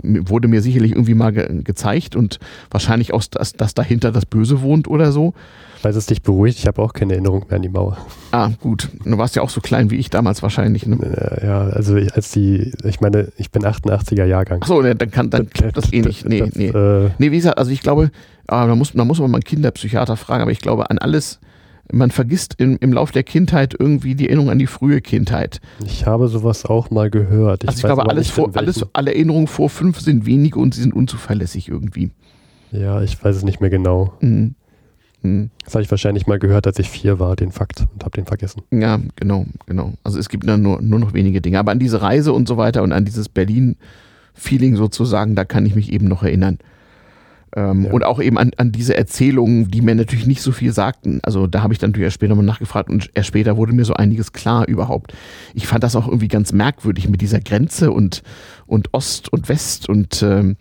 [0.03, 2.39] wurde mir sicherlich irgendwie mal ge gezeigt und
[2.70, 5.35] wahrscheinlich auch, dass, dass dahinter das Böse wohnt oder so.
[5.83, 7.97] Weil es dich beruhigt, ich habe auch keine Erinnerung mehr an die Mauer.
[8.33, 8.89] Ah, gut.
[9.05, 10.87] Du warst ja auch so klein wie ich damals wahrscheinlich.
[10.87, 11.39] Ne?
[11.41, 14.61] Ja, also ich, als die, ich meine, ich bin 88er Jahrgang.
[14.61, 16.24] Achso, ne, dann kann dann klappt das eh nicht.
[16.29, 16.66] Nee, das, nee.
[16.66, 18.11] Äh, nee, wie gesagt, also ich glaube,
[18.49, 21.39] ah, da, muss, da muss man mal einen Kinderpsychiater fragen, aber ich glaube, an alles,
[21.93, 25.61] man vergisst im, im Lauf der Kindheit irgendwie die Erinnerung an die frühe Kindheit.
[25.84, 27.64] Ich habe sowas auch mal gehört.
[27.64, 30.82] Ich also ich glaube, alles vor, alles, alle Erinnerungen vor fünf sind wenige und sie
[30.82, 32.11] sind unzuverlässig irgendwie.
[32.70, 34.12] Ja, ich weiß es nicht mehr genau.
[34.20, 34.55] Mhm.
[35.22, 35.51] Mhm.
[35.64, 38.26] Das habe ich wahrscheinlich mal gehört, als ich vier war, den Fakt und habe den
[38.26, 38.62] vergessen.
[38.70, 39.95] Ja, genau, genau.
[40.05, 41.59] Also es gibt dann nur, nur noch wenige Dinge.
[41.59, 45.74] Aber an diese Reise und so weiter und an dieses Berlin-Feeling sozusagen, da kann ich
[45.74, 46.59] mich eben noch erinnern.
[47.57, 47.92] Ähm, ja.
[47.92, 51.20] Und auch eben an, an diese Erzählungen, die mir natürlich nicht so viel sagten.
[51.22, 53.84] Also da habe ich dann natürlich erst später mal nachgefragt und erst später wurde mir
[53.84, 55.14] so einiges klar überhaupt.
[55.55, 58.22] Ich fand das auch irgendwie ganz merkwürdig mit dieser Grenze und,
[58.66, 60.57] und Ost und West und ähm,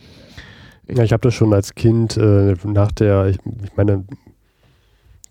[0.89, 4.05] ja, ich habe das schon als Kind äh, nach der, ich, ich meine,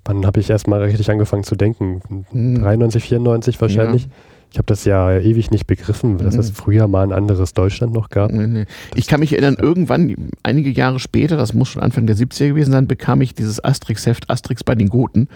[0.04, 2.02] wann habe ich erstmal richtig angefangen zu denken?
[2.30, 2.61] Hm.
[2.62, 4.04] 93, 94 wahrscheinlich.
[4.04, 4.11] Ja.
[4.57, 8.09] Ich habe das ja ewig nicht begriffen, dass es früher mal ein anderes Deutschland noch
[8.09, 8.32] gab.
[8.32, 8.64] Nee, nee.
[8.94, 12.72] Ich kann mich erinnern, irgendwann, einige Jahre später, das muss schon Anfang der 70er gewesen
[12.72, 15.28] sein, bekam ich dieses Asterix-Heft Asterix bei den Goten,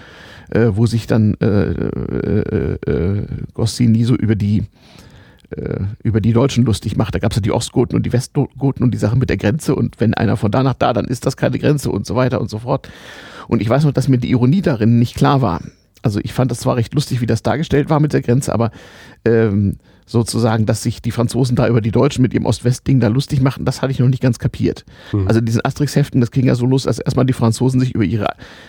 [0.49, 4.63] äh, wo sich dann äh, äh, äh, Goscinny so über die
[5.51, 7.15] äh, über die Deutschen lustig macht.
[7.15, 9.75] Da gab es ja die Ostgoten und die Westgoten und die Sache mit der Grenze
[9.75, 12.41] und wenn einer von da nach da, dann ist das keine Grenze und so weiter
[12.41, 12.89] und so fort.
[13.49, 15.61] Und ich weiß noch, dass mir die Ironie darin nicht klar war.
[16.03, 18.71] Also ich fand das zwar recht lustig, wie das dargestellt war mit der Grenze, aber
[19.25, 19.77] ähm,
[20.11, 23.65] sozusagen, dass sich die Franzosen da über die Deutschen mit ihrem Ost-West-Ding da lustig machen,
[23.65, 24.85] das hatte ich noch nicht ganz kapiert.
[25.13, 25.29] Mhm.
[25.29, 28.27] Also diesen Asterix-Heften, das ging ja so los, dass erstmal die Franzosen sich über ihre,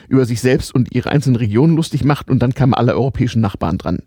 [0.08, 3.80] über sich selbst und ihre einzelnen Regionen lustig machten und dann kamen alle europäischen Nachbarn
[3.80, 4.00] dran.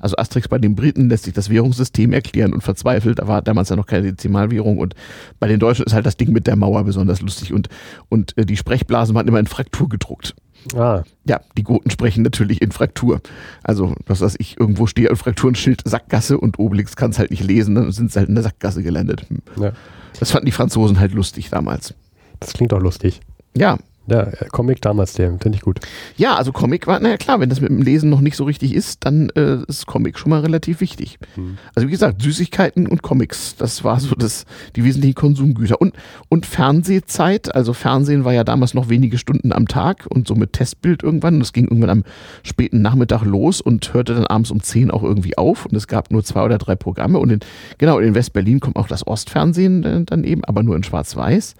[0.00, 3.20] Also Asterix bei den Briten lässt sich das Währungssystem erklären und verzweifelt.
[3.20, 4.94] Da war damals ja noch keine Dezimalwährung und
[5.40, 7.68] bei den Deutschen ist halt das Ding mit der Mauer besonders lustig und,
[8.10, 10.34] und äh, die Sprechblasen waren immer in Fraktur gedruckt.
[10.74, 11.02] Ah.
[11.24, 13.20] Ja, die Goten sprechen natürlich in Fraktur.
[13.62, 17.44] Also, was weiß ich, irgendwo steht ein Frakturenschild Sackgasse und Obelix kann es halt nicht
[17.44, 19.26] lesen, dann sind sie halt in der Sackgasse gelandet.
[19.60, 19.72] Ja.
[20.18, 21.94] Das fanden die Franzosen halt lustig damals.
[22.40, 23.20] Das klingt auch lustig.
[23.56, 25.78] Ja, ja, äh, Comic damals, der finde ich gut.
[26.16, 28.74] Ja, also Comic war, naja klar, wenn das mit dem Lesen noch nicht so richtig
[28.74, 31.18] ist, dann äh, ist Comic schon mal relativ wichtig.
[31.34, 31.58] Hm.
[31.74, 34.44] Also wie gesagt, Süßigkeiten und Comics, das war so das,
[34.74, 35.80] die wesentlichen Konsumgüter.
[35.80, 35.94] Und,
[36.28, 40.52] und Fernsehzeit, also Fernsehen war ja damals noch wenige Stunden am Tag und so mit
[40.52, 41.34] Testbild irgendwann.
[41.34, 42.04] Und das ging irgendwann am
[42.42, 45.66] späten Nachmittag los und hörte dann abends um 10 auch irgendwie auf.
[45.66, 47.20] Und es gab nur zwei oder drei Programme.
[47.20, 47.40] Und in,
[47.78, 51.54] genau, in West-Berlin kommt auch das Ostfernsehen äh, dann eben, aber nur in Schwarz-Weiß.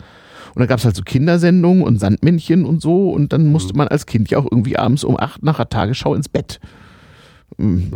[0.54, 3.10] Und dann gab es halt so Kindersendungen und Sandmännchen und so.
[3.10, 3.78] Und dann musste mhm.
[3.78, 6.60] man als Kind ja auch irgendwie abends um acht nach der Tagesschau ins Bett.
[7.56, 7.90] Mhm.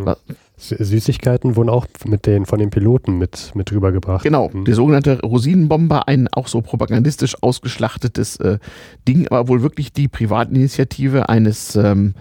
[0.59, 4.23] Süßigkeiten wurden auch mit den, von den Piloten mit, mit rübergebracht.
[4.23, 4.65] Genau, mhm.
[4.65, 8.59] der sogenannte Rosinenbomber, ein auch so propagandistisch ausgeschlachtetes äh,
[9.07, 12.15] Ding, aber wohl wirklich die Privatinitiative eines, ähm,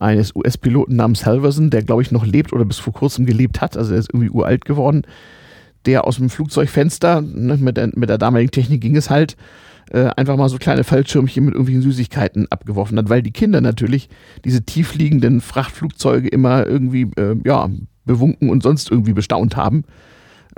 [0.00, 3.76] eines US-Piloten namens Halverson, der glaube ich noch lebt oder bis vor kurzem gelebt hat,
[3.76, 5.02] also er ist irgendwie uralt geworden,
[5.86, 9.36] der aus dem Flugzeugfenster, ne, mit, der, mit der damaligen Technik ging es halt,
[9.90, 14.08] äh, einfach mal so kleine Fallschirmchen mit irgendwelchen Süßigkeiten abgeworfen hat, weil die Kinder natürlich
[14.44, 17.68] diese tiefliegenden Frachtflugzeuge immer irgendwie äh, ja,
[18.04, 19.84] bewunken und sonst irgendwie bestaunt haben.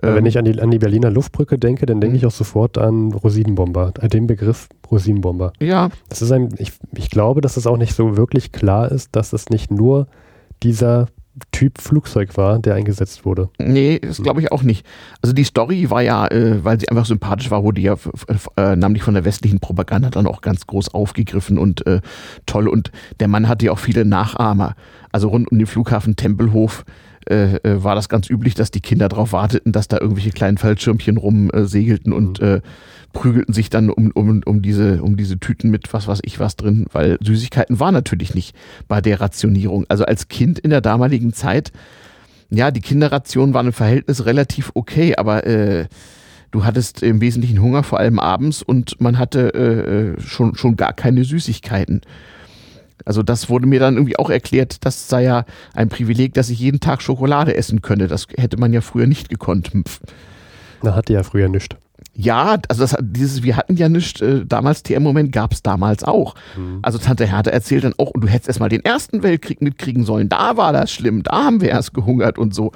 [0.01, 2.29] Wenn ähm, ich an die, an die Berliner Luftbrücke denke, dann denke ich mhm.
[2.29, 5.53] auch sofort an Rosinenbomber, äh, den Begriff Rosinenbomber.
[5.61, 5.91] Ja.
[6.09, 9.33] Das ist ein, ich, ich glaube, dass es auch nicht so wirklich klar ist, dass
[9.33, 10.07] es nicht nur
[10.63, 11.09] dieser
[11.53, 13.49] Typ Flugzeug war, der eingesetzt wurde.
[13.59, 14.87] Nee, das glaube ich auch nicht.
[15.23, 17.95] Also die Story war ja, äh, weil sie einfach sympathisch war, wurde ja
[18.57, 22.01] äh, namentlich von der westlichen Propaganda dann auch ganz groß aufgegriffen und äh,
[22.47, 22.69] toll.
[22.69, 24.75] Und der Mann hatte ja auch viele Nachahmer.
[25.13, 26.85] Also rund um den Flughafen Tempelhof
[27.29, 30.59] äh, äh, war das ganz üblich, dass die Kinder darauf warteten, dass da irgendwelche kleinen
[30.59, 32.63] Fallschirmchen rumsegelten und mhm
[33.13, 36.57] prügelten sich dann um, um, um, diese, um diese Tüten mit was weiß ich was
[36.57, 38.55] drin, weil Süßigkeiten war natürlich nicht
[38.87, 39.87] bei der Rationierung.
[39.89, 41.73] Also als Kind in der damaligen Zeit,
[42.51, 45.87] ja, die Kinderration war im Verhältnis relativ okay, aber äh,
[46.51, 50.77] du hattest im Wesentlichen Hunger, vor allem abends, und man hatte äh, äh schon, schon
[50.77, 52.03] gar keine Süßigkeiten.
[53.05, 55.45] Also das wurde mir dann irgendwie auch erklärt, das sei ja
[55.75, 58.07] ein Privileg, dass ich jeden Tag Schokolade essen könne.
[58.07, 59.71] Das hätte man ja früher nicht gekonnt.
[60.83, 61.77] Na, hatte ja früher nichts.
[62.21, 66.35] Ja, also das, dieses, wir hatten ja nichts, äh, damals TM-Moment gab es damals auch.
[66.57, 66.81] Mhm.
[66.83, 70.03] Also Tante Hertha erzählt dann auch, und du hättest erst mal den Ersten Weltkrieg mitkriegen
[70.03, 72.73] sollen, da war das schlimm, da haben wir erst gehungert und so.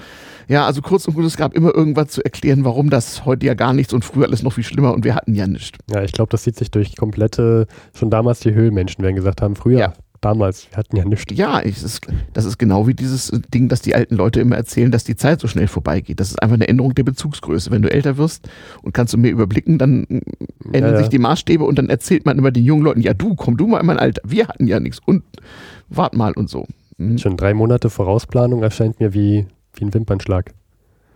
[0.47, 3.55] Ja, also kurz und gut, es gab immer irgendwas zu erklären, warum das heute ja
[3.55, 5.76] gar nichts und früher alles noch viel schlimmer und wir hatten ja nichts.
[5.90, 9.57] Ja, ich glaube, das zieht sich durch komplette, schon damals die Höhlenmenschen werden gesagt haben,
[9.57, 9.93] früher ja
[10.25, 10.70] damals.
[10.70, 11.37] Wir hatten ja nichts.
[11.37, 12.01] Ja, ist,
[12.33, 15.41] das ist genau wie dieses Ding, dass die alten Leute immer erzählen, dass die Zeit
[15.41, 16.20] so schnell vorbeigeht.
[16.20, 17.70] Das ist einfach eine Änderung der Bezugsgröße.
[17.70, 18.49] Wenn du älter wirst
[18.83, 20.07] und kannst du mehr überblicken, dann
[20.73, 23.35] ändern ja, sich die Maßstäbe und dann erzählt man immer den jungen Leuten, ja du,
[23.35, 24.23] komm du mal in mein Alter.
[24.25, 25.23] Wir hatten ja nichts und
[25.89, 26.66] wart mal und so.
[26.97, 27.18] Mhm.
[27.18, 30.53] Schon drei Monate Vorausplanung erscheint mir wie, wie ein Wimpernschlag.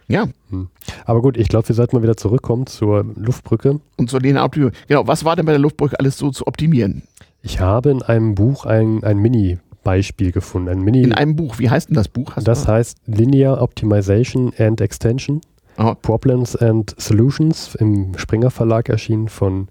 [0.08, 0.28] Ja.
[0.50, 0.68] Hm.
[1.04, 3.80] Aber gut, ich glaube, wir sollten mal wieder zurückkommen zur Luftbrücke.
[3.96, 4.72] Und zur Linearoptimierung.
[4.86, 7.02] Genau, was war denn bei der Luftbrücke alles so zu optimieren?
[7.46, 10.68] Ich habe in einem Buch ein, ein Mini-Beispiel gefunden.
[10.68, 11.60] Ein Mini in einem Buch.
[11.60, 12.34] Wie heißt denn das Buch?
[12.34, 15.40] Hast das heißt Linear Optimization and Extension.
[15.76, 15.94] Aha.
[15.94, 19.68] Problems and Solutions im Springer Verlag erschienen von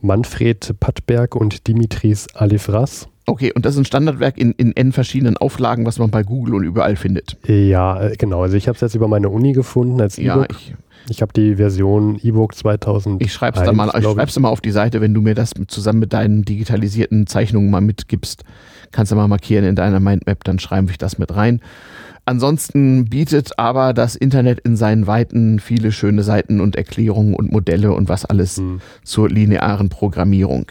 [0.00, 3.06] Manfred Pattberg und Dimitris Alifras.
[3.26, 6.56] Okay, und das ist ein Standardwerk in, in N verschiedenen Auflagen, was man bei Google
[6.56, 7.38] und überall findet.
[7.46, 8.42] Ja, äh, genau.
[8.42, 10.50] Also ich habe es jetzt über meine Uni gefunden als E-Book.
[10.50, 10.74] Ja, ich
[11.08, 13.22] ich habe die Version E-Book 2000.
[13.22, 16.00] Ich schreibe es mal, ich schreib's mal auf die Seite, wenn du mir das zusammen
[16.00, 18.44] mit deinen digitalisierten Zeichnungen mal mitgibst.
[18.92, 21.60] Kannst du mal markieren in deiner Mindmap, dann schreibe ich das mit rein.
[22.26, 27.92] Ansonsten bietet aber das Internet in seinen Weiten viele schöne Seiten und Erklärungen und Modelle
[27.92, 28.80] und was alles hm.
[29.02, 30.66] zur linearen Programmierung.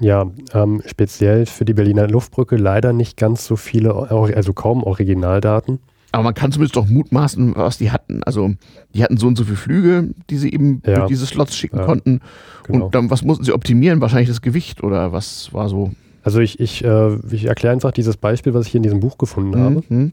[0.00, 5.78] Ja, ähm, speziell für die Berliner Luftbrücke leider nicht ganz so viele, also kaum Originaldaten.
[6.14, 8.22] Aber man kann zumindest doch mutmaßen, was die hatten.
[8.22, 8.52] Also
[8.94, 10.94] die hatten so und so viele Flüge, die sie eben ja.
[10.94, 12.20] durch diese Slots schicken ja, konnten.
[12.62, 12.84] Genau.
[12.84, 14.00] Und dann, was mussten sie optimieren?
[14.00, 15.90] Wahrscheinlich das Gewicht oder was war so?
[16.22, 19.18] Also ich, ich, äh, ich erkläre einfach dieses Beispiel, was ich hier in diesem Buch
[19.18, 19.64] gefunden mhm.
[19.64, 19.82] habe.
[19.88, 20.12] Mhm.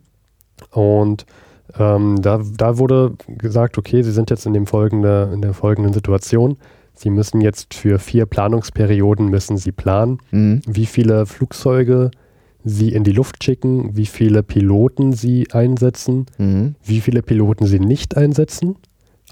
[0.72, 1.26] Und
[1.78, 5.94] ähm, da, da wurde gesagt, okay, Sie sind jetzt in, dem folgende, in der folgenden
[5.94, 6.58] Situation.
[6.96, 10.64] Sie müssen jetzt für vier Planungsperioden müssen Sie planen, mhm.
[10.66, 12.10] wie viele Flugzeuge
[12.64, 16.76] sie in die Luft schicken, wie viele Piloten sie einsetzen, Mhm.
[16.84, 18.76] wie viele Piloten sie nicht einsetzen.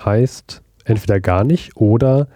[0.03, 2.27] Heißt, entweder gar nicht oder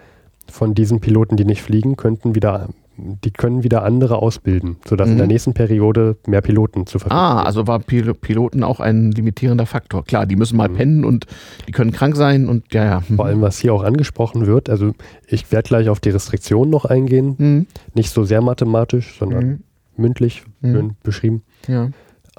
[0.51, 5.15] von diesen Piloten, die nicht fliegen, könnten wieder, die können wieder andere ausbilden, sodass in
[5.15, 5.17] Mhm.
[5.19, 9.65] der nächsten Periode mehr Piloten zur Verfügung Ah, also war Pil Piloten auch ein limitierender
[9.65, 10.03] Faktor.
[10.03, 10.73] Klar, die müssen mal Mhm.
[10.75, 11.25] pennen und
[11.67, 13.03] die können krank sein und ja, ja.
[13.07, 13.15] Mhm.
[13.15, 14.91] Vor allem, was hier auch angesprochen wird, also
[15.27, 17.67] ich werde gleich auf die Restriktionen noch eingehen, Mhm.
[17.95, 19.59] nicht so sehr mathematisch, sondern Mhm.
[19.97, 20.95] Mündlich Mhm.
[21.03, 21.43] beschrieben.
[21.67, 21.89] Ja.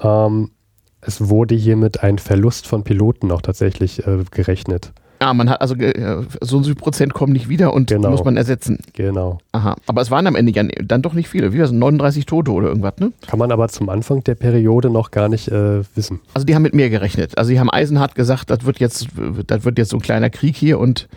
[0.01, 0.51] Ähm,
[1.01, 4.91] es wurde hier mit einem Verlust von Piloten auch tatsächlich äh, gerechnet.
[5.19, 8.09] Ah, man hat also äh, so und so viel Prozent kommen nicht wieder und Genau.
[8.09, 8.79] muss man ersetzen.
[8.93, 9.37] Genau.
[9.53, 9.75] Aha.
[9.87, 11.53] Aber es waren am Ende ja dann doch nicht viele.
[11.53, 11.71] Wie war es?
[11.71, 13.13] 39 Tote oder irgendwas, ne?
[13.25, 16.19] Kann man aber zum Anfang der Periode noch gar nicht äh, wissen.
[16.33, 17.37] Also die haben mit mehr gerechnet.
[17.37, 19.07] Also die haben eisenhart gesagt, das wird jetzt,
[19.47, 21.07] das wird jetzt so ein kleiner Krieg hier und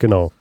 [0.00, 0.32] Genau.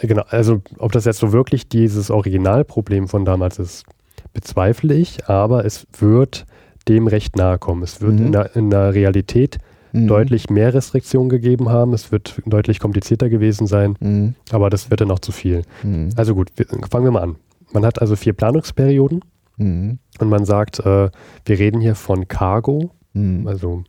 [0.00, 0.22] Genau.
[0.30, 3.84] Also, ob das jetzt so wirklich dieses Originalproblem von damals ist,
[4.32, 6.46] bezweifle ich, aber es wird
[6.88, 7.82] dem recht nahe kommen.
[7.82, 8.26] Es wird Mhm.
[8.26, 9.58] in, der, in der Realität
[9.92, 10.06] Mhm.
[10.08, 11.92] deutlich mehr Restriktionen gegeben haben.
[11.92, 14.34] Es wird deutlich komplizierter gewesen sein, Mhm.
[14.50, 15.62] aber das wird dann noch zu viel.
[15.82, 16.10] Mhm.
[16.16, 17.36] Also gut, wir, fangen wir mal an.
[17.72, 19.20] Man hat also vier Planungsperioden
[19.58, 19.98] Mhm.
[20.18, 21.10] und man sagt, äh,
[21.44, 23.46] wir reden hier von Cargo, Mhm.
[23.46, 23.84] also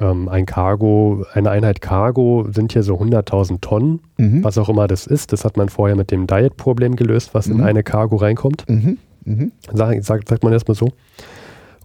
[0.00, 4.00] ähm, ein Cargo, eine Einheit Cargo sind hier so 100.000 Tonnen,
[4.42, 5.32] was auch immer das ist.
[5.32, 8.64] Das hat man vorher mit dem Diet-Problem gelöst, was in eine Cargo reinkommt.
[8.68, 8.98] Mhm.
[9.28, 9.52] Mhm.
[9.72, 10.88] Sag, sagt, sagt man erstmal so.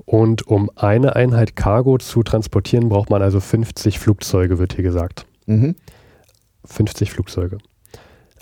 [0.06, 5.26] Und um eine Einheit Cargo zu transportieren, braucht man also 50 Flugzeuge, wird hier gesagt.
[5.46, 5.76] Mhm.
[6.66, 7.58] 50 Flugzeuge.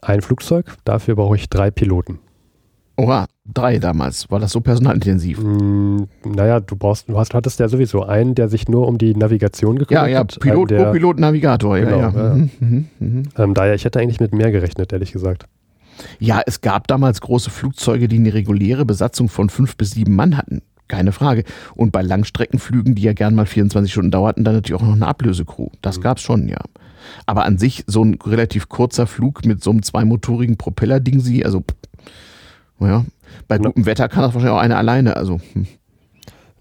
[0.02, 2.20] Ein Flugzeug, dafür brauche ich drei Piloten.
[2.98, 4.30] Oha, drei damals.
[4.30, 5.40] War das so personalintensiv?
[5.40, 9.16] Hm, naja, du brauchst, du hast, hattest ja sowieso einen, der sich nur um die
[9.16, 10.40] Navigation Ja, gekümmert ja, hat.
[10.40, 11.78] Pilot, einen, der, Co-Pilot, Navigator.
[11.78, 12.10] Ja, Genau, ja.
[12.12, 12.34] ja.
[12.36, 12.50] Mhm.
[12.60, 12.88] Mhm.
[13.00, 13.24] Mhm.
[13.38, 15.46] ähm, daher, ich hätte eigentlich mit mehr gerechnet, ehrlich gesagt.
[16.20, 20.38] Ja, es gab damals große Flugzeuge, die eine reguläre Besatzung von fünf bis sieben Mann
[20.38, 20.62] hatten.
[20.88, 21.44] Keine Frage.
[21.76, 25.08] Und bei Langstreckenflügen, die ja gern mal 24 Stunden dauerten, dann natürlich auch noch eine
[25.08, 25.70] Ablösecrew.
[25.82, 26.02] Das Mhm.
[26.02, 26.60] gab's schon, ja.
[27.26, 31.64] Aber an sich so ein relativ kurzer Flug mit so einem zweimotorigen Propeller-Ding, sie, also,
[32.80, 33.06] naja,
[33.48, 35.16] bei gutem Wetter kann das wahrscheinlich auch einer alleine.
[35.16, 35.68] Also, hm.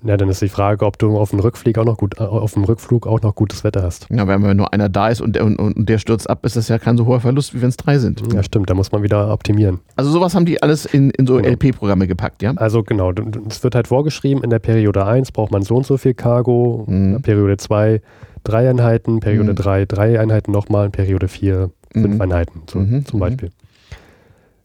[0.03, 2.55] Ja, dann ist die Frage, ob du auf dem Rückflug auch noch gut, äh, auf
[2.55, 4.07] dem Rückflug auch noch gutes Wetter hast.
[4.11, 6.69] ja, wenn nur einer da ist und der, und, und der stürzt ab, ist das
[6.69, 8.23] ja kein so hoher Verlust, wie wenn es drei sind.
[8.33, 9.81] Ja, stimmt, da muss man wieder optimieren.
[9.97, 11.49] Also sowas haben die alles in, in so Genau.
[11.51, 12.53] LP-Programme gepackt, ja?
[12.57, 13.13] Also genau,
[13.49, 16.85] es wird halt vorgeschrieben, in der Periode 1 braucht man so und so viel Cargo,
[16.89, 16.95] Mhm.
[16.95, 18.01] in der Periode 2
[18.43, 19.57] drei Einheiten, Periode Mhm.
[19.57, 22.21] 3 drei Einheiten nochmal, in Periode 4 fünf Mhm.
[22.23, 23.05] Einheiten so, Mhm.
[23.05, 23.21] zum Mhm.
[23.21, 23.51] Beispiel.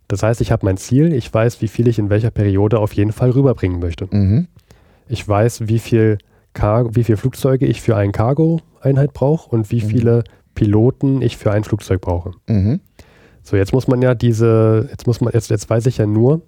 [0.07, 2.93] Das heißt, ich habe mein Ziel, ich weiß, wie viel ich in welcher Periode auf
[2.93, 4.07] jeden Fall rüberbringen möchte.
[4.11, 4.47] Mhm.
[5.07, 6.17] Ich weiß, wie viel,
[6.53, 9.87] Cargo, wie viel Flugzeuge ich für eine Cargo-Einheit brauche und wie Mhm.
[9.89, 10.23] viele
[10.55, 12.31] Piloten ich für ein Flugzeug brauche.
[12.47, 12.79] Mhm.
[13.43, 16.41] So, jetzt muss man ja diese, jetzt muss man, jetzt, jetzt weiß ich ja nur,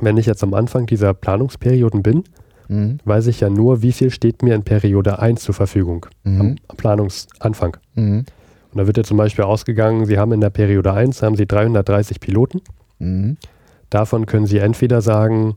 [0.00, 2.24] wenn ich jetzt am Anfang dieser Planungsperioden bin,
[2.68, 2.98] Mhm.
[3.04, 6.40] weiß ich ja nur, wie viel steht mir in Periode 1 zur Verfügung, Mhm.
[6.40, 7.76] am, am Planungsanfang.
[7.94, 8.24] Mhm.
[8.72, 11.46] Und da wird ja zum Beispiel ausgegangen, Sie haben in der Periode 1 haben Sie
[11.46, 12.60] 330 Piloten.
[12.98, 13.36] Mhm.
[13.90, 15.56] Davon können Sie entweder sagen,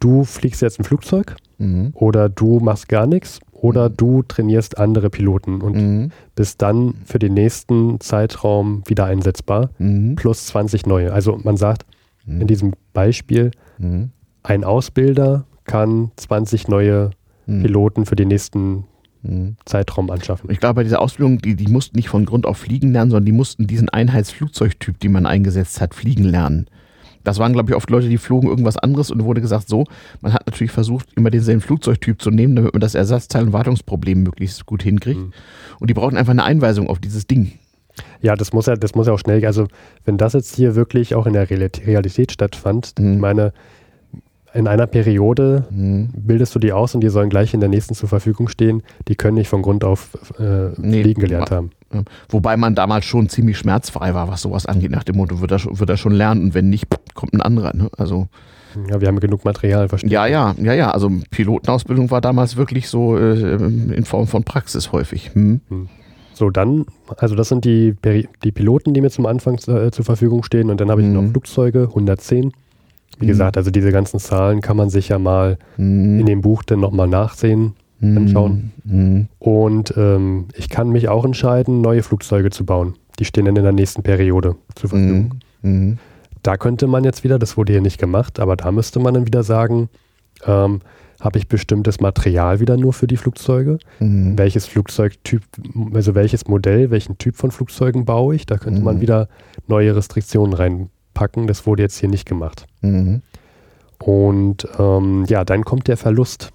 [0.00, 1.90] du fliegst jetzt ein Flugzeug Mhm.
[1.94, 3.96] oder du machst gar nichts oder Mhm.
[3.96, 6.10] du trainierst andere Piloten und Mhm.
[6.34, 10.14] bist dann für den nächsten Zeitraum wieder einsetzbar, Mhm.
[10.16, 11.12] plus 20 neue.
[11.12, 11.84] Also man sagt
[12.26, 14.10] in diesem Beispiel, Mhm.
[14.44, 17.10] ein Ausbilder kann 20 neue
[17.46, 17.62] Mhm.
[17.62, 18.84] Piloten für den nächsten
[19.22, 19.56] Mhm.
[19.64, 20.50] Zeitraum anschaffen.
[20.50, 23.26] Ich glaube, bei dieser Ausbildung, die, die mussten nicht von Grund auf fliegen lernen, sondern
[23.26, 26.66] die mussten diesen Einheitsflugzeugtyp, den man eingesetzt hat, fliegen lernen.
[27.24, 29.84] Das waren, glaube ich, oft Leute, die flogen irgendwas anderes und wurde gesagt, so,
[30.20, 34.22] man hat natürlich versucht, immer denselben Flugzeugtyp zu nehmen, damit man das Ersatzteil- und Wartungsproblem
[34.22, 35.20] möglichst gut hinkriegt.
[35.20, 35.32] Mhm.
[35.80, 37.52] Und die brauchten einfach eine Einweisung auf dieses Ding.
[38.22, 39.46] Ja, das muss ja, das muss ja auch schnell gehen.
[39.48, 39.66] Also
[40.04, 43.14] wenn das jetzt hier wirklich auch in der Realität, stattfand, Mhm.
[43.14, 43.52] ich meine,
[44.54, 46.10] in einer Periode Mhm.
[46.14, 48.82] bildest du die aus und die sollen gleich in der nächsten zur Verfügung stehen.
[49.08, 51.02] Die können nicht von Grund auf äh, Nee.
[51.02, 51.70] fliegen gelernt haben.
[51.92, 52.02] Ja.
[52.28, 55.58] Wobei man damals schon ziemlich schmerzfrei war, was sowas angeht, nach dem Motto, wird er,
[55.58, 57.74] schon- wird er schon lernen und wenn nicht, kommt ein anderer.
[57.76, 57.88] Ne?
[57.96, 58.28] Also
[58.88, 60.10] Ja, wir haben genug Material, verstehe.
[60.10, 60.90] Ja, ja, ja, ja.
[60.90, 65.30] Also Pilotenausbildung war damals wirklich so äh, in Form von Praxis häufig.
[65.34, 65.60] Hm.
[66.34, 66.86] So, dann,
[67.18, 67.94] also das sind die,
[68.42, 70.70] die Piloten, die mir zum Anfang äh, zur Verfügung stehen.
[70.70, 71.12] Und dann habe ich Mhm.
[71.14, 72.52] noch Flugzeuge, 110.
[73.18, 73.28] Wie Mhm.
[73.28, 76.20] gesagt, also diese ganzen Zahlen kann man sich ja mal Hm.
[76.20, 77.74] in dem Buch dann nochmal nachsehen.
[78.02, 78.72] Anschauen.
[78.88, 79.28] Hm.
[79.38, 82.94] Und ähm, ich kann mich auch entscheiden, neue Flugzeuge zu bauen.
[83.18, 85.40] Die stehen dann in der nächsten Periode zur Verfügung.
[85.62, 85.70] Hm.
[85.70, 85.98] Hm.
[86.42, 89.26] Da könnte man jetzt wieder, das wurde hier nicht gemacht, aber da müsste man dann
[89.26, 89.88] wieder sagen,
[90.44, 90.80] ähm,
[91.20, 93.78] habe ich bestimmtes Material wieder nur für die Flugzeuge?
[93.98, 94.36] Hm.
[94.36, 95.42] Welches Flugzeugtyp,
[95.94, 98.44] also welches Modell, welchen Typ von Flugzeugen baue ich?
[98.46, 99.00] Da könnte man Mhm.
[99.02, 99.28] wieder
[99.68, 101.46] neue Restriktionen reinpacken.
[101.46, 102.66] Das wurde jetzt hier nicht gemacht.
[102.80, 103.22] Hm.
[103.98, 106.50] Und ähm, ja, dann kommt der Verlust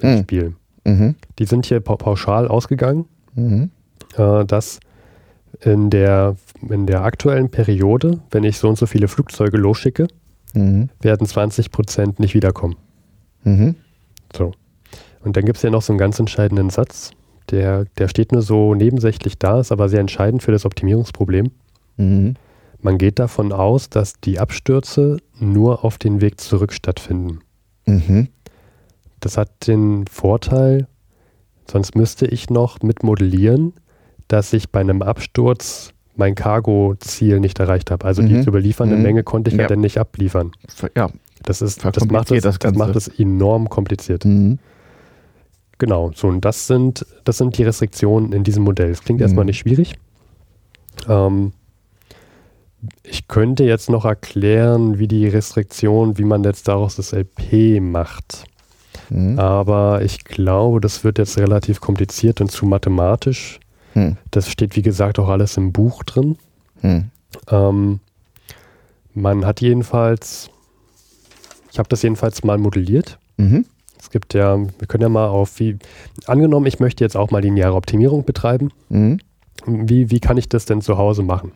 [0.00, 0.22] ins Mhm.
[0.24, 0.54] Spiel.
[0.84, 1.14] Mhm.
[1.38, 3.70] Die sind hier pa pauschal ausgegangen, Mhm.
[4.16, 4.80] äh, dass
[5.60, 6.36] in der,
[6.68, 10.08] in der aktuellen Periode, wenn ich so und so viele Flugzeuge losschicke,
[10.54, 10.88] Mhm.
[11.00, 12.76] werden 20 Prozent nicht wiederkommen.
[13.44, 13.74] Mhm.
[14.36, 14.52] So.
[15.24, 17.10] Und dann gibt es ja noch so einen ganz entscheidenden Satz,
[17.50, 21.50] der, der steht nur so nebensächlich da, ist aber sehr entscheidend für das Optimierungsproblem.
[21.96, 22.34] Mhm.
[22.80, 27.40] Man geht davon aus, dass die Abstürze nur auf den Weg zurück stattfinden.
[27.86, 28.28] Mhm.
[29.24, 30.86] Das hat den Vorteil,
[31.70, 33.72] sonst müsste ich noch mit modellieren,
[34.28, 38.04] dass ich bei einem Absturz mein Cargo-Ziel nicht erreicht habe.
[38.04, 38.42] Also die Mhm.
[38.42, 39.02] zu überliefernde Mhm.
[39.02, 39.62] Menge konnte ich ja.
[39.62, 39.68] Ja.
[39.68, 40.52] dann nicht abliefern.
[40.94, 41.08] Ja.
[41.42, 44.26] Das, ist, das, macht, es, das das macht es enorm kompliziert.
[44.26, 44.58] Mhm.
[45.78, 48.90] Genau, so und das sind, das sind die Restriktionen in diesem Modell.
[48.90, 49.24] Es klingt Mhm.
[49.24, 49.94] erstmal nicht schwierig.
[51.08, 51.52] Ähm,
[53.02, 58.44] ich könnte jetzt noch erklären, wie die Restriktion, wie man jetzt daraus das LP macht.
[59.10, 59.38] Mhm.
[59.38, 63.60] Aber ich glaube, das wird jetzt relativ kompliziert und zu mathematisch.
[63.94, 64.16] Mhm.
[64.30, 66.36] Das steht, wie gesagt, auch alles im Buch drin.
[66.82, 67.10] Mhm.
[67.48, 68.00] Ähm,
[69.14, 70.50] man hat jedenfalls,
[71.70, 73.18] ich habe das jedenfalls mal modelliert.
[73.36, 73.66] Mhm.
[73.98, 75.78] Es gibt ja, wir können ja mal auf wie,
[76.26, 78.70] angenommen, ich möchte jetzt auch mal lineare Optimierung betreiben.
[78.88, 79.18] Mhm.
[79.66, 81.52] Wie, wie kann ich das denn zu Hause machen?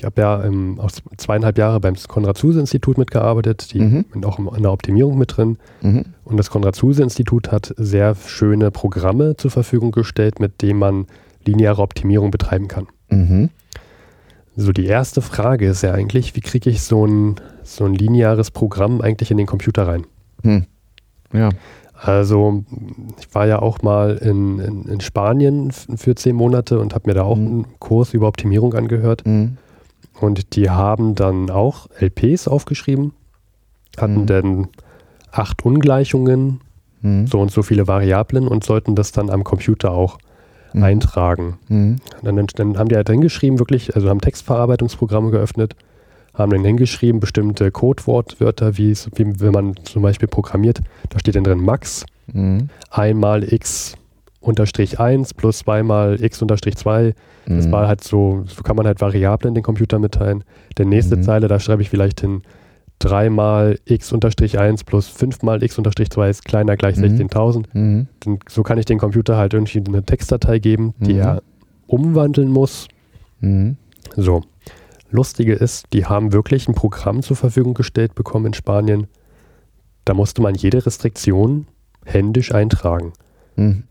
[0.00, 4.06] Ich habe ja ähm, auch zweieinhalb Jahre beim Konrad-Zuse-Institut mitgearbeitet, die Mhm.
[4.10, 5.58] sind auch in der Optimierung mit drin.
[5.82, 6.06] Mhm.
[6.24, 11.06] Und das Konrad-Zuse-Institut hat sehr schöne Programme zur Verfügung gestellt, mit denen man
[11.44, 12.86] lineare Optimierung betreiben kann.
[13.10, 13.50] Mhm.
[14.56, 18.50] So, die erste Frage ist ja eigentlich, wie kriege ich so ein, so ein lineares
[18.50, 20.06] Programm eigentlich in den Computer rein?
[20.42, 20.64] Mhm.
[21.34, 21.50] Ja.
[21.94, 22.64] Also,
[23.20, 27.14] ich war ja auch mal in, in, in Spanien für zehn Monate und habe mir
[27.14, 27.46] da auch Mhm.
[27.46, 29.26] einen Kurs über Optimierung angehört.
[29.26, 29.58] Mhm.
[30.20, 33.12] Und die haben dann auch LPs aufgeschrieben,
[33.98, 34.26] hatten Mhm.
[34.26, 34.68] dann
[35.32, 36.60] acht Ungleichungen,
[37.02, 37.26] Mhm.
[37.26, 40.18] so und so viele Variablen und sollten das dann am Computer auch
[40.74, 40.82] Mhm.
[40.82, 41.58] eintragen.
[41.68, 41.96] Mhm.
[42.22, 45.74] Dann, dann haben die halt hingeschrieben, wirklich, also haben Textverarbeitungsprogramme geöffnet,
[46.34, 51.34] haben dann hingeschrieben, bestimmte Codewortwörter, wie, es- wie wenn man zum Beispiel programmiert, da steht
[51.36, 52.68] dann drin Max, Mhm.
[52.90, 53.94] einmal x
[54.40, 57.14] unterstrich 1 plus zweimal x unterstrich 2.
[57.46, 57.72] Das Mhm.
[57.72, 60.44] war halt so, so kann man halt Variablen den Computer mitteilen.
[60.78, 61.22] Der nächste Mhm.
[61.22, 62.42] Zeile, da schreibe ich vielleicht hin
[63.00, 67.00] 3 mal x unterstrich 1 plus 5 mal x unterstrich 2 ist kleiner gleich Mhm.
[67.02, 67.68] 16.000.
[67.74, 68.08] Mhm.
[68.48, 71.20] So kann ich dem Computer halt irgendwie eine Textdatei geben, die Mhm.
[71.20, 71.42] er
[71.86, 72.88] umwandeln muss.
[73.40, 73.76] Mhm.
[74.16, 74.42] So.
[75.10, 79.06] Lustige ist, die haben wirklich ein Programm zur Verfügung gestellt bekommen in Spanien.
[80.04, 81.66] Da musste man jede Restriktion
[82.04, 83.12] händisch eintragen.
[83.56, 83.84] Mhm.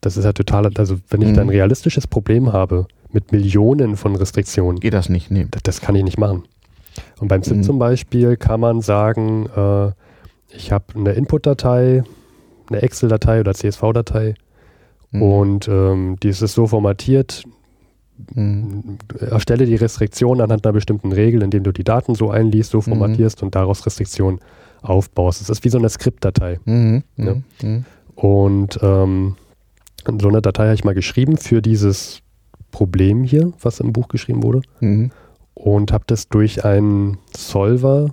[0.00, 1.34] Das ist ja total, also wenn ich Mhm.
[1.34, 5.30] da ein realistisches Problem habe mit Millionen von Restriktionen, Geht das nicht?
[5.30, 5.46] Nee.
[5.50, 6.44] das, das kann ich nicht machen.
[7.20, 7.62] Und beim ZIP Mhm.
[7.62, 9.92] zum Beispiel kann man sagen, äh,
[10.54, 12.02] ich habe eine Input-Datei,
[12.68, 14.34] eine Excel-Datei oder CSV-Datei
[15.12, 15.22] Mhm.
[15.22, 17.44] und ähm, die ist so formatiert,
[18.34, 18.98] Mhm.
[19.30, 23.42] erstelle die Restriktion anhand einer bestimmten Regel, indem du die Daten so einliest, so formatierst
[23.42, 24.40] und daraus Restriktionen
[24.82, 25.40] aufbaust.
[25.42, 26.58] Das ist wie so eine Skriptdatei.
[26.64, 27.02] Mhm.
[27.16, 27.34] Ja.
[27.62, 27.84] Mhm.
[28.14, 29.36] Und ähm,
[30.20, 32.20] so eine Datei habe ich mal geschrieben für dieses
[32.70, 34.62] Problem hier, was im Buch geschrieben wurde.
[34.80, 35.10] Mhm.
[35.54, 38.10] Und habe das durch einen Solver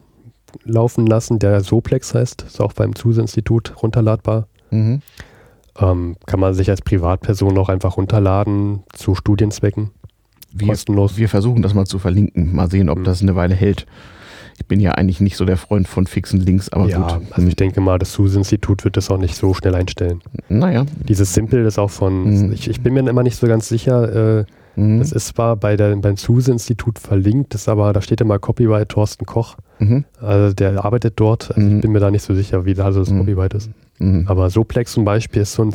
[0.64, 2.44] laufen lassen, der Soplex heißt.
[2.44, 4.48] Ist auch beim Zuse-Institut runterladbar.
[4.72, 5.02] Mhm.
[5.80, 9.92] Ähm, kann man sich als Privatperson auch einfach runterladen zu Studienzwecken.
[10.52, 11.18] Wir, kostenlos.
[11.18, 12.56] wir versuchen das mal zu verlinken.
[12.56, 13.04] Mal sehen, ob Mhm.
[13.06, 13.88] das eine Weile hält.
[14.58, 17.28] Ich bin ja eigentlich nicht so der Freund von fixen Links, aber ja, gut.
[17.32, 20.22] also ich denke mal, das SUSE-Institut wird das auch nicht so schnell einstellen.
[20.50, 20.86] Naja.
[21.08, 22.54] Dieses Simple ist auch von, Mhm.
[22.54, 25.00] ich, ich bin mir immer nicht so ganz sicher, äh, Mhm.
[25.00, 29.26] das ist zwar bei der, beim SUSE-Institut verlinkt, ist aber, da steht immer Copyright Thorsten
[29.26, 30.06] Koch, Mhm.
[30.22, 31.76] also der arbeitet dort, also Mhm.
[31.76, 33.20] ich bin mir da nicht so sicher, wie da also das Mhm.
[33.20, 33.70] Copyright ist.
[34.00, 34.26] Mhm.
[34.28, 35.74] Aber Soplex zum Beispiel ist so ein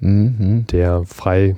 [0.00, 0.66] Mhm.
[0.70, 1.56] der frei,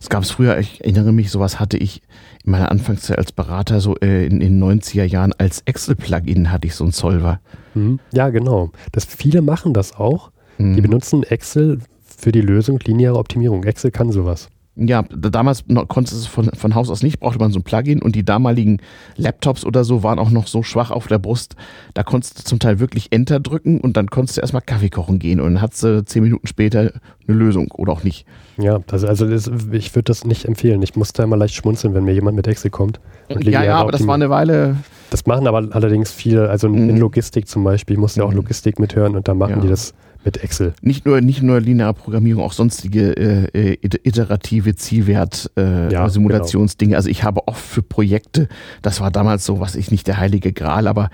[0.00, 2.02] Es gab es früher, ich erinnere mich, sowas hatte ich
[2.44, 6.74] in meiner Anfangszeit als Berater, so äh, in den 90er Jahren als Excel-Plugin hatte ich
[6.74, 7.40] so einen Solver.
[7.74, 8.00] Mhm.
[8.12, 10.76] ja genau, das, viele machen das auch, Mhm.
[10.76, 13.64] die benutzen Excel für die Lösung lineare Optimierung.
[13.64, 14.48] Excel kann sowas.
[14.82, 17.58] Ja, da- damals noch, konntest du es von, von Haus aus nicht, brauchte man so
[17.58, 18.78] ein Plugin und die damaligen
[19.16, 21.54] Laptops oder so waren auch noch so schwach auf der Brust.
[21.94, 25.18] Da konntest du zum Teil wirklich Enter drücken und dann konntest du erstmal Kaffee kochen
[25.18, 26.92] gehen und dann hattest du zehn Minuten später
[27.28, 28.24] eine Lösung oder auch nicht.
[28.56, 30.82] Ja, das, also das, ich würde das nicht empfehlen.
[30.82, 33.00] Ich muss da immer leicht schmunzeln, wenn mir jemand mit Excel kommt.
[33.28, 34.76] Und Ja, ja, aber das war eine Weile.
[35.10, 36.96] Das machen aber allerdings viele, also in Mhm.
[36.98, 38.36] Logistik zum Beispiel, ich muss ja auch Mhm.
[38.36, 39.60] Logistik mithören und da machen Ja.
[39.60, 39.92] die das
[40.24, 40.74] mit Excel.
[40.82, 46.96] Nicht nur, nicht nur lineare Programmierung, auch sonstige äh, äh, iterative Zielwert äh, Ja, Simulationsdinge.
[46.96, 48.48] Also ich habe oft für Projekte,
[48.82, 51.10] das war damals so, was ich nicht der heilige Gral, aber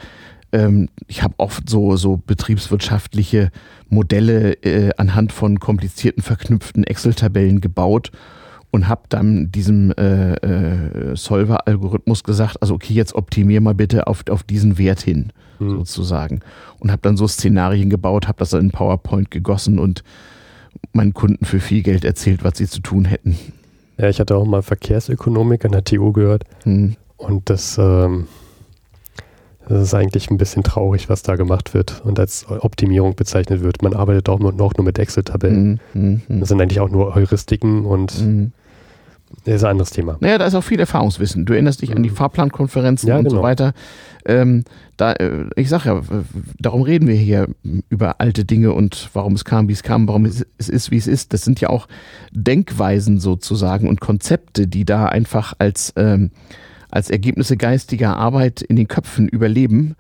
[0.53, 3.51] Ähm, ich habe oft so, so betriebswirtschaftliche
[3.89, 8.13] Modelle äh, anhand von komplizierten verknüpften Excel-Tabellen gebaut
[8.71, 14.25] und habe dann diesem äh, äh, Solver-Algorithmus gesagt, also okay, jetzt optimier mal bitte auf,
[14.31, 15.71] auf diesen Wert hin, mhm.
[15.71, 16.41] sozusagen.
[16.79, 20.03] Und habe dann so Szenarien gebaut, habe das dann in PowerPoint gegossen und
[20.93, 23.37] meinen Kunden für viel Geld erzählt, was sie zu tun hätten.
[23.99, 26.45] Ja, ich hatte auch mal Verkehrsökonomik an der TU gehört.
[26.65, 26.97] Mhm.
[27.17, 28.27] Und das, ähm,
[29.69, 33.83] das ist eigentlich ein bisschen traurig, was da gemacht wird und als Optimierung bezeichnet wird.
[33.83, 35.81] Man arbeitet auch nur, noch nur mit Excel-Tabellen.
[35.93, 36.23] Mhm.
[36.29, 36.41] mhm.
[36.41, 38.53] Das sind eigentlich auch nur Heuristiken und mhm.
[39.45, 40.17] Das ist ein anderes Thema.
[40.21, 41.47] Naja, da ist auch viel Erfahrungswissen.
[41.47, 42.17] Du erinnerst dich an die mhm.
[42.17, 43.37] Fahrplankonferenzen ja, und genau.
[43.37, 43.75] so weiter.
[44.25, 44.65] Ähm,
[44.97, 46.01] da, äh, ich sage ja,
[46.59, 47.49] darum reden wir hier
[47.89, 50.97] über alte Dinge und warum es kam, wie es kam, warum es, es ist, wie
[50.97, 51.33] es ist.
[51.33, 51.87] Das sind ja auch
[52.33, 56.31] Denkweisen sozusagen und Konzepte, die da einfach als, ähm,
[56.97, 59.95] als Ergebnisse geistiger Arbeit in den Köpfen überleben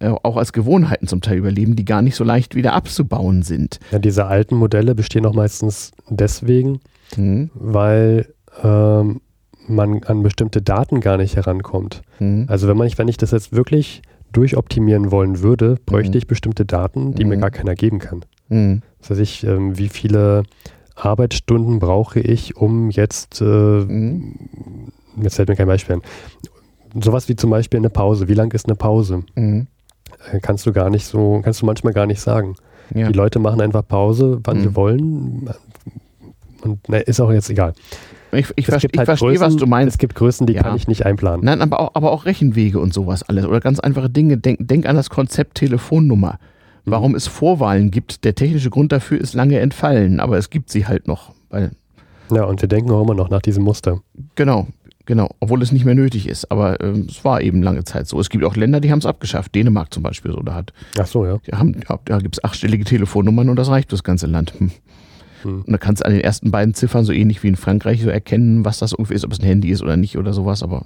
[0.00, 3.80] äh, auch als Gewohnheiten zum Teil überleben, die gar nicht so leicht wieder abzubauen sind.
[3.90, 6.80] Ja, diese alten Modelle bestehen auch meistens deswegen,
[7.16, 7.50] mhm.
[7.54, 9.20] weil ähm,
[9.66, 12.02] man an bestimmte Daten gar nicht herankommt.
[12.20, 12.46] Mhm.
[12.48, 16.18] Also wenn man wenn ich das jetzt wirklich durchoptimieren wollen würde, bräuchte mhm.
[16.18, 17.30] ich bestimmte Daten, die mhm.
[17.30, 18.24] mir gar keiner geben kann.
[18.48, 18.82] Mhm.
[19.00, 20.44] Das heißt, ich, ähm, wie viele
[20.94, 24.92] Arbeitsstunden brauche ich, um jetzt, äh, mhm.
[25.22, 26.02] Jetzt fällt mir kein Beispiel an,
[27.02, 28.28] sowas wie zum Beispiel eine Pause.
[28.28, 29.24] Wie lang ist eine Pause?
[29.34, 29.66] Mhm.
[30.32, 32.56] Äh, kannst du gar nicht so, kannst du manchmal gar nicht sagen.
[32.94, 33.08] Ja.
[33.08, 35.50] Die Leute machen einfach Pause, wann sie wollen.
[36.62, 37.74] Und ne, ist auch jetzt egal.
[38.32, 39.94] Ich, ich, verste, ich halt verstehe, Größen, was du meinst.
[39.94, 40.62] Es gibt Größen, die ja.
[40.62, 41.44] kann ich nicht einplanen.
[41.44, 43.46] Nein, aber auch, aber auch Rechenwege und sowas alles.
[43.46, 44.38] Oder ganz einfache Dinge.
[44.38, 46.38] Denk, denk an das Konzept Telefonnummer.
[46.84, 46.90] Mhm.
[46.90, 48.24] Warum es Vorwahlen gibt.
[48.24, 51.32] Der technische Grund dafür ist lange entfallen, aber es gibt sie halt noch.
[52.30, 54.00] Ja, und wir denken auch immer noch nach diesem Muster.
[54.34, 54.66] Genau,
[55.08, 55.34] genau.
[55.40, 56.52] Obwohl es nicht mehr nötig ist.
[56.52, 58.20] Aber äh, es war eben lange Zeit so.
[58.20, 59.54] Es gibt auch Länder, die haben es abgeschafft.
[59.54, 60.40] Dänemark zum Beispiel so.
[60.42, 61.38] Da hat, Ach so, ja.
[61.52, 64.52] Haben, ja da gibt es achtstellige Telefonnummern und das reicht das ganze Land.
[64.58, 64.70] Hm.
[65.42, 65.62] Hm.
[65.62, 68.10] Und da kannst du an den ersten beiden Ziffern so ähnlich wie in Frankreich so
[68.10, 70.62] erkennen, was das irgendwie ist, ob es ein Handy ist oder nicht oder sowas.
[70.62, 70.84] Aber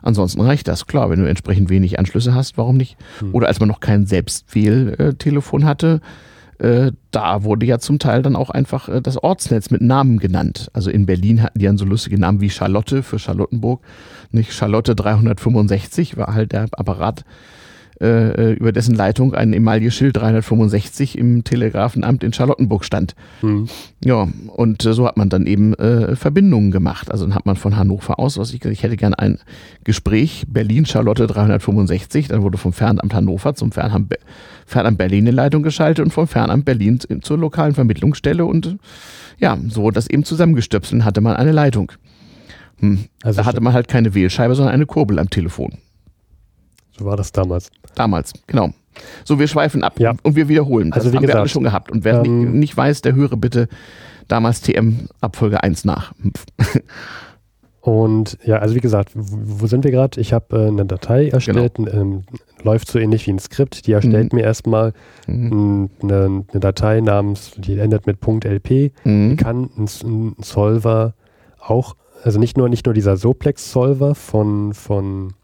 [0.00, 0.86] ansonsten reicht das.
[0.86, 2.96] Klar, wenn du entsprechend wenig Anschlüsse hast, warum nicht?
[3.18, 3.34] Hm.
[3.34, 6.31] Oder als man noch kein Selbstwähltelefon hatte, äh,
[7.10, 10.70] da wurde ja zum Teil dann auch einfach äh, das Ortsnetz mit Namen genannt.
[10.72, 13.82] Also in Berlin hatten die dann so lustige Namen wie Charlotte für Charlottenburg.
[14.30, 17.24] Nicht Charlotte 365 war halt der Apparat
[18.02, 23.14] äh, äh, über dessen Leitung ein Emaille-Schild 365 im Telegrafenamt in Charlottenburg stand.
[23.42, 23.68] Mhm.
[24.04, 27.12] Ja, und äh, so hat man dann eben äh, Verbindungen gemacht.
[27.12, 29.38] Also dann hat man von Hannover aus, was ich, ich hätte gern ein
[29.84, 34.12] Gespräch Berlin-Charlotte 365, dann wurde vom Fernamt Hannover zum Fernamt,
[34.66, 38.78] Fernamt Berlin in Leitung geschaltet und vom Fernamt Berlin zur lokalen Vermittlungsstelle und
[39.38, 41.92] ja, so das eben zusammengestöpselt hatte man eine Leitung.
[42.80, 43.04] Hm.
[43.22, 45.78] Also da hatte man halt keine Wählscheibe, sondern eine Kurbel am Telefon.
[46.98, 47.70] So war das damals.
[47.94, 48.70] Damals, genau.
[49.24, 50.14] So, wir schweifen ab ja.
[50.22, 50.90] und wir wiederholen.
[50.90, 51.90] Das also wie haben gesagt, wir alle schon gehabt.
[51.90, 53.68] Und wer ähm, nicht, nicht, weiß, der höre bitte
[54.28, 56.12] damals TM Abfolge 1 nach.
[57.80, 60.20] und ja, also wie gesagt, wo, sind wir gerade?
[60.20, 61.90] Ich habe äh, eine Datei erstellt, genau.
[61.92, 62.22] ähm,
[62.62, 63.86] läuft so ähnlich wie ein Skript.
[63.86, 64.38] Die erstellt mhm.
[64.38, 64.92] mir erstmal
[65.26, 65.90] mhm.
[66.02, 68.92] eine, eine, Datei namens, die endet mit .lp.
[69.04, 69.36] Mhm.
[69.36, 71.14] Kann ein, ein Solver
[71.58, 75.34] auch, also nicht nur, nicht nur dieser Soplex-Solver von, von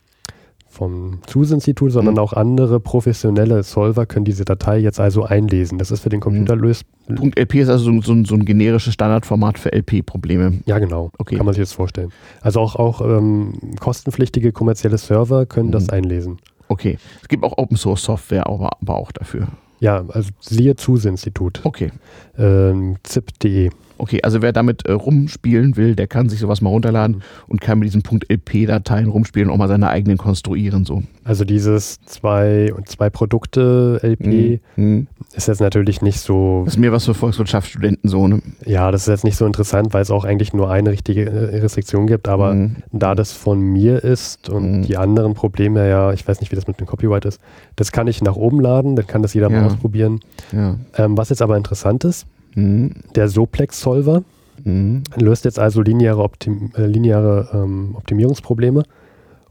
[0.78, 2.20] vom SUSE-Institut, sondern mhm.
[2.20, 5.76] auch andere professionelle Solver können diese Datei jetzt also einlesen.
[5.78, 6.62] Das ist für den Computer mhm.
[6.62, 6.84] löst.
[7.08, 10.60] .lp ist also so, so, so, ein generisches Standardformat für LP-Probleme.
[10.66, 11.10] Ja, genau.
[11.18, 11.36] Okay.
[11.36, 12.12] Kann man sich jetzt vorstellen.
[12.40, 15.72] Also auch, auch ähm, kostenpflichtige kommerzielle Server können mhm.
[15.72, 16.38] das einlesen.
[16.68, 16.98] Okay.
[17.22, 19.48] Es gibt auch Open-Source-Software, aber, aber auch dafür.
[19.80, 21.60] Ja, also siehe SUSE-Institut.
[21.64, 21.90] Okay.
[22.38, 23.70] Ähm, zip.de.
[23.98, 27.22] Okay, also wer damit äh, rumspielen will, der kann sich sowas mal runterladen mhm.
[27.48, 30.84] und kann mit diesen .lp-Dateien rumspielen und auch mal seine eigenen konstruieren.
[30.84, 31.02] So.
[31.24, 34.84] Also dieses zwei, zwei Produkte LP mhm.
[34.84, 35.06] mhm.
[35.34, 36.62] ist jetzt natürlich nicht so.
[36.64, 38.40] Das ist mir was für Volkswirtschaftsstudenten so, ne?
[38.64, 41.58] Ja, das ist jetzt nicht so interessant, weil es auch eigentlich nur eine richtige äh,
[41.58, 42.76] Restriktion gibt, aber mhm.
[42.92, 44.82] da das von mir ist und mhm.
[44.82, 47.40] die anderen Probleme ja, ich weiß nicht, wie das mit dem Copyright ist,
[47.76, 49.60] das kann ich nach oben laden, dann kann das jeder ja.
[49.60, 50.20] mal ausprobieren.
[50.52, 50.76] Ja.
[50.96, 52.94] Ähm, was jetzt aber interessant ist, Mhm.
[53.14, 54.22] Der Soplex-Solver
[54.64, 55.02] mhm.
[55.16, 58.82] löst jetzt also lineare, Optim äh, lineare ähm, Optimierungsprobleme.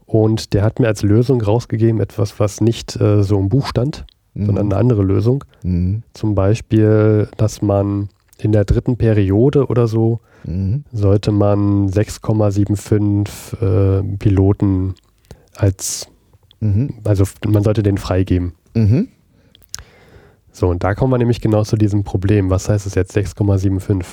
[0.06, 4.06] Und der hat mir als Lösung rausgegeben etwas, was nicht äh, so im Buch stand,
[4.34, 4.46] mhm.
[4.46, 5.44] sondern eine andere Lösung.
[5.62, 6.02] Mhm.
[6.14, 8.08] Zum Beispiel, dass man
[8.38, 10.84] in der dritten Periode oder so mhm.
[10.92, 14.94] sollte man 6,75 äh, Piloten
[15.56, 16.08] als,
[16.60, 16.94] mhm.
[17.04, 18.52] also man sollte den freigeben.
[18.74, 19.08] Mhm.
[20.58, 22.50] So, und da kommen wir nämlich genau zu diesem Problem.
[22.50, 24.04] Was heißt es jetzt 6,75?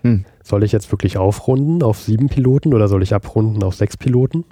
[0.00, 0.24] Hm.
[0.42, 4.46] Soll ich jetzt wirklich aufrunden auf sieben Piloten oder soll ich abrunden auf sechs Piloten?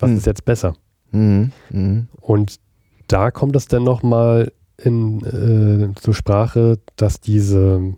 [0.00, 0.16] Was hm.
[0.16, 0.74] ist jetzt besser?
[1.12, 1.52] Mhm.
[1.70, 2.08] Mhm.
[2.20, 2.56] Und
[3.06, 4.90] da kommt es dann nochmal äh,
[5.94, 7.94] zur Sprache, dass diese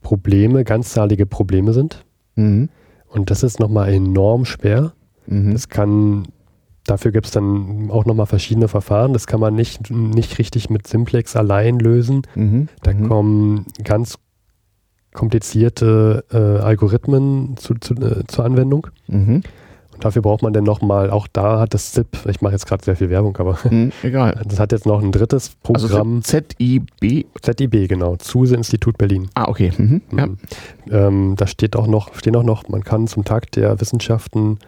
[0.00, 2.06] Probleme ganzzahlige Probleme sind.
[2.36, 2.70] Mhm.
[3.08, 4.94] Und das ist nochmal enorm schwer.
[5.26, 5.52] Mhm.
[5.52, 6.28] Das kann,
[6.86, 9.12] dafür gibt es dann auch nochmal verschiedene Verfahren.
[9.12, 12.22] Das kann man nicht, nicht richtig mit Simplex allein lösen.
[12.34, 12.68] Mhm.
[12.82, 13.08] Da mhm.
[13.08, 14.18] kommen ganz
[15.12, 18.86] komplizierte äh, Algorithmen zu, zu, äh, zur Anwendung.
[19.08, 19.42] Mhm.
[19.96, 22.84] Und dafür braucht man dann nochmal, auch da hat das ZIP, ich mache jetzt gerade
[22.84, 24.38] sehr viel Werbung, aber hm, egal.
[24.46, 26.16] Das hat jetzt noch ein drittes also Programm.
[26.16, 27.26] Also ZIB?
[27.40, 28.16] ZIB, genau.
[28.16, 29.30] Zuse Institut Berlin.
[29.32, 29.72] Ah, okay.
[29.76, 30.02] Mhm.
[30.14, 30.28] Ja.
[30.90, 34.58] Ähm, da steht auch noch, stehen auch noch, man kann zum Tag der Wissenschaften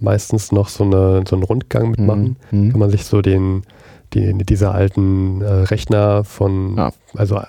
[0.00, 2.36] meistens noch so, eine, so einen Rundgang mitmachen.
[2.50, 2.66] Mhm.
[2.66, 2.70] mhm.
[2.70, 3.62] Kann man sich so den,
[4.14, 6.92] die, diese alten äh, Rechner von, ah.
[7.14, 7.40] also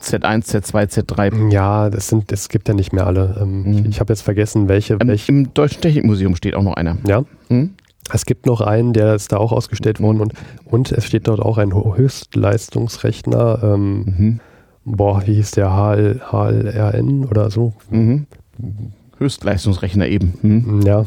[0.00, 1.52] Z1, Z2, Z3.
[1.52, 3.38] Ja, das sind, es gibt ja nicht mehr alle.
[3.40, 3.72] Ähm, mhm.
[3.72, 5.32] Ich, ich habe jetzt vergessen, welche, ähm, welche.
[5.32, 6.96] Im Deutschen Technikmuseum steht auch noch einer.
[7.06, 7.24] Ja.
[7.48, 7.74] Mhm.
[8.12, 10.32] Es gibt noch einen, der ist da auch ausgestellt worden und,
[10.64, 13.60] und es steht dort auch ein Höchstleistungsrechner.
[13.62, 14.40] Ähm, mhm.
[14.84, 15.76] Boah, wie hieß der?
[15.76, 17.74] HL, HLRN oder so?
[17.90, 18.26] Mhm.
[19.18, 20.38] Höchstleistungsrechner eben.
[20.40, 20.82] Mhm.
[20.86, 21.04] Ja.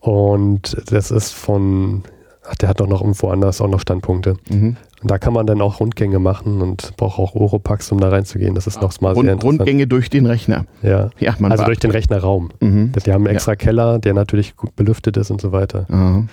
[0.00, 2.02] Und das ist von,
[2.48, 4.36] ach, der hat doch noch irgendwo anders auch noch Standpunkte.
[4.50, 4.76] Mhm.
[5.00, 8.54] Und da kann man dann auch Rundgänge machen und braucht auch Oropax, um da reinzugehen.
[8.54, 9.60] Das ist noch mal Rund, sehr interessant.
[9.60, 10.64] Rundgänge durch den Rechner.
[10.82, 12.50] Ja, ja also durch den Rechnerraum.
[12.60, 12.92] Mhm.
[12.92, 13.56] Die haben einen extra ja.
[13.56, 15.86] Keller, der natürlich gut belüftet ist und so weiter.
[15.88, 16.28] Mhm.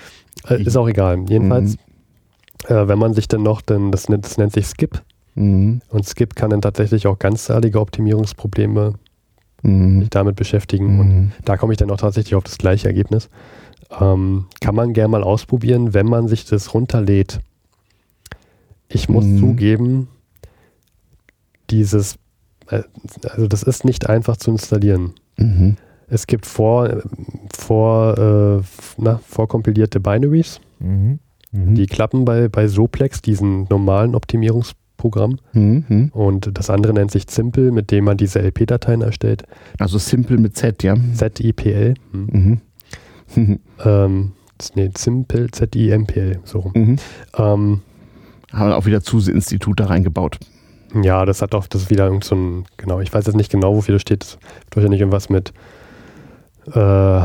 [0.49, 1.25] Ist auch egal.
[1.29, 1.77] Jedenfalls,
[2.67, 2.75] mhm.
[2.75, 5.01] äh, wenn man sich dann noch, denn das, das nennt sich Skip.
[5.35, 5.81] Mhm.
[5.89, 8.95] Und Skip kann dann tatsächlich auch ganzzahlige Optimierungsprobleme
[9.67, 9.99] mhm.
[10.01, 10.99] sich damit beschäftigen.
[10.99, 11.31] Und mhm.
[11.43, 13.29] da komme ich dann auch tatsächlich auf das gleiche Ergebnis.
[13.99, 17.39] Ähm, kann man gerne mal ausprobieren, wenn man sich das runterlädt
[18.89, 19.39] ich muss mhm.
[19.39, 20.07] zugeben,
[21.69, 22.15] dieses,
[22.69, 22.83] äh,
[23.23, 25.13] also das ist nicht einfach zu installieren.
[25.37, 25.77] Mhm.
[26.07, 27.01] Es gibt vor,
[27.53, 28.63] vor, äh,
[28.97, 31.19] na, vorkompilierte Binaries, mhm.
[31.51, 31.75] mhm.
[31.75, 34.15] die klappen bei, bei Soplex, diesen normalen
[34.95, 35.39] Optimierungsprogramm.
[35.53, 36.09] Mhm.
[36.13, 39.43] Und das andere nennt sich Simple, mit dem man diese LP-Dateien erstellt.
[39.79, 40.95] Also Simple mit Z, ja.
[41.13, 41.93] ZIPL.
[43.33, 43.59] Mhm.
[43.83, 44.31] ähm,
[44.75, 46.73] nee, Simple, Z-I-M-P-L, so rum.
[46.75, 47.81] Ähm,
[48.53, 50.37] haben auch wieder Zuse-Institut da reingebaut.
[51.01, 53.51] Ja, das hat auch, das ist wieder irgend so ein, genau, ich weiß jetzt nicht
[53.51, 54.21] genau, wofür das steht.
[54.21, 54.37] Das
[54.73, 55.53] wahrscheinlich irgendwas mit,
[56.71, 57.21] äh,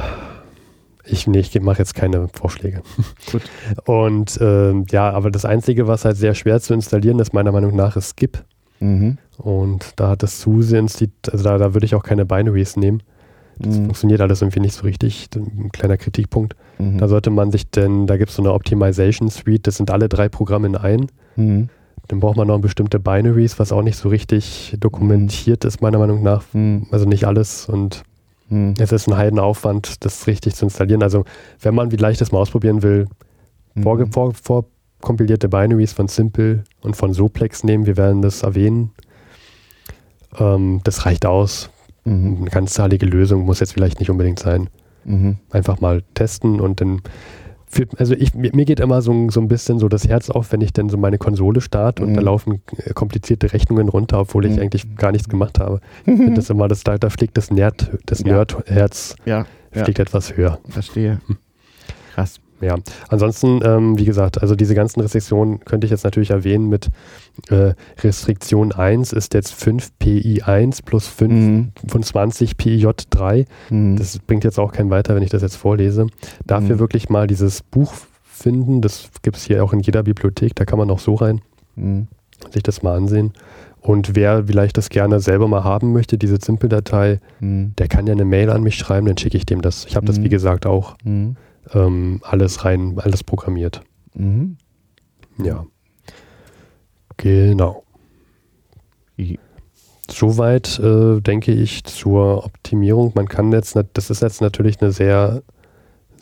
[1.04, 2.82] ich, nee, ich mache jetzt keine Vorschläge.
[3.30, 3.42] Gut.
[3.86, 7.74] Und äh, ja, aber das Einzige, was halt sehr schwer zu installieren ist, meiner Meinung
[7.74, 8.44] nach, ist Skip.
[8.80, 9.18] Mhm.
[9.38, 13.02] Und da hat das SUSE-Institut, also da, da würde ich auch keine Binaries nehmen.
[13.58, 13.84] Das mhm.
[13.86, 15.28] funktioniert alles irgendwie nicht so richtig.
[15.36, 16.56] Ein kleiner Kritikpunkt.
[16.78, 16.98] Mhm.
[16.98, 20.08] Da sollte man sich denn, da gibt es so eine Optimization Suite, das sind alle
[20.08, 21.06] drei Programme in ein.
[21.36, 21.68] Mhm.
[22.08, 26.22] Dann braucht man noch bestimmte Binaries, was auch nicht so richtig dokumentiert ist, meiner Meinung
[26.22, 26.42] nach.
[26.52, 26.86] Mhm.
[26.90, 27.68] Also nicht alles.
[27.68, 28.02] Und
[28.50, 28.74] mhm.
[28.78, 31.02] es ist ein Heidenaufwand, das richtig zu installieren.
[31.02, 31.24] Also,
[31.60, 33.08] wenn man vielleicht das mal ausprobieren will,
[33.74, 33.82] mhm.
[33.82, 34.34] vor, vor,
[35.00, 38.92] vorkompilierte Binaries von Simple und von Soplex nehmen, wir werden das erwähnen.
[40.38, 41.70] Ähm, das reicht aus.
[42.04, 42.38] Mhm.
[42.40, 44.68] Eine ganzzahlige Lösung muss jetzt vielleicht nicht unbedingt sein.
[45.04, 45.38] Mhm.
[45.50, 47.00] Einfach mal testen und dann
[47.96, 50.72] also ich, mir, geht immer so, so ein bisschen so das Herz auf, wenn ich
[50.72, 52.14] dann so meine Konsole starte und mhm.
[52.14, 54.62] da laufen äh, komplizierte Rechnungen runter, obwohl ich mhm.
[54.62, 55.80] eigentlich gar nichts gemacht habe.
[56.06, 58.32] Ich finde das immer, das, da, da fliegt das Nerd, das ja.
[58.32, 59.46] Nerdherz ja.
[59.70, 60.02] fliegt ja.
[60.02, 60.58] etwas höher.
[60.68, 61.20] Verstehe.
[61.26, 61.36] Hm.
[62.14, 62.40] Krass.
[62.60, 62.76] Ja,
[63.08, 66.88] ansonsten, ähm, wie gesagt, also diese ganzen Restriktionen könnte ich jetzt natürlich erwähnen mit
[67.48, 67.72] äh,
[68.02, 72.62] Restriktion 1 ist jetzt 5 PI1 plus 25 mhm.
[72.62, 73.46] PIJ3.
[73.70, 73.96] Mhm.
[73.96, 76.06] Das bringt jetzt auch kein weiter, wenn ich das jetzt vorlese.
[76.46, 76.80] Dafür mhm.
[76.80, 80.78] wirklich mal dieses Buch finden, das gibt es hier auch in jeder Bibliothek, da kann
[80.78, 81.40] man auch so rein
[81.76, 82.08] mhm.
[82.50, 83.32] sich das mal ansehen.
[83.82, 87.72] Und wer vielleicht das gerne selber mal haben möchte, diese Simple-Datei, mhm.
[87.78, 89.86] der kann ja eine Mail an mich schreiben, dann schicke ich dem das.
[89.86, 90.30] Ich habe das, wie mhm.
[90.30, 90.96] gesagt, auch
[91.72, 93.82] ähm, alles rein, alles programmiert.
[94.14, 94.56] Mhm.
[95.42, 95.66] Ja.
[97.16, 97.84] Genau.
[100.10, 103.12] Soweit äh, denke ich zur Optimierung.
[103.14, 105.42] Man kann jetzt, das ist jetzt natürlich eine sehr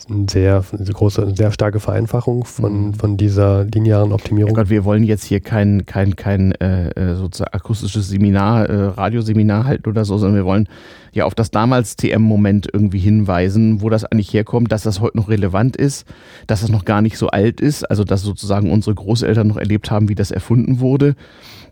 [0.09, 2.95] eine sehr eine große, eine sehr starke Vereinfachung von, mhm.
[2.95, 4.55] von dieser linearen Optimierung.
[4.55, 8.85] Ja Gott, wir wollen jetzt hier kein, kein, kein äh, äh, sozusagen akustisches Seminar, äh,
[8.87, 10.69] Radioseminar halten oder so, sondern wir wollen
[11.13, 15.29] ja auf das damals TM-Moment irgendwie hinweisen, wo das eigentlich herkommt, dass das heute noch
[15.29, 16.07] relevant ist,
[16.47, 19.91] dass das noch gar nicht so alt ist, also dass sozusagen unsere Großeltern noch erlebt
[19.91, 21.17] haben, wie das erfunden wurde,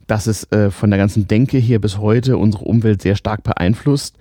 [0.06, 4.16] dass es äh, von der ganzen Denke hier bis heute unsere Umwelt sehr stark beeinflusst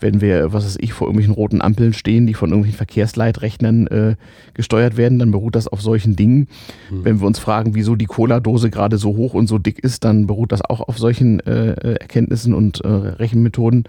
[0.00, 4.16] wenn wir, was weiß ich, vor irgendwelchen roten Ampeln stehen, die von irgendwelchen Verkehrsleitrechnern äh,
[4.54, 6.48] gesteuert werden, dann beruht das auf solchen Dingen.
[6.90, 7.04] Mhm.
[7.04, 10.26] Wenn wir uns fragen, wieso die Cola-Dose gerade so hoch und so dick ist, dann
[10.26, 13.84] beruht das auch auf solchen äh, äh Erkenntnissen und äh, Rechenmethoden.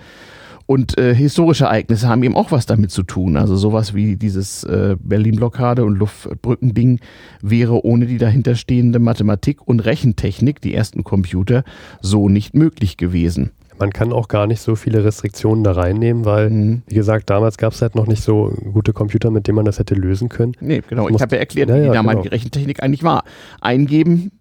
[0.72, 3.36] Und äh, historische Ereignisse haben eben auch was damit zu tun.
[3.36, 7.00] Also sowas wie dieses äh, Berlin-Blockade und Luftbrückending
[7.42, 11.66] wäre ohne die dahinterstehende Mathematik und Rechentechnik, die ersten Computer,
[12.00, 13.52] so nicht möglich gewesen.
[13.82, 16.84] Man kann auch gar nicht so viele Restriktionen da reinnehmen, weil, mhm.
[16.88, 19.80] wie gesagt, damals gab es halt noch nicht so gute Computer, mit denen man das
[19.80, 20.54] hätte lösen können.
[20.60, 21.10] Nee, genau.
[21.10, 22.36] Ich habe ja erklärt, ja, wie ja, damalige genau.
[22.36, 23.24] Rechentechnik eigentlich war.
[23.60, 24.32] Eingeben,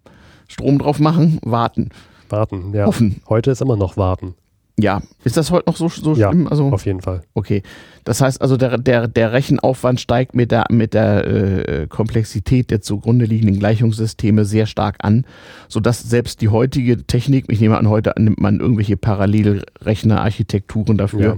[0.47, 1.89] Strom drauf machen, warten.
[2.29, 2.85] Warten, ja.
[2.85, 3.21] Hoffen.
[3.27, 4.35] Heute ist immer noch warten.
[4.81, 6.47] Ja, ist das heute noch so, so ja, schlimm?
[6.47, 7.21] Also, auf jeden Fall.
[7.33, 7.63] Okay.
[8.03, 12.81] Das heißt also, der, der, der Rechenaufwand steigt mit der, mit der äh, Komplexität der
[12.81, 15.25] zugrunde liegenden Gleichungssysteme sehr stark an,
[15.67, 21.21] sodass selbst die heutige Technik, ich nehme an, heute nimmt man irgendwelche Parallelrechnerarchitekturen dafür.
[21.21, 21.37] Ja.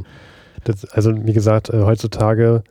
[0.64, 2.64] Das, also wie gesagt, äh, heutzutage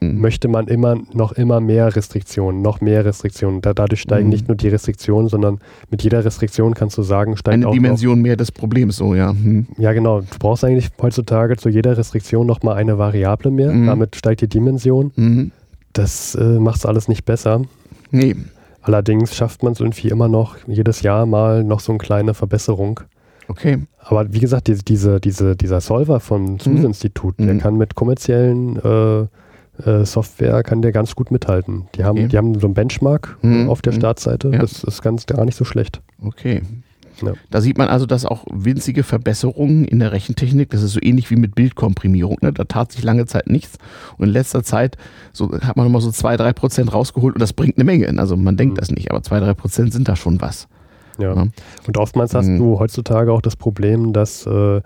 [0.00, 0.20] mhm.
[0.20, 3.60] möchte man immer noch immer mehr Restriktionen, noch mehr Restriktionen.
[3.60, 4.32] Da, dadurch steigen mhm.
[4.32, 5.58] nicht nur die Restriktionen, sondern
[5.90, 9.32] mit jeder Restriktion kannst du sagen, steigt Eine auch Dimension mehr des Problems, so, ja.
[9.32, 9.66] Mhm.
[9.78, 10.20] Ja, genau.
[10.20, 13.72] Du brauchst eigentlich heutzutage zu jeder Restriktion nochmal eine Variable mehr.
[13.72, 13.86] Mhm.
[13.86, 15.12] Damit steigt die Dimension.
[15.16, 15.52] Mhm.
[15.92, 17.62] Das äh, macht es alles nicht besser.
[18.10, 18.36] Nee.
[18.82, 23.00] Allerdings schafft man es irgendwie immer noch jedes Jahr mal noch so eine kleine Verbesserung.
[23.48, 23.78] Okay.
[23.98, 27.46] Aber wie gesagt, diese, diese, diese, dieser Solver vom SUSE-Institut, mhm.
[27.46, 29.26] der kann mit kommerziellen äh,
[29.84, 31.88] äh, Software kann der ganz gut mithalten.
[31.94, 32.28] Die haben, okay.
[32.28, 33.68] die haben so einen Benchmark mhm.
[33.68, 33.98] auf der mhm.
[33.98, 34.50] Startseite.
[34.50, 34.58] Ja.
[34.58, 36.00] Das ist ganz gar nicht so schlecht.
[36.22, 36.62] Okay.
[37.22, 37.32] Ja.
[37.50, 41.30] Da sieht man also, dass auch winzige Verbesserungen in der Rechentechnik, das ist so ähnlich
[41.30, 42.38] wie mit Bildkomprimierung.
[42.40, 42.52] Ne?
[42.52, 43.78] Da tat sich lange Zeit nichts
[44.18, 44.96] und in letzter Zeit
[45.32, 48.12] so, hat man nochmal so zwei, drei Prozent rausgeholt und das bringt eine Menge.
[48.18, 48.80] Also man denkt mhm.
[48.80, 50.66] das nicht, aber zwei, drei Prozent sind da schon was.
[51.18, 51.34] Ja.
[51.34, 51.46] ja.
[51.86, 52.58] Und oftmals hast mhm.
[52.58, 54.80] du heutzutage auch das Problem, dass äh,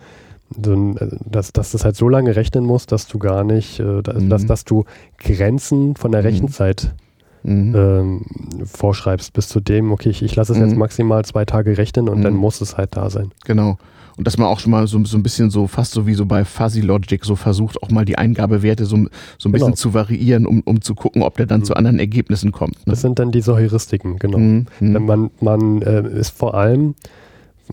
[0.57, 4.29] dass, dass das halt so lange rechnen muss, dass du gar nicht, äh, dass, mhm.
[4.29, 4.85] dass, dass du
[5.19, 6.27] Grenzen von der mhm.
[6.27, 6.95] Rechenzeit
[7.43, 7.75] mhm.
[7.77, 8.27] ähm,
[8.65, 10.79] vorschreibst, bis zu dem, okay, ich, ich lasse es jetzt mhm.
[10.79, 12.41] maximal zwei Tage rechnen und dann mhm.
[12.41, 13.31] muss es halt da sein.
[13.45, 13.79] Genau.
[14.17, 16.27] Und dass man auch schon mal so, so ein bisschen so, fast so wie so
[16.27, 18.97] bei Fuzzy Logic, so versucht, auch mal die Eingabewerte so,
[19.39, 19.77] so ein bisschen genau.
[19.77, 21.65] zu variieren, um, um zu gucken, ob der dann mhm.
[21.65, 22.75] zu anderen Ergebnissen kommt.
[22.79, 22.93] Ne?
[22.93, 24.65] Das sind dann diese Heuristiken, genau.
[24.81, 26.97] Man, man äh, ist vor allem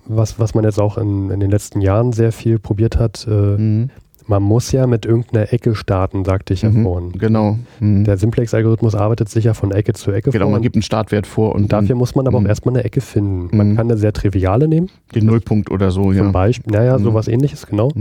[0.06, 3.32] was, was man jetzt auch in, in den letzten Jahren sehr viel probiert hat, äh,
[3.32, 3.90] mhm.
[4.28, 7.12] man muss ja mit irgendeiner Ecke starten, sagte ich ja mhm, vorhin.
[7.14, 7.58] Genau.
[7.80, 8.04] Mhm.
[8.04, 10.52] Der Simplex-Algorithmus arbeitet sich ja von Ecke zu Ecke Genau, vor.
[10.52, 11.56] man gibt einen Startwert vor.
[11.56, 12.48] Und dafür muss man aber auch mhm.
[12.48, 13.56] erstmal eine Ecke finden.
[13.56, 13.76] Man mhm.
[13.76, 14.90] kann eine sehr triviale nehmen.
[15.14, 16.24] Den Nullpunkt oder so, ja.
[16.24, 17.92] Zum Beispiel, naja, sowas ähnliches, genau.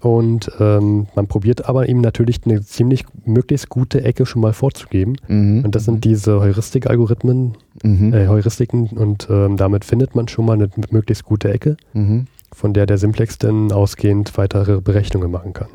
[0.00, 5.16] Und ähm, man probiert aber ihm natürlich eine ziemlich möglichst gute Ecke schon mal vorzugeben.
[5.28, 5.64] Mhm.
[5.64, 8.12] Und das sind diese Heuristik-Algorithmen, mhm.
[8.12, 12.26] äh, Heuristiken und ähm, damit findet man schon mal eine möglichst gute Ecke, mhm.
[12.52, 15.68] von der der Simplex dann ausgehend weitere Berechnungen machen kann.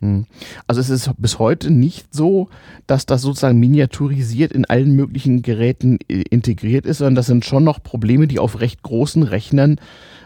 [0.00, 0.26] Mhm.
[0.66, 2.48] Also es ist bis heute nicht so,
[2.86, 7.64] dass das sozusagen miniaturisiert in allen möglichen Geräten äh, integriert ist, sondern das sind schon
[7.64, 9.80] noch Probleme, die auf recht großen Rechnern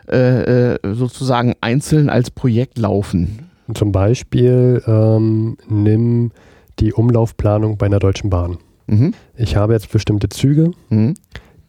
[0.09, 3.51] äh, äh, sozusagen einzeln als Projekt laufen.
[3.75, 6.33] Zum Beispiel ähm, nimm
[6.81, 8.59] die Umlaufplanung bei einer Deutschen Bahn.
[8.87, 9.15] Mhm.
[9.37, 10.73] Ich habe jetzt bestimmte Züge.
[10.89, 11.15] Mhm.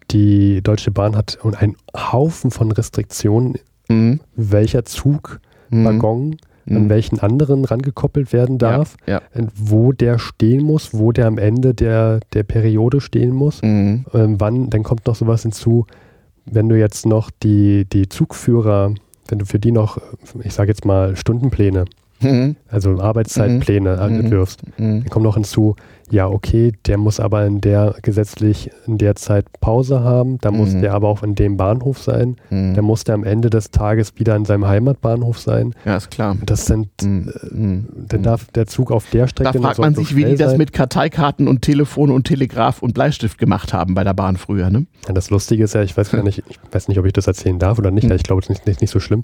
[0.10, 3.56] Die Deutsche Bahn hat einen Haufen von Restriktionen,
[3.88, 4.20] mhm.
[4.36, 5.86] welcher Zug, mhm.
[5.86, 6.38] Waggon
[6.70, 6.90] an mhm.
[6.90, 9.48] welchen anderen rangekoppelt werden darf, ja, ja.
[9.56, 14.06] wo der stehen muss, wo der am Ende der, der Periode stehen muss, mhm.
[14.14, 15.86] ähm, wann, dann kommt noch sowas hinzu,
[16.46, 18.94] wenn du jetzt noch die, die Zugführer,
[19.28, 19.98] wenn du für die noch,
[20.44, 21.86] ich sage jetzt mal, Stundenpläne,
[22.22, 22.56] mhm.
[22.68, 24.20] also Arbeitszeitpläne mhm.
[24.20, 25.02] entwirfst, mhm.
[25.02, 25.76] dann kommt noch hinzu,
[26.12, 30.74] ja, okay, der muss aber in der gesetzlich in der Zeit Pause haben, da muss
[30.74, 30.82] mhm.
[30.82, 32.74] der aber auch in dem Bahnhof sein, mhm.
[32.74, 35.74] der muss der am Ende des Tages wieder in seinem Heimatbahnhof sein.
[35.86, 36.38] Ja, ist klar.
[36.46, 37.32] Das sind, mhm.
[37.42, 37.88] äh, mhm.
[38.10, 39.54] dann darf der Zug auf der Strecke.
[39.54, 40.58] Da fragt man sich, wie die das sein.
[40.58, 44.86] mit Karteikarten und Telefon und Telegraph und Bleistift gemacht haben bei der Bahn früher, ne?
[45.08, 47.28] Ja, das Lustige ist ja, ich weiß gar nicht, ich weiß nicht, ob ich das
[47.28, 48.12] erzählen darf oder nicht, mhm.
[48.12, 49.22] ich glaube, es ist nicht, nicht, nicht so schlimm.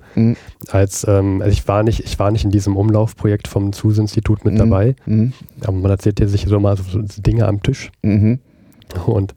[0.70, 4.58] Als, ähm, also ich war nicht, ich war nicht in diesem Umlaufprojekt vom ZUS-Institut mit
[4.58, 4.96] dabei,
[5.62, 7.92] aber man erzählt ja sich so mal so Dinge am Tisch.
[8.02, 8.40] Mhm.
[9.06, 9.34] Und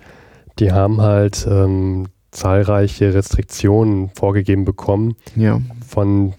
[0.59, 5.61] die haben halt ähm, zahlreiche Restriktionen vorgegeben bekommen ja.
[5.87, 6.35] von,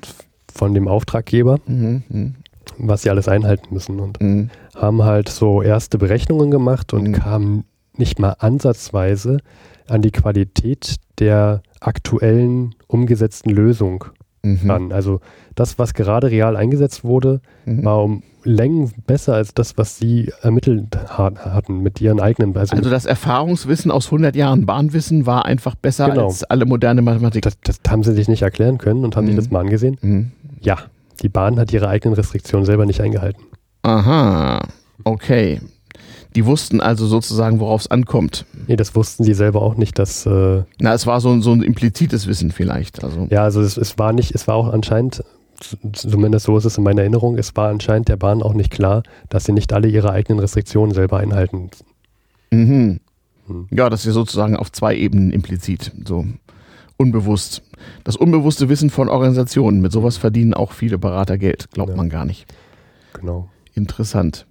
[0.54, 2.04] von dem Auftraggeber, mhm.
[2.10, 2.36] mhm.
[2.78, 4.00] was sie alles einhalten müssen.
[4.00, 4.50] Und mhm.
[4.76, 7.14] haben halt so erste Berechnungen gemacht und mhm.
[7.14, 7.64] kamen
[7.98, 9.40] nicht mal ansatzweise
[9.88, 14.06] an die Qualität der aktuellen umgesetzten Lösung
[14.44, 14.70] mhm.
[14.70, 14.92] ran.
[14.92, 15.22] Also
[15.56, 17.86] das, was gerade real eingesetzt wurde, mhm.
[17.86, 22.58] war um Längen besser als das, was sie ermittelt hatten mit ihren eigenen.
[22.58, 26.26] Also, also das Erfahrungswissen aus 100 Jahren Bahnwissen war einfach besser genau.
[26.26, 27.44] als alle moderne Mathematik.
[27.44, 29.30] Das, das, haben sie sich nicht erklären können und haben mhm.
[29.30, 29.98] sich das mal angesehen.
[30.02, 30.32] Mhm.
[30.60, 30.78] Ja,
[31.22, 33.44] die Bahn hat ihre eigenen Restriktionen selber nicht eingehalten.
[33.84, 34.68] Aha,
[35.04, 35.62] okay.
[36.36, 38.46] Die wussten also sozusagen, worauf es ankommt.
[38.68, 40.26] Nee, das wussten sie selber auch nicht, dass.
[40.26, 43.04] Äh Na, es war so, so ein implizites Wissen vielleicht.
[43.04, 43.28] Also.
[43.30, 45.24] Ja, also es, es war nicht, es war auch anscheinend
[45.94, 49.04] zumindest so ist es in meiner Erinnerung, es war anscheinend der Bahn auch nicht klar,
[49.30, 51.70] dass sie nicht alle ihre eigenen Restriktionen selber einhalten.
[52.52, 53.00] Mhm.
[53.48, 53.68] Hm.
[53.72, 56.26] Ja, das ist sozusagen auf zwei Ebenen implizit, so
[56.98, 57.64] unbewusst.
[58.04, 61.96] Das unbewusste Wissen von Organisationen, mit sowas verdienen auch viele Berater Geld, glaubt ja.
[61.96, 62.46] man gar nicht.
[63.14, 63.50] Genau.
[63.74, 64.46] Interessant.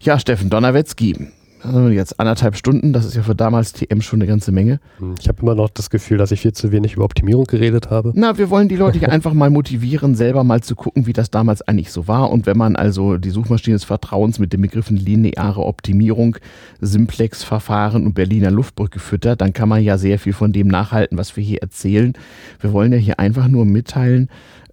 [0.00, 1.28] Ja, Steffen Donnerwetzki,
[1.62, 4.78] also jetzt anderthalb Stunden, das ist ja für damals TM schon eine ganze Menge.
[4.98, 7.90] Hm, ich habe immer noch das Gefühl, dass ich viel zu wenig über Optimierung geredet
[7.90, 8.12] habe.
[8.14, 11.30] Na, wir wollen die Leute hier einfach mal motivieren, selber mal zu gucken, wie das
[11.30, 12.30] damals eigentlich so war.
[12.30, 16.36] Und wenn man also die Suchmaschine des Vertrauens mit den Begriffen lineare Optimierung,
[16.80, 21.36] Simplex-Verfahren und Berliner Luftbrücke füttert, dann kann man ja sehr viel von dem nachhalten, was
[21.36, 22.12] wir hier erzählen.
[22.60, 24.28] Wir wollen ja hier einfach nur mitteilen,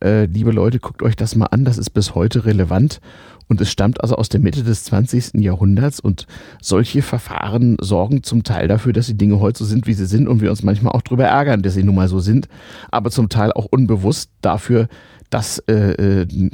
[0.06, 3.02] äh, liebe Leute, guckt euch das mal an, das ist bis heute relevant.
[3.48, 5.36] Und es stammt also aus der Mitte des 20.
[5.36, 6.26] Jahrhunderts und
[6.62, 10.28] solche Verfahren sorgen zum Teil dafür, dass die Dinge heute so sind, wie sie sind
[10.28, 12.48] und wir uns manchmal auch darüber ärgern, dass sie nun mal so sind,
[12.90, 14.88] aber zum Teil auch unbewusst dafür,
[15.30, 16.50] dass äh, äh,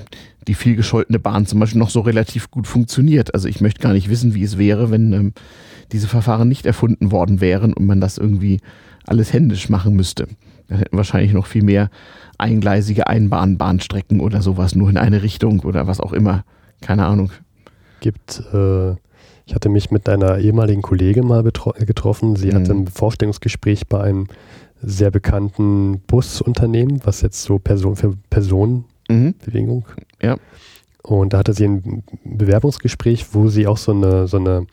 [0.48, 3.34] die vielgescholtene Bahn zum Beispiel noch so relativ gut funktioniert.
[3.34, 5.34] Also ich möchte gar nicht wissen, wie es wäre, wenn ähm,
[5.94, 8.60] diese Verfahren nicht erfunden worden wären und man das irgendwie
[9.06, 10.28] alles händisch machen müsste.
[10.72, 11.90] Dann hätten wahrscheinlich noch viel mehr
[12.38, 16.46] eingleisige Einbahnbahnstrecken oder sowas nur in eine Richtung oder was auch immer
[16.82, 17.32] keine Ahnung.
[18.00, 18.92] Gibt, äh,
[19.46, 22.36] ich hatte mich mit einer ehemaligen Kollegin mal getroffen.
[22.36, 22.56] Sie mhm.
[22.56, 24.28] hatte ein Vorstellungsgespräch bei einem
[24.82, 29.86] sehr bekannten Busunternehmen, was jetzt so Person für Personenbewegung.
[29.86, 30.26] Mhm.
[30.26, 30.38] Ja.
[31.04, 34.68] Und da hatte sie ein Bewerbungsgespräch, wo sie auch so eine, so eine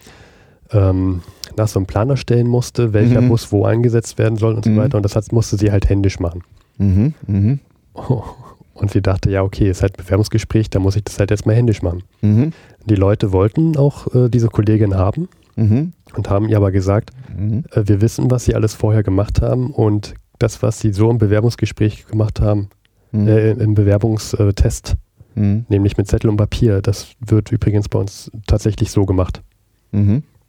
[0.73, 1.23] ähm,
[1.57, 3.28] nach so einem Plan erstellen musste, welcher mhm.
[3.28, 4.77] Bus wo eingesetzt werden soll und so mhm.
[4.78, 4.97] weiter.
[4.97, 6.43] Und das hat, musste sie halt händisch machen.
[6.78, 7.15] Mhm.
[7.27, 7.59] Mhm.
[7.95, 8.23] Oh.
[8.74, 11.47] Und sie dachte, ja, okay, ist halt ein Bewerbungsgespräch, da muss ich das halt jetzt
[11.47, 12.05] mal händisch machen.
[12.20, 12.53] Mhm.
[12.85, 15.93] Die Leute wollten auch äh, diese Kollegin haben mhm.
[16.15, 17.65] und haben ihr aber gesagt, mhm.
[17.73, 21.19] äh, wir wissen, was sie alles vorher gemacht haben und das, was sie so im
[21.19, 22.69] Bewerbungsgespräch gemacht haben,
[23.11, 23.27] mhm.
[23.27, 24.95] äh, im Bewerbungstest,
[25.35, 25.66] mhm.
[25.69, 29.43] nämlich mit Zettel und Papier, das wird übrigens bei uns tatsächlich so gemacht.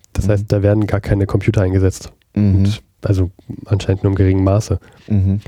[0.09, 0.13] Mhm.
[0.13, 2.11] Das heißt, da werden gar keine Computer eingesetzt.
[2.35, 3.31] Und also
[3.65, 4.79] anscheinend nur im geringen Maße.
[5.07, 5.41] Mhm.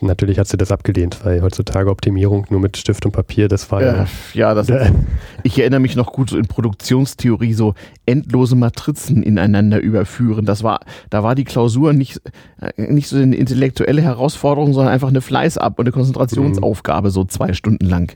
[0.00, 3.82] Natürlich hat sie das abgelehnt, weil heutzutage Optimierung nur mit Stift und Papier, das war
[3.82, 4.06] ja.
[4.32, 4.68] Ja, das,
[5.42, 7.74] ich erinnere mich noch gut so in Produktionstheorie so
[8.06, 10.44] endlose Matrizen ineinander überführen.
[10.44, 10.80] Das war,
[11.10, 12.20] da war die Klausur nicht,
[12.60, 17.52] äh, nicht so eine intellektuelle Herausforderung, sondern einfach eine Fleißab- und eine Konzentrationsaufgabe, so zwei
[17.52, 18.12] Stunden lang.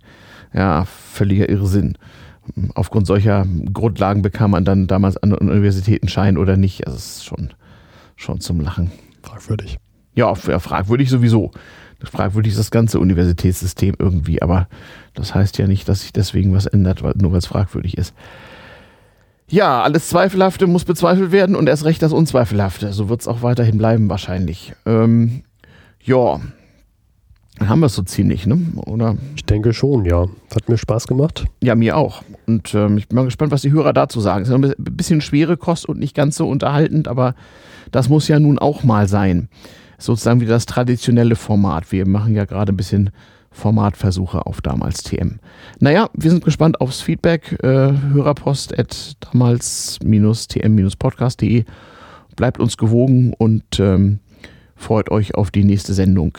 [0.55, 1.99] Ja, völliger Irrsinn.
[2.75, 6.87] Aufgrund solcher Grundlagen bekam man dann damals an Universitäten Schein oder nicht.
[6.87, 7.51] Also, es ist schon,
[8.17, 8.91] schon zum Lachen.
[9.23, 9.79] Fragwürdig.
[10.15, 11.53] Ja, fragwürdig sowieso.
[12.03, 14.69] Fragwürdig ist das ganze Universitätssystem irgendwie, aber
[15.15, 18.15] das heißt ja nicht, dass sich deswegen was ändert, nur weil es fragwürdig ist.
[19.49, 22.93] Ja, alles Zweifelhafte muss bezweifelt werden und erst recht das Unzweifelhafte.
[22.93, 24.75] So wird es auch weiterhin bleiben wahrscheinlich.
[24.87, 25.43] Ähm,
[26.03, 26.41] ja,
[27.67, 28.59] haben wir es so ziemlich, ne?
[28.87, 29.17] Oder?
[29.35, 30.27] Ich denke schon, ja.
[30.55, 31.47] Hat mir Spaß gemacht.
[31.63, 32.23] Ja, mir auch.
[32.47, 34.43] Und ähm, ich bin mal gespannt, was die Hörer dazu sagen.
[34.43, 37.35] Es ist ein bisschen schwere Kost und nicht ganz so unterhaltend, aber
[37.91, 39.49] das muss ja nun auch mal sein
[39.99, 41.93] sozusagen wieder das traditionelle Format.
[41.93, 43.11] Wir machen ja gerade ein bisschen
[43.51, 45.41] Formatversuche auf damals TM.
[45.81, 47.59] Naja, wir sind gespannt aufs Feedback.
[47.63, 51.65] Äh, Hörerpost at damals-tm-podcast.de.
[52.37, 54.21] Bleibt uns gewogen und ähm,
[54.77, 56.39] freut euch auf die nächste Sendung.